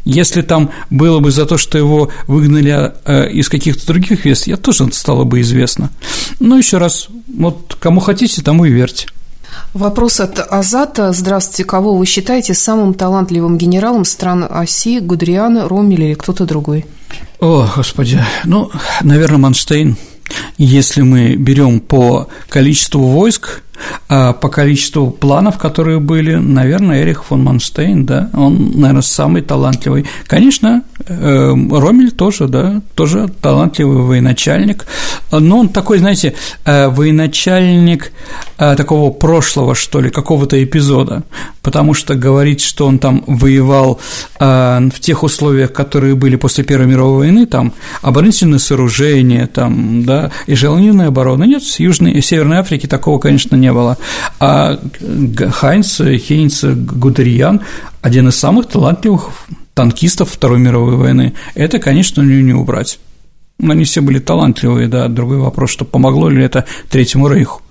Если 0.04 0.42
там 0.42 0.72
было 0.90 1.20
бы 1.20 1.32
за 1.32 1.46
то, 1.46 1.58
что 1.58 1.78
его 1.78 2.10
выгнали 2.28 2.94
э, 3.06 3.30
из 3.32 3.50
каких-то 3.50 3.86
других 3.86 4.26
вест, 4.26 4.48
я 4.48 4.58
тоже 4.58 4.92
стало 4.92 5.24
бы 5.24 5.42
известно. 5.42 5.92
Но 6.40 6.58
еще 6.58 6.78
раз, 6.78 7.08
вот 7.28 7.78
кому 7.80 8.00
хотите, 8.00 8.42
тому 8.42 8.66
и 8.66 8.72
верьте. 8.72 9.08
Вопрос 9.74 10.20
от 10.20 10.38
Азата. 10.50 11.14
Здравствуйте. 11.14 11.64
Кого 11.64 11.96
вы 11.96 12.06
считаете 12.06 12.54
самым 12.54 12.94
талантливым 12.94 13.58
генералом 13.58 14.04
стран 14.04 14.46
оси, 14.50 15.00
Гудриана, 15.00 15.70
Ромель 15.70 16.04
или 16.04 16.14
кто-то 16.14 16.46
другой? 16.46 16.86
О, 17.40 17.66
господи, 17.74 18.20
ну, 18.44 18.70
наверное, 19.02 19.38
Манштейн. 19.38 19.96
Если 20.58 21.02
мы 21.02 21.36
берем 21.36 21.80
по 21.80 22.28
количеству 22.50 23.02
войск, 23.02 23.64
а 24.10 24.34
по 24.34 24.50
количеству 24.50 25.10
планов, 25.10 25.58
которые 25.58 26.00
были, 26.00 26.36
наверное, 26.36 27.02
Эрих 27.02 27.24
фон 27.24 27.44
Манштейн, 27.44 28.06
да, 28.06 28.30
он, 28.34 28.74
наверное, 28.76 29.02
самый 29.02 29.42
талантливый. 29.42 30.06
Конечно, 30.28 30.84
Ромель 31.08 32.12
тоже, 32.12 32.48
да, 32.48 32.82
тоже 32.96 33.30
талантливый 33.42 34.04
военачальник, 34.04 34.86
но 35.32 35.60
он 35.60 35.70
такой, 35.70 36.00
знаете, 36.00 36.34
э, 36.66 36.88
военачальник 36.88 38.12
э, 38.58 38.76
такого 38.76 39.12
прошлого, 39.12 39.76
что 39.76 40.02
ли, 40.02 40.10
какого-то 40.10 40.62
эпизода, 40.64 41.24
потому 41.62 41.94
что 41.94 42.16
говорить, 42.16 42.62
что 42.62 42.88
он 42.88 43.00
там 43.00 43.24
воевал 43.28 44.00
в 44.40 45.00
тех 45.00 45.24
условиях, 45.24 45.72
которые 45.74 46.16
были 46.16 46.36
после 46.36 46.64
Первой 46.64 46.88
мировой 46.88 47.18
войны, 47.18 47.46
там 47.46 47.74
оборонительные 48.02 48.60
сооружения, 48.60 49.48
там, 49.48 50.04
да, 50.04 50.32
и 50.48 50.56
желанивная 50.56 51.08
оборона, 51.08 51.44
нет, 51.44 51.64
в 51.64 51.80
Южной 51.80 52.14
и 52.14 52.22
Северной 52.22 52.58
Африке 52.58 52.88
такого, 52.88 53.20
конечно, 53.20 53.56
не 53.56 53.72
было. 53.72 53.98
А 54.40 54.80
Хайнц, 55.52 56.02
Хейнц 56.02 56.64
Гудериан– 56.64 57.62
один 58.02 58.28
из 58.28 58.36
самых 58.36 58.68
талантливых 58.68 59.30
танкистов 59.74 60.32
Второй 60.32 60.60
мировой 60.60 60.96
войны. 60.96 61.34
Это, 61.56 61.80
конечно, 61.80 62.22
не, 62.22 62.54
убрать. 62.54 63.00
Они 63.62 63.84
все 63.84 64.02
были 64.02 64.20
талантливые, 64.20 64.88
да, 64.88 65.08
другой 65.08 65.38
вопрос, 65.38 65.70
что 65.70 65.86
помогло 65.86 66.30
ли 66.30 66.44
это 66.44 66.66
Третьему 66.90 67.28
Рейху. 67.28 67.62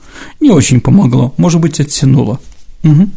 Не 0.40 0.50
очень 0.50 0.80
помогло, 0.80 1.34
может 1.36 1.60
быть, 1.60 1.80
оттянуло. 1.80 2.38
Угу. 2.84 3.08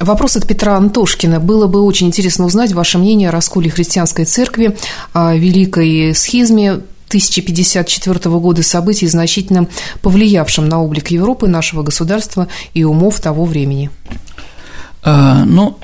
Вопрос 0.00 0.36
от 0.36 0.46
Петра 0.46 0.76
Антошкина. 0.76 1.38
Было 1.40 1.66
бы 1.66 1.82
очень 1.82 2.08
интересно 2.08 2.46
узнать 2.46 2.72
ваше 2.72 2.98
мнение 2.98 3.28
о 3.28 3.32
расколе 3.32 3.70
христианской 3.70 4.24
церкви, 4.24 4.76
о 5.12 5.36
великой 5.36 6.14
схизме 6.14 6.80
1054 7.08 8.18
года 8.38 8.62
событий, 8.62 9.06
значительно 9.06 9.68
повлиявшим 10.02 10.68
на 10.68 10.82
облик 10.82 11.08
Европы, 11.08 11.46
нашего 11.46 11.82
государства 11.82 12.48
и 12.72 12.82
умов 12.82 13.20
того 13.20 13.44
времени? 13.44 13.90
А, 15.04 15.44
ну, 15.44 15.78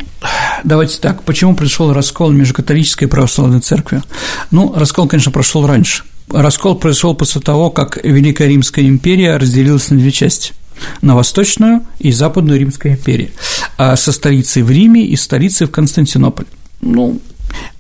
давайте 0.64 0.98
так, 0.98 1.22
почему 1.24 1.54
пришел 1.54 1.92
раскол 1.92 2.30
между 2.30 2.54
католической 2.54 3.04
и 3.04 3.06
православной 3.06 3.60
церковью? 3.60 4.02
Ну, 4.50 4.72
раскол, 4.74 5.06
конечно, 5.06 5.30
прошел 5.30 5.66
раньше. 5.66 6.04
Раскол 6.28 6.76
произошел 6.76 7.14
после 7.14 7.40
того, 7.40 7.70
как 7.70 8.02
Великая 8.02 8.48
Римская 8.48 8.86
империя 8.86 9.36
разделилась 9.36 9.90
на 9.90 9.98
две 9.98 10.10
части 10.10 10.54
на 11.02 11.14
Восточную 11.14 11.84
и 11.98 12.10
Западную 12.10 12.58
Римскую 12.58 12.94
империю, 12.94 13.30
а 13.76 13.96
со 13.96 14.12
столицей 14.12 14.62
в 14.62 14.70
Риме 14.70 15.04
и 15.04 15.16
столицей 15.16 15.66
в 15.66 15.70
Константинополь. 15.70 16.46
Ну, 16.80 17.20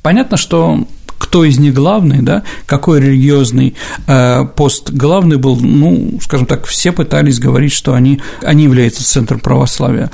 понятно, 0.02 0.36
что 0.36 0.86
кто 1.30 1.44
из 1.44 1.60
них 1.60 1.74
главный, 1.74 2.22
да, 2.22 2.42
какой 2.66 3.00
религиозный 3.00 3.76
э, 4.08 4.44
пост 4.56 4.90
главный 4.90 5.36
был, 5.36 5.54
ну, 5.60 6.18
скажем 6.20 6.44
так, 6.44 6.66
все 6.66 6.90
пытались 6.90 7.38
говорить, 7.38 7.72
что 7.72 7.94
они, 7.94 8.20
они 8.42 8.64
являются 8.64 9.04
центром 9.04 9.38
православия. 9.38 10.10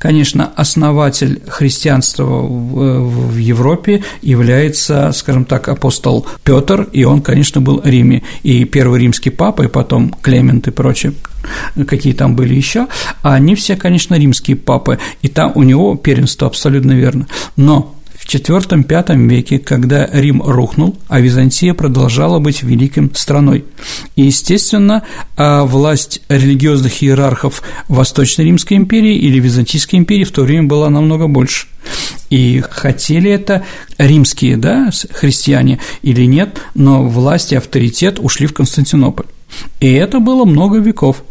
Конечно, 0.00 0.50
основатель 0.56 1.42
христианства 1.46 2.24
в, 2.24 3.30
в 3.30 3.36
Европе 3.36 4.02
является, 4.20 5.12
скажем 5.12 5.44
так, 5.44 5.68
апостол 5.68 6.26
Петр, 6.42 6.88
и 6.92 7.04
он, 7.04 7.22
конечно, 7.22 7.60
был 7.60 7.80
Риме, 7.84 8.24
и 8.42 8.64
первый 8.64 8.98
римский 8.98 9.30
папа, 9.30 9.62
и 9.62 9.68
потом 9.68 10.12
Клемент 10.22 10.66
и 10.66 10.72
прочее 10.72 11.12
какие 11.86 12.12
там 12.14 12.34
были 12.34 12.52
еще, 12.52 12.88
а 13.22 13.34
они 13.34 13.54
все, 13.54 13.76
конечно, 13.76 14.16
римские 14.16 14.56
папы, 14.56 14.98
и 15.22 15.28
там 15.28 15.52
у 15.54 15.62
него 15.62 15.94
первенство 15.94 16.48
абсолютно 16.48 16.92
верно. 16.92 17.28
Но 17.56 17.94
в 18.28 18.30
IV-V 18.30 19.26
веке, 19.26 19.58
когда 19.58 20.06
Рим 20.12 20.42
рухнул, 20.42 20.98
а 21.08 21.18
Византия 21.18 21.72
продолжала 21.72 22.38
быть 22.38 22.62
великим 22.62 23.14
страной. 23.14 23.64
И, 24.16 24.26
естественно, 24.26 25.02
а 25.38 25.64
власть 25.64 26.20
религиозных 26.28 27.02
иерархов 27.02 27.62
Восточной 27.88 28.44
Римской 28.44 28.76
империи 28.76 29.16
или 29.16 29.40
Византийской 29.40 29.98
империи 29.98 30.24
в 30.24 30.32
то 30.32 30.42
время 30.42 30.64
была 30.64 30.90
намного 30.90 31.26
больше. 31.26 31.68
И 32.28 32.62
хотели 32.68 33.30
это 33.30 33.64
римские 33.96 34.58
да, 34.58 34.90
христиане 35.10 35.80
или 36.02 36.26
нет, 36.26 36.60
но 36.74 37.04
власть 37.08 37.52
и 37.52 37.56
авторитет 37.56 38.18
ушли 38.20 38.46
в 38.46 38.52
Константинополь. 38.52 39.26
И 39.80 39.90
это 39.90 40.20
было 40.20 40.44
много 40.44 40.76
веков. 40.80 41.24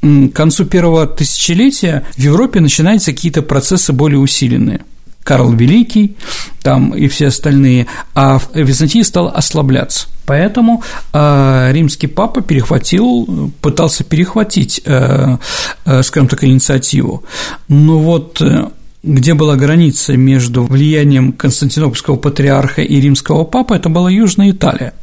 К 0.00 0.28
концу 0.32 0.66
первого 0.66 1.08
тысячелетия 1.08 2.04
в 2.14 2.20
Европе 2.20 2.60
начинаются 2.60 3.10
какие-то 3.10 3.42
процессы 3.42 3.92
более 3.92 4.20
усиленные– 4.20 4.82
Карл 5.28 5.52
Великий 5.52 6.16
там 6.62 6.94
и 6.94 7.06
все 7.08 7.26
остальные, 7.26 7.86
а 8.14 8.40
Византия 8.54 9.04
стала 9.04 9.30
ослабляться. 9.30 10.08
Поэтому 10.24 10.82
э, 11.12 11.68
римский 11.72 12.06
папа 12.06 12.40
перехватил, 12.40 13.52
пытался 13.60 14.04
перехватить, 14.04 14.80
э, 14.86 15.36
э, 15.84 16.02
скажем 16.02 16.28
так, 16.28 16.44
инициативу. 16.44 17.24
Но 17.68 17.98
вот 17.98 18.40
э, 18.40 18.68
где 19.02 19.34
была 19.34 19.56
граница 19.56 20.16
между 20.16 20.64
влиянием 20.64 21.32
Константинопольского 21.32 22.16
патриарха 22.16 22.80
и 22.80 22.98
римского 22.98 23.44
папы, 23.44 23.76
это 23.76 23.90
была 23.90 24.10
Южная 24.10 24.50
Италия– 24.52 24.94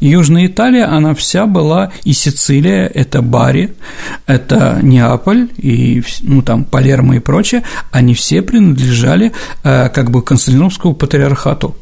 Южная 0.00 0.46
Италия, 0.46 0.84
она 0.86 1.14
вся 1.14 1.46
была, 1.46 1.92
и 2.04 2.12
Сицилия, 2.12 2.86
это 2.86 3.22
Бари, 3.22 3.74
это 4.26 4.80
Неаполь, 4.82 5.48
и, 5.56 6.02
ну, 6.22 6.42
там, 6.42 6.64
Палермо 6.64 7.16
и 7.16 7.18
прочее, 7.18 7.62
они 7.90 8.14
все 8.14 8.42
принадлежали 8.42 9.32
э, 9.62 9.88
как 9.88 10.10
бы 10.10 10.22
Константинопольскому 10.22 10.94
патриархату. 10.94 11.76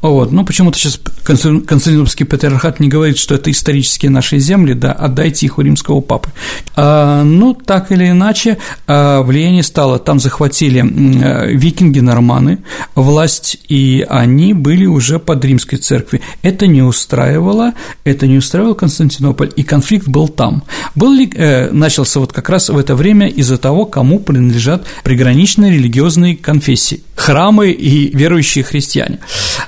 Вот, 0.00 0.32
ну, 0.32 0.44
почему-то 0.44 0.78
сейчас 0.78 1.00
Константинопольский 1.24 2.26
патриархат 2.26 2.80
не 2.80 2.88
говорит, 2.88 3.18
что 3.18 3.34
это 3.34 3.50
исторические 3.50 4.10
наши 4.10 4.38
земли, 4.38 4.74
да, 4.74 4.92
отдайте 4.92 5.46
их 5.46 5.58
у 5.58 5.62
римского 5.62 6.00
папы. 6.00 6.30
А, 6.76 7.24
ну, 7.24 7.54
так 7.54 7.90
или 7.90 8.10
иначе, 8.10 8.58
а, 8.86 9.22
влияние 9.22 9.62
стало, 9.62 9.98
там 9.98 10.20
захватили 10.20 10.80
э, 10.80 11.52
викинги-норманы, 11.52 12.58
власть, 12.94 13.58
и 13.68 14.06
они 14.08 14.54
были 14.54 14.86
уже 14.86 15.18
под 15.18 15.44
римской 15.44 15.78
церкви. 15.78 16.20
Это 16.42 16.66
не 16.66 16.82
устраивало, 16.82 17.55
это 18.04 18.26
не 18.26 18.38
устраивал 18.38 18.74
Константинополь, 18.74 19.52
и 19.56 19.62
конфликт 19.62 20.08
был 20.08 20.28
там. 20.28 20.62
Был 20.94 21.12
ли, 21.12 21.30
э, 21.34 21.70
начался 21.70 22.20
вот 22.20 22.32
как 22.32 22.48
раз 22.48 22.68
в 22.68 22.78
это 22.78 22.94
время 22.94 23.28
из-за 23.28 23.58
того, 23.58 23.84
кому 23.86 24.20
принадлежат 24.20 24.86
приграничные 25.04 25.72
религиозные 25.72 26.36
конфессии, 26.36 27.02
храмы 27.14 27.70
и 27.70 28.16
верующие 28.16 28.64
христиане, 28.64 29.18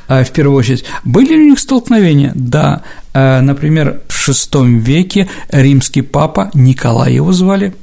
э, 0.08 0.24
в 0.24 0.30
первую 0.30 0.56
очередь. 0.56 0.84
Были 1.04 1.34
ли 1.34 1.46
у 1.46 1.50
них 1.50 1.58
столкновения? 1.58 2.32
Да. 2.34 2.82
Э, 3.14 3.40
например, 3.40 4.00
в 4.08 4.28
VI 4.28 4.78
веке 4.78 5.28
римский 5.50 6.02
папа, 6.02 6.50
Николай 6.54 7.14
его 7.14 7.32
звали, 7.32 7.74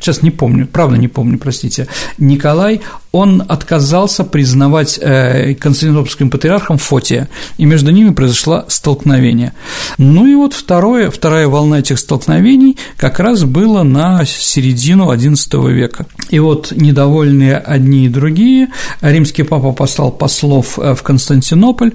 сейчас 0.00 0.22
не 0.22 0.30
помню, 0.30 0.66
правда 0.66 0.96
не 0.96 1.08
помню, 1.08 1.38
простите, 1.38 1.86
Николай, 2.18 2.80
он 3.12 3.42
отказался 3.46 4.24
признавать 4.24 4.98
э, 5.00 5.54
константинопольским 5.54 6.30
патриархом 6.30 6.78
Фотия, 6.78 7.28
и 7.58 7.66
между 7.66 7.90
ними 7.90 8.10
произошло 8.10 8.64
столкновение. 8.68 9.52
Ну 9.98 10.26
и 10.26 10.34
вот 10.34 10.54
второе, 10.54 11.10
вторая 11.10 11.46
волна 11.46 11.80
этих 11.80 11.98
столкновений 11.98 12.78
как 12.96 13.20
раз 13.20 13.44
была 13.44 13.84
на 13.84 14.24
середину 14.24 15.12
XI 15.12 15.70
века. 15.70 16.06
И 16.30 16.38
вот 16.38 16.72
недовольные 16.72 17.58
одни 17.58 18.06
и 18.06 18.08
другие, 18.08 18.68
римский 19.02 19.42
папа 19.42 19.72
послал 19.72 20.10
послов 20.10 20.78
э, 20.78 20.94
в 20.94 21.02
Константинополь, 21.02 21.92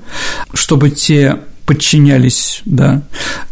чтобы 0.54 0.91
те 0.91 1.39
подчинялись, 1.68 2.61
да, 2.63 3.03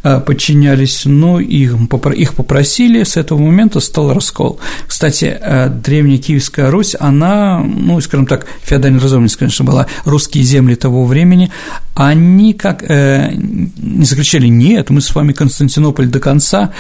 а, 0.02 0.22
подчинялись, 0.22 1.02
но 1.04 1.42
их, 1.42 1.76
их 2.16 2.34
попросили, 2.34 3.04
с 3.04 3.18
этого 3.18 3.40
момента 3.40 3.82
стал 3.82 4.14
раскол. 4.14 4.58
Кстати, 4.88 5.38
а, 5.40 5.68
древняя 5.68 6.18
Киевская 6.18 6.72
Русь, 6.72 6.96
она, 6.98 7.60
ну, 7.60 8.00
скажем 8.00 8.26
так, 8.26 8.48
феодальная 8.64 9.02
разумность, 9.02 9.36
конечно, 9.36 9.66
была, 9.66 9.88
русские 10.06 10.46
земли 10.46 10.76
того 10.76 11.06
времени, 11.06 11.52
они 11.94 12.54
как 12.54 12.84
э, 12.84 13.32
не 13.34 14.06
закричали 14.06 14.48
«нет, 14.48 14.90
мы 14.90 15.00
с 15.00 15.16
вами 15.16 15.32
Константинополь 15.32 16.08
до 16.08 16.20
конца». 16.20 16.74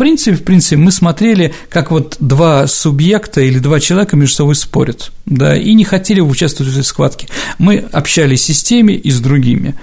Принципе, 0.00 0.34
в 0.38 0.44
принципе, 0.44 0.76
мы 0.78 0.92
смотрели, 0.92 1.52
как 1.68 1.90
вот 1.90 2.16
два 2.20 2.66
субъекта 2.66 3.42
или 3.42 3.58
два 3.58 3.80
человека 3.80 4.16
между 4.16 4.36
собой 4.36 4.54
спорят, 4.54 5.12
да, 5.26 5.54
и 5.54 5.74
не 5.74 5.84
хотели 5.84 6.20
участвовать 6.20 6.72
в 6.72 6.74
этой 6.74 6.86
схватке. 6.86 7.28
Мы 7.58 7.84
общались 7.92 8.48
и 8.48 8.54
с 8.54 8.62
теми, 8.62 8.94
и 8.94 9.10
с 9.10 9.20
другими. 9.20 9.74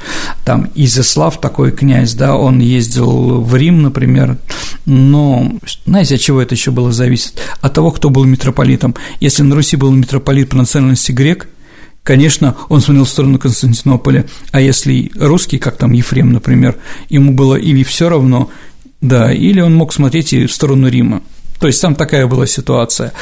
Там 0.44 0.72
Изяслав 0.74 1.40
такой 1.40 1.72
князь, 1.72 2.16
да, 2.16 2.36
он 2.36 2.62
ездил 2.62 3.42
в 3.42 3.56
Рим, 3.56 3.84
например, 3.84 4.40
но 4.88 5.52
знаете, 5.86 6.16
от 6.16 6.22
чего 6.22 6.42
это 6.42 6.56
еще 6.56 6.72
было 6.72 6.92
зависит? 6.92 7.40
От 7.62 7.76
того, 7.76 7.92
кто 7.92 8.10
был 8.10 8.24
митрополитом. 8.24 8.96
Если 9.20 9.44
на 9.44 9.54
Руси 9.54 9.78
был 9.78 9.92
митрополит 9.92 10.50
по 10.50 10.58
национальности 10.58 11.12
грек, 11.12 11.48
конечно, 12.02 12.56
он 12.70 12.82
смотрел 12.82 13.06
в 13.06 13.10
сторону 13.10 13.38
Константинополя, 13.38 14.26
а 14.52 14.62
если 14.62 15.12
русский, 15.14 15.60
как 15.60 15.78
там 15.78 15.92
Ефрем, 15.92 16.34
например, 16.34 16.76
ему 17.08 17.34
было 17.34 17.54
или 17.54 17.84
все 17.84 18.10
равно, 18.10 18.50
да, 19.02 19.32
или 19.32 19.60
он 19.62 19.76
мог 19.76 19.94
смотреть 19.94 20.34
и 20.34 20.46
в 20.46 20.52
сторону 20.52 20.88
Рима. 20.88 21.22
То 21.60 21.68
есть 21.68 21.82
там 21.82 21.96
такая 21.96 22.28
была 22.28 22.46
ситуация. 22.46 23.14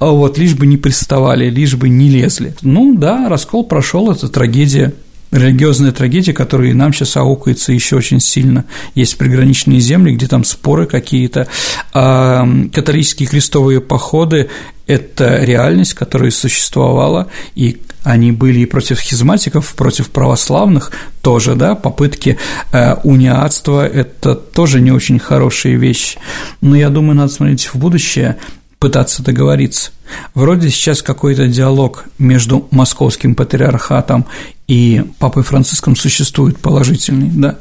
А 0.00 0.06
вот, 0.06 0.36
лишь 0.36 0.54
бы 0.54 0.66
не 0.66 0.76
приставали, 0.76 1.48
лишь 1.48 1.74
бы 1.74 1.88
не 1.88 2.08
лезли. 2.08 2.54
Ну 2.62 2.96
да, 2.96 3.28
раскол 3.28 3.64
прошел, 3.64 4.10
это 4.10 4.28
трагедия 4.28 4.92
религиозная 5.34 5.92
трагедия, 5.92 6.32
которая 6.32 6.74
нам 6.74 6.92
сейчас 6.92 7.16
аукается 7.16 7.72
еще 7.72 7.96
очень 7.96 8.20
сильно. 8.20 8.64
Есть 8.94 9.18
приграничные 9.18 9.80
земли, 9.80 10.14
где 10.14 10.26
там 10.28 10.44
споры 10.44 10.86
какие-то. 10.86 11.48
А 11.92 12.46
католические 12.72 13.28
крестовые 13.28 13.80
походы– 13.80 14.48
это 14.86 15.42
реальность, 15.42 15.94
которая 15.94 16.30
существовала, 16.30 17.28
и 17.54 17.80
они 18.04 18.32
были 18.32 18.60
и 18.60 18.66
против 18.66 19.00
хизматиков, 19.00 19.74
против 19.74 20.10
православных 20.10 20.92
тоже, 21.22 21.54
да, 21.54 21.74
попытки 21.74 22.38
э, 22.70 22.94
униатства– 23.02 23.86
это 23.88 24.34
тоже 24.34 24.80
не 24.80 24.92
очень 24.92 25.18
хорошие 25.18 25.76
вещи. 25.76 26.18
Но 26.60 26.76
я 26.76 26.90
думаю, 26.90 27.16
надо 27.16 27.32
смотреть 27.32 27.64
в 27.66 27.76
будущее, 27.76 28.36
пытаться 28.78 29.22
договориться. 29.22 29.92
Вроде 30.34 30.68
сейчас 30.68 31.00
какой-то 31.00 31.48
диалог 31.48 32.04
между 32.18 32.68
московским 32.70 33.34
патриархатом 33.34 34.26
и 34.68 35.02
Папой 35.18 35.42
Франциском 35.42 35.96
существует 35.96 36.58
положительный, 36.58 37.30
да. 37.32 37.58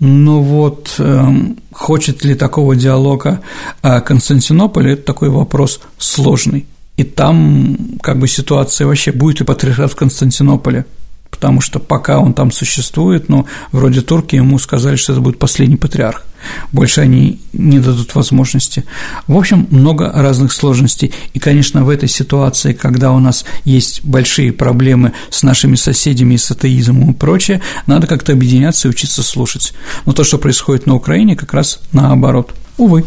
Но 0.00 0.42
вот 0.42 0.96
э, 0.98 1.26
хочет 1.70 2.24
ли 2.24 2.34
такого 2.34 2.74
диалога 2.74 3.40
э, 3.84 4.00
Константинополь, 4.00 4.90
это 4.90 5.02
такой 5.02 5.28
вопрос 5.28 5.80
сложный. 5.98 6.66
И 6.96 7.04
там 7.04 7.76
как 8.00 8.18
бы 8.18 8.28
ситуация 8.28 8.86
вообще 8.86 9.12
будет 9.12 9.40
и 9.40 9.44
патриархат 9.44 9.92
в 9.92 9.96
Константинополе, 9.96 10.86
потому 11.30 11.60
что 11.60 11.80
пока 11.80 12.20
он 12.20 12.34
там 12.34 12.52
существует, 12.52 13.28
но 13.28 13.46
вроде 13.72 14.00
турки 14.00 14.36
ему 14.36 14.58
сказали, 14.58 14.96
что 14.96 15.12
это 15.12 15.20
будет 15.20 15.38
последний 15.38 15.76
патриарх 15.76 16.24
больше 16.72 17.00
они 17.00 17.40
не 17.52 17.78
дадут 17.78 18.14
возможности. 18.14 18.84
В 19.26 19.36
общем, 19.36 19.66
много 19.70 20.10
разных 20.12 20.52
сложностей. 20.52 21.12
И, 21.32 21.38
конечно, 21.38 21.84
в 21.84 21.88
этой 21.88 22.08
ситуации, 22.08 22.72
когда 22.72 23.12
у 23.12 23.18
нас 23.18 23.44
есть 23.64 24.04
большие 24.04 24.52
проблемы 24.52 25.12
с 25.30 25.42
нашими 25.42 25.76
соседями, 25.76 26.36
с 26.36 26.50
атеизмом 26.50 27.10
и 27.10 27.14
прочее, 27.14 27.60
надо 27.86 28.06
как-то 28.06 28.32
объединяться 28.32 28.88
и 28.88 28.90
учиться 28.90 29.22
слушать. 29.22 29.72
Но 30.06 30.12
то, 30.12 30.24
что 30.24 30.38
происходит 30.38 30.86
на 30.86 30.94
Украине, 30.94 31.36
как 31.36 31.54
раз 31.54 31.80
наоборот. 31.92 32.54
Увы. 32.76 33.04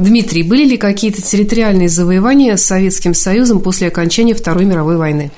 Дмитрий, 0.00 0.42
были 0.42 0.64
ли 0.64 0.76
какие-то 0.78 1.20
территориальные 1.20 1.90
завоевания 1.90 2.56
Советским 2.56 3.12
Союзом 3.12 3.60
после 3.60 3.88
окончания 3.88 4.34
Второй 4.34 4.64
мировой 4.64 4.96
войны? 4.96 5.30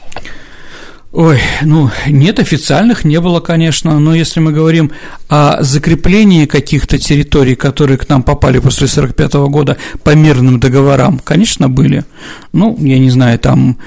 Ой, 1.10 1.40
ну, 1.62 1.90
нет 2.06 2.38
официальных, 2.38 3.04
не 3.04 3.20
было, 3.20 3.40
конечно, 3.40 3.98
но 3.98 4.14
если 4.14 4.40
мы 4.40 4.52
говорим 4.52 4.92
о 5.28 5.62
закреплении 5.62 6.46
каких-то 6.46 6.96
территорий, 6.96 7.54
которые 7.54 7.98
к 7.98 8.08
нам 8.08 8.22
попали 8.22 8.60
после 8.60 8.86
1945 8.86 9.50
года 9.50 9.76
по 10.04 10.14
мирным 10.14 10.58
договорам, 10.58 11.18
конечно, 11.18 11.68
были. 11.68 12.04
Ну, 12.52 12.78
я 12.78 12.98
не 12.98 13.10
знаю, 13.10 13.38
там 13.40 13.78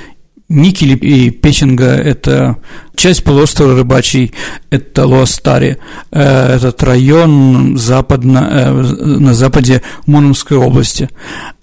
Никель 0.47 0.97
и 1.01 1.31
Печенга– 1.31 1.85
это 1.95 2.57
часть 2.95 3.23
полуострова 3.23 3.75
Рыбачий, 3.75 4.31
это 4.69 5.07
Луастари, 5.07 5.77
э, 6.11 6.55
этот 6.55 6.83
район 6.83 7.77
западно, 7.77 8.47
э, 8.51 8.71
на 8.71 9.33
западе 9.33 9.81
Муромской 10.05 10.57
области. 10.57 11.09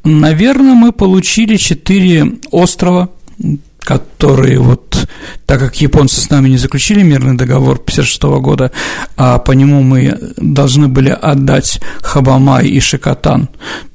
Наверное, 0.02 0.74
мы 0.74 0.90
получили 0.90 1.56
четыре 1.56 2.32
острова, 2.50 3.10
которые 3.78 4.58
вот, 4.58 4.91
так 5.46 5.60
как 5.60 5.80
японцы 5.80 6.20
с 6.20 6.30
нами 6.30 6.48
не 6.48 6.58
заключили 6.58 7.02
мирный 7.02 7.36
договор 7.36 7.76
1956 7.76 8.22
года, 8.42 8.72
а 9.16 9.38
по 9.38 9.52
нему 9.52 9.82
мы 9.82 10.18
должны 10.36 10.88
были 10.88 11.10
отдать 11.10 11.80
Хабамай 12.02 12.66
и 12.66 12.80
Шикотан, 12.80 13.48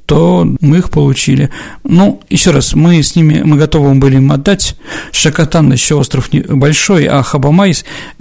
то 0.07 0.47
мы 0.61 0.78
их 0.78 0.89
получили. 0.89 1.49
Ну, 1.84 2.22
еще 2.30 2.51
раз, 2.51 2.74
мы 2.74 3.03
с 3.03 3.18
ними, 3.18 3.41
мы 3.43 3.57
готовы 3.57 3.93
были 3.95 4.15
им 4.15 4.32
отдать. 4.32 4.78
Шакатан 5.11 5.72
еще 5.74 5.95
остров 5.95 6.30
большой, 6.32 7.05
а 7.05 7.22
Хабамай, 7.22 7.74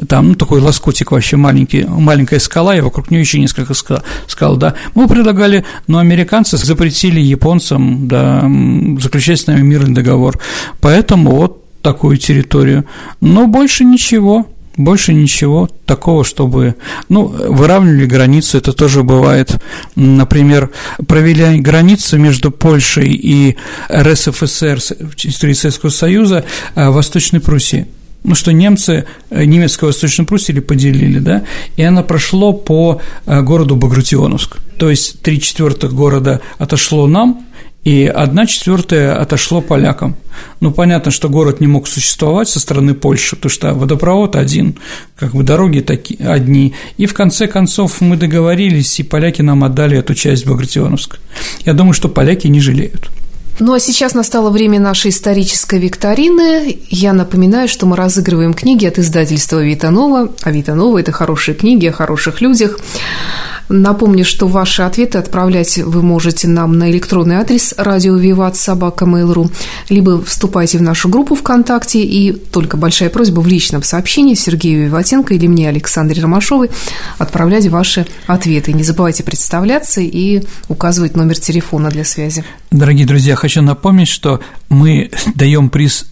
там, 0.08 0.30
ну, 0.30 0.34
такой 0.34 0.60
лоскутик 0.60 1.12
вообще 1.12 1.36
маленький, 1.36 1.84
маленькая 1.84 2.40
скала, 2.40 2.76
и 2.76 2.80
вокруг 2.80 3.12
нее 3.12 3.20
еще 3.20 3.38
несколько 3.38 3.72
скал, 3.74 4.02
скал, 4.26 4.56
да. 4.56 4.74
Мы 4.94 5.06
предлагали, 5.06 5.64
но 5.86 5.98
американцы 5.98 6.56
запретили 6.56 7.20
японцам, 7.20 8.08
да, 8.08 8.40
заключать 8.98 9.40
с 9.40 9.46
нами 9.46 9.62
мирный 9.62 9.94
договор. 9.94 10.40
Поэтому 10.80 11.36
вот 11.36 11.65
такую 11.86 12.16
территорию. 12.16 12.84
Но 13.20 13.46
больше 13.46 13.84
ничего. 13.84 14.46
Больше 14.76 15.14
ничего 15.14 15.70
такого, 15.86 16.24
чтобы, 16.24 16.74
ну, 17.08 17.26
выравнивали 17.26 18.06
границу, 18.06 18.58
это 18.58 18.72
тоже 18.72 19.02
бывает. 19.02 19.56
Например, 19.94 20.70
провели 21.06 21.60
границу 21.60 22.18
между 22.18 22.50
Польшей 22.50 23.08
и 23.14 23.56
РСФСР, 23.90 24.80
территорией 25.16 25.54
Советского 25.54 25.90
Союза, 25.90 26.44
э, 26.74 26.90
Восточной 26.90 27.40
Пруссии 27.40 27.86
ну, 28.24 28.34
что 28.34 28.52
немцы 28.52 29.04
э, 29.30 29.44
немецкую 29.44 29.90
Восточную 29.90 30.26
Пруссию 30.26 30.60
поделили, 30.60 31.20
да, 31.20 31.44
и 31.76 31.82
она 31.82 32.02
прошло 32.02 32.52
по 32.52 33.00
э, 33.24 33.40
городу 33.42 33.76
Багратионовск. 33.76 34.58
То 34.78 34.90
есть 34.90 35.22
три 35.22 35.40
четвертых 35.40 35.94
города 35.94 36.40
отошло 36.58 37.06
нам, 37.06 37.46
и 37.86 38.04
одна 38.04 38.46
четвертая 38.46 39.16
отошло 39.16 39.60
полякам. 39.60 40.16
Ну, 40.58 40.72
понятно, 40.72 41.12
что 41.12 41.28
город 41.28 41.60
не 41.60 41.68
мог 41.68 41.86
существовать 41.86 42.48
со 42.48 42.58
стороны 42.58 42.94
Польши, 42.94 43.36
потому 43.36 43.50
что 43.50 43.74
водопровод 43.74 44.34
один, 44.34 44.74
как 45.14 45.36
бы 45.36 45.44
дороги 45.44 45.78
такие 45.78 46.28
одни. 46.28 46.74
И 46.96 47.06
в 47.06 47.14
конце 47.14 47.46
концов 47.46 48.00
мы 48.00 48.16
договорились, 48.16 48.98
и 48.98 49.04
поляки 49.04 49.40
нам 49.42 49.62
отдали 49.62 49.96
эту 49.96 50.16
часть 50.16 50.46
Багратионовск. 50.46 51.20
Я 51.64 51.74
думаю, 51.74 51.92
что 51.92 52.08
поляки 52.08 52.48
не 52.48 52.58
жалеют. 52.58 53.08
Ну 53.60 53.72
а 53.72 53.78
сейчас 53.78 54.14
настало 54.14 54.50
время 54.50 54.80
нашей 54.80 55.12
исторической 55.12 55.78
викторины. 55.78 56.78
Я 56.90 57.12
напоминаю, 57.12 57.68
что 57.68 57.86
мы 57.86 57.94
разыгрываем 57.94 58.52
книги 58.52 58.84
от 58.84 58.98
издательства 58.98 59.62
Витанова. 59.64 60.32
А 60.42 60.50
Витанова– 60.50 60.98
это 61.00 61.12
хорошие 61.12 61.54
книги 61.54 61.86
о 61.86 61.92
хороших 61.92 62.40
людях. 62.40 62.80
Напомню, 63.68 64.24
что 64.24 64.46
ваши 64.46 64.82
ответы 64.82 65.18
отправлять 65.18 65.78
вы 65.78 66.02
можете 66.02 66.48
нам 66.48 66.78
на 66.78 66.90
электронный 66.90 67.36
адрес 67.36 67.74
радио 67.76 68.16
Виват 68.16 68.56
собака 68.56 69.04
Mail.ru, 69.04 69.50
либо 69.88 70.22
вступайте 70.22 70.78
в 70.78 70.82
нашу 70.82 71.08
группу 71.08 71.34
ВКонтакте, 71.34 72.00
и 72.02 72.32
только 72.32 72.76
большая 72.76 73.10
просьба 73.10 73.40
в 73.40 73.48
личном 73.48 73.82
сообщении 73.82 74.34
Сергею 74.34 74.86
Виватенко 74.86 75.34
или 75.34 75.46
мне, 75.46 75.68
Александре 75.68 76.22
Ромашовой, 76.22 76.70
отправлять 77.18 77.66
ваши 77.66 78.06
ответы. 78.26 78.72
Не 78.72 78.84
забывайте 78.84 79.24
представляться 79.24 80.00
и 80.00 80.42
указывать 80.68 81.16
номер 81.16 81.38
телефона 81.38 81.90
для 81.90 82.04
связи. 82.04 82.44
Дорогие 82.70 83.06
друзья, 83.06 83.36
хочу 83.36 83.62
напомнить, 83.62 84.08
что 84.08 84.40
мы 84.68 85.10
даем 85.34 85.70
приз 85.70 86.06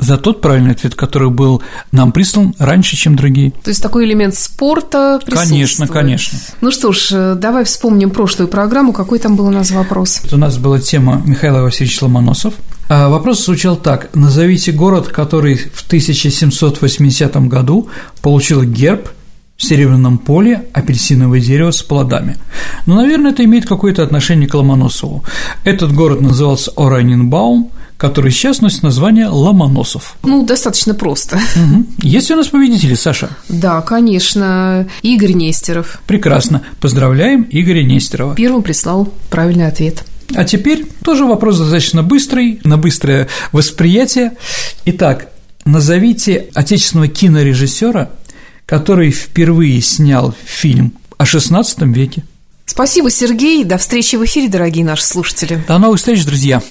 за 0.00 0.16
тот 0.16 0.40
правильный 0.40 0.72
ответ, 0.72 0.94
который 0.94 1.30
был 1.30 1.62
нам 1.92 2.12
прислан 2.12 2.54
раньше, 2.58 2.96
чем 2.96 3.16
другие. 3.16 3.52
То 3.62 3.70
есть 3.70 3.82
такой 3.82 4.06
элемент 4.06 4.34
спорта 4.34 5.20
присутствует. 5.24 5.48
Конечно, 5.50 5.86
конечно. 5.86 6.38
Ну 6.60 6.70
что 6.70 6.92
ж, 6.92 7.08
э, 7.12 7.34
давай 7.36 7.64
вспомним 7.64 8.10
прошлую 8.10 8.48
программу. 8.48 8.92
Какой 8.92 9.18
там 9.18 9.36
был 9.36 9.46
у 9.46 9.50
нас 9.50 9.70
вопрос? 9.70 10.20
Это 10.24 10.36
у 10.36 10.38
нас 10.38 10.58
была 10.58 10.80
тема 10.80 11.22
Михаила 11.24 11.62
Васильевича 11.62 12.04
Ломоносов. 12.04 12.54
А 12.88 13.08
вопрос 13.08 13.44
звучал 13.44 13.76
так. 13.76 14.14
Назовите 14.14 14.72
город, 14.72 15.08
который 15.08 15.56
в 15.56 15.86
1780 15.86 17.36
году 17.46 17.88
получил 18.20 18.64
герб 18.64 19.10
в 19.56 19.62
серебряном 19.64 20.16
поле 20.16 20.66
апельсиновое 20.72 21.40
дерево 21.40 21.70
с 21.70 21.82
плодами. 21.82 22.38
Но, 22.86 22.94
ну, 22.94 23.02
наверное, 23.02 23.32
это 23.32 23.44
имеет 23.44 23.66
какое-то 23.66 24.02
отношение 24.02 24.48
к 24.48 24.54
Ломоносову. 24.54 25.22
Этот 25.64 25.92
город 25.92 26.22
назывался 26.22 26.72
Оранинбаум, 26.76 27.70
который 28.00 28.32
сейчас 28.32 28.62
носит 28.62 28.82
название 28.82 29.28
Ломоносов. 29.28 30.16
Ну, 30.22 30.46
достаточно 30.46 30.94
просто. 30.94 31.36
Угу. 31.36 31.84
Есть 32.02 32.30
у 32.30 32.36
нас 32.36 32.48
победители, 32.48 32.94
Саша? 32.94 33.28
Да, 33.50 33.82
конечно. 33.82 34.88
Игорь 35.02 35.32
Нестеров. 35.32 36.00
Прекрасно. 36.06 36.62
Поздравляем 36.80 37.46
Игоря 37.50 37.82
Нестерова. 37.82 38.34
Первым 38.34 38.62
прислал 38.62 39.12
правильный 39.28 39.66
ответ. 39.66 40.04
А 40.34 40.44
теперь 40.44 40.86
тоже 41.04 41.26
вопрос 41.26 41.58
достаточно 41.58 42.02
быстрый, 42.02 42.60
на 42.64 42.78
быстрое 42.78 43.28
восприятие. 43.52 44.32
Итак, 44.86 45.28
назовите 45.66 46.48
отечественного 46.54 47.08
кинорежиссера, 47.08 48.12
который 48.64 49.10
впервые 49.10 49.82
снял 49.82 50.34
фильм 50.46 50.94
о 51.18 51.24
XVI 51.24 51.92
веке. 51.92 52.24
Спасибо, 52.64 53.10
Сергей. 53.10 53.62
До 53.64 53.76
встречи 53.76 54.16
в 54.16 54.24
эфире, 54.24 54.48
дорогие 54.48 54.86
наши 54.86 55.04
слушатели. 55.04 55.62
До 55.68 55.76
новых 55.76 55.98
встреч, 55.98 56.24
друзья. 56.24 56.62